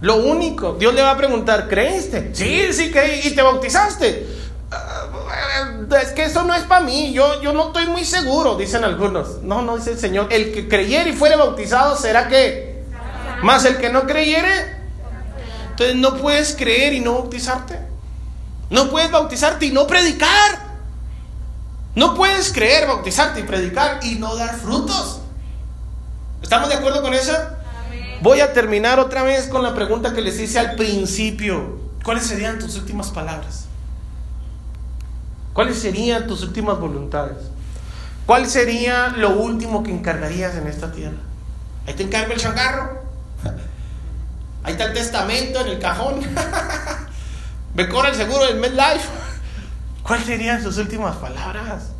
Lo 0.00 0.16
único. 0.16 0.72
Dios 0.74 0.94
le 0.94 1.02
va 1.02 1.12
a 1.12 1.16
preguntar, 1.16 1.68
¿creíste? 1.68 2.30
Sí, 2.32 2.72
sí 2.72 2.90
creí. 2.90 3.20
¿Y 3.24 3.34
te 3.34 3.42
bautizaste? 3.42 4.26
Uh, 4.70 5.94
es 5.94 6.12
que 6.12 6.24
eso 6.24 6.44
no 6.44 6.54
es 6.54 6.62
para 6.62 6.84
mí. 6.84 7.12
Yo, 7.12 7.42
yo 7.42 7.52
no 7.52 7.66
estoy 7.66 7.86
muy 7.86 8.04
seguro, 8.04 8.56
dicen 8.56 8.82
algunos. 8.82 9.42
No, 9.42 9.62
no 9.62 9.76
dice 9.76 9.92
el 9.92 9.98
Señor. 9.98 10.28
El 10.30 10.52
que 10.52 10.68
creyere 10.68 11.10
y 11.10 11.12
fuere 11.12 11.36
bautizado 11.36 11.96
será 11.96 12.28
que. 12.28 12.82
Más 13.42 13.64
el 13.66 13.76
que 13.76 13.90
no 13.90 14.06
creyere 14.06 14.77
entonces 15.78 15.96
no 15.96 16.20
puedes 16.20 16.56
creer 16.56 16.92
y 16.92 17.00
no 17.00 17.14
bautizarte. 17.14 17.78
No 18.68 18.90
puedes 18.90 19.12
bautizarte 19.12 19.66
y 19.66 19.70
no 19.70 19.86
predicar. 19.86 20.66
No 21.94 22.16
puedes 22.16 22.52
creer, 22.52 22.88
bautizarte 22.88 23.40
y 23.40 23.42
predicar 23.44 24.00
y 24.02 24.16
no 24.16 24.34
dar 24.34 24.56
frutos. 24.56 25.20
¿Estamos 26.42 26.68
de 26.68 26.74
acuerdo 26.74 27.00
con 27.00 27.14
eso? 27.14 27.32
Voy 28.22 28.40
a 28.40 28.52
terminar 28.52 28.98
otra 28.98 29.22
vez 29.22 29.46
con 29.46 29.62
la 29.62 29.72
pregunta 29.72 30.12
que 30.12 30.20
les 30.20 30.40
hice 30.40 30.58
al 30.58 30.74
principio. 30.74 31.78
¿Cuáles 32.02 32.26
serían 32.26 32.58
tus 32.58 32.74
últimas 32.74 33.10
palabras? 33.10 33.66
¿Cuáles 35.52 35.78
serían 35.78 36.26
tus 36.26 36.42
últimas 36.42 36.80
voluntades? 36.80 37.38
¿Cuál 38.26 38.48
sería 38.48 39.10
lo 39.16 39.30
último 39.30 39.84
que 39.84 39.92
encargarías 39.92 40.56
en 40.56 40.66
esta 40.66 40.90
tierra? 40.90 41.18
Ahí 41.86 41.94
te 41.94 42.02
encargo 42.02 42.32
el 42.32 42.40
changarro. 42.40 42.97
Ahí 44.62 44.72
está 44.72 44.84
el 44.84 44.92
testamento 44.92 45.60
en 45.60 45.68
el 45.68 45.78
cajón. 45.78 46.20
Me 47.74 47.88
corre 47.88 48.10
el 48.10 48.14
seguro 48.14 48.44
del 48.44 48.56
MedLife. 48.58 49.08
¿Cuáles 50.02 50.26
serían 50.26 50.62
sus 50.62 50.78
últimas 50.78 51.16
palabras? 51.16 51.92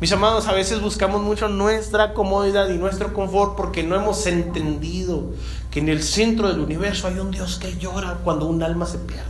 Mis 0.00 0.12
amados, 0.12 0.48
a 0.48 0.52
veces 0.52 0.80
buscamos 0.80 1.22
mucho 1.22 1.48
nuestra 1.48 2.14
comodidad 2.14 2.68
y 2.68 2.76
nuestro 2.76 3.14
confort 3.14 3.56
porque 3.56 3.82
no 3.82 3.96
hemos 3.96 4.26
entendido 4.26 5.30
que 5.70 5.80
en 5.80 5.88
el 5.88 6.02
centro 6.02 6.48
del 6.48 6.60
universo 6.60 7.06
hay 7.06 7.18
un 7.18 7.30
Dios 7.30 7.58
que 7.58 7.76
llora 7.78 8.18
cuando 8.22 8.46
un 8.46 8.62
alma 8.62 8.86
se 8.86 8.98
pierde. 8.98 9.24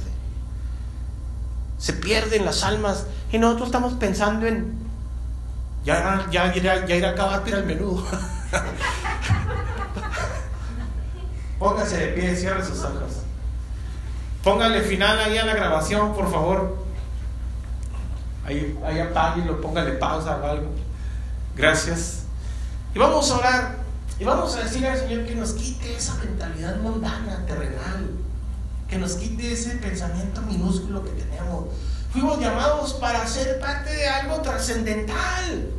Se 1.79 1.93
pierden 1.93 2.45
las 2.45 2.65
almas 2.65 3.07
y 3.31 3.39
nosotros 3.39 3.69
estamos 3.69 3.93
pensando 3.95 4.47
en 4.47 4.85
ya, 5.85 6.27
ya, 6.31 6.53
ya, 6.55 6.87
ya 6.87 6.97
ir 6.97 7.05
a 7.05 7.11
acabar 7.11 7.43
el 7.47 7.65
menú. 7.65 8.03
Póngase 11.65 11.97
de 11.97 12.07
pie, 12.09 12.37
cierre 12.37 12.63
sus 12.63 12.85
ojos. 12.85 13.23
Póngale 14.43 14.83
final 14.83 15.19
ahí 15.19 15.39
a 15.39 15.47
la 15.47 15.55
grabación, 15.55 16.13
por 16.13 16.31
favor. 16.31 16.77
Ahí, 18.45 18.79
ahí 18.85 19.01
apáguelo, 19.01 19.63
póngale 19.63 19.93
pausa 19.93 20.37
o 20.37 20.47
algo. 20.47 20.67
Gracias. 21.57 22.25
Y 22.95 22.99
vamos 22.99 23.31
a 23.31 23.39
orar. 23.39 23.77
Y 24.19 24.25
vamos 24.25 24.55
a 24.57 24.65
decirle 24.65 24.91
al 24.91 24.99
Señor 24.99 25.25
que 25.25 25.35
nos 25.37 25.55
quite 25.55 25.97
esa 25.97 26.17
mentalidad 26.17 26.77
mundana, 26.83 27.47
terrenal. 27.47 28.11
Que 28.87 28.99
nos 28.99 29.15
quite 29.15 29.51
ese 29.51 29.77
pensamiento 29.77 30.43
minúsculo 30.43 31.03
que 31.03 31.13
tenemos. 31.13 31.69
Fuimos 32.13 32.39
llamados 32.41 32.93
para 32.93 33.27
ser 33.27 33.59
parte 33.59 33.91
de 33.91 34.07
algo 34.07 34.43
trascendental. 34.43 35.71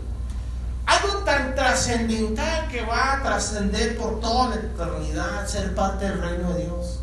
Algo 0.86 1.20
tan 1.26 1.56
trascendental 1.56 2.68
que 2.70 2.82
va 2.82 3.14
a 3.14 3.24
trascender 3.24 3.98
por 3.98 4.20
toda 4.20 4.50
la 4.50 4.56
eternidad, 4.56 5.48
ser 5.48 5.74
parte 5.74 6.06
del 6.06 6.22
reino 6.22 6.54
de 6.54 6.64
Dios. 6.64 7.00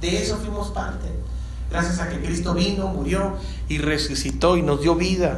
De 0.00 0.22
eso 0.22 0.36
fuimos 0.38 0.70
parte. 0.70 1.08
Gracias 1.70 2.00
a 2.00 2.08
que 2.08 2.20
Cristo 2.20 2.52
vino, 2.52 2.88
murió 2.88 3.36
y 3.68 3.78
resucitó 3.78 4.56
y 4.56 4.62
nos 4.62 4.82
dio 4.82 4.94
vida. 4.94 5.30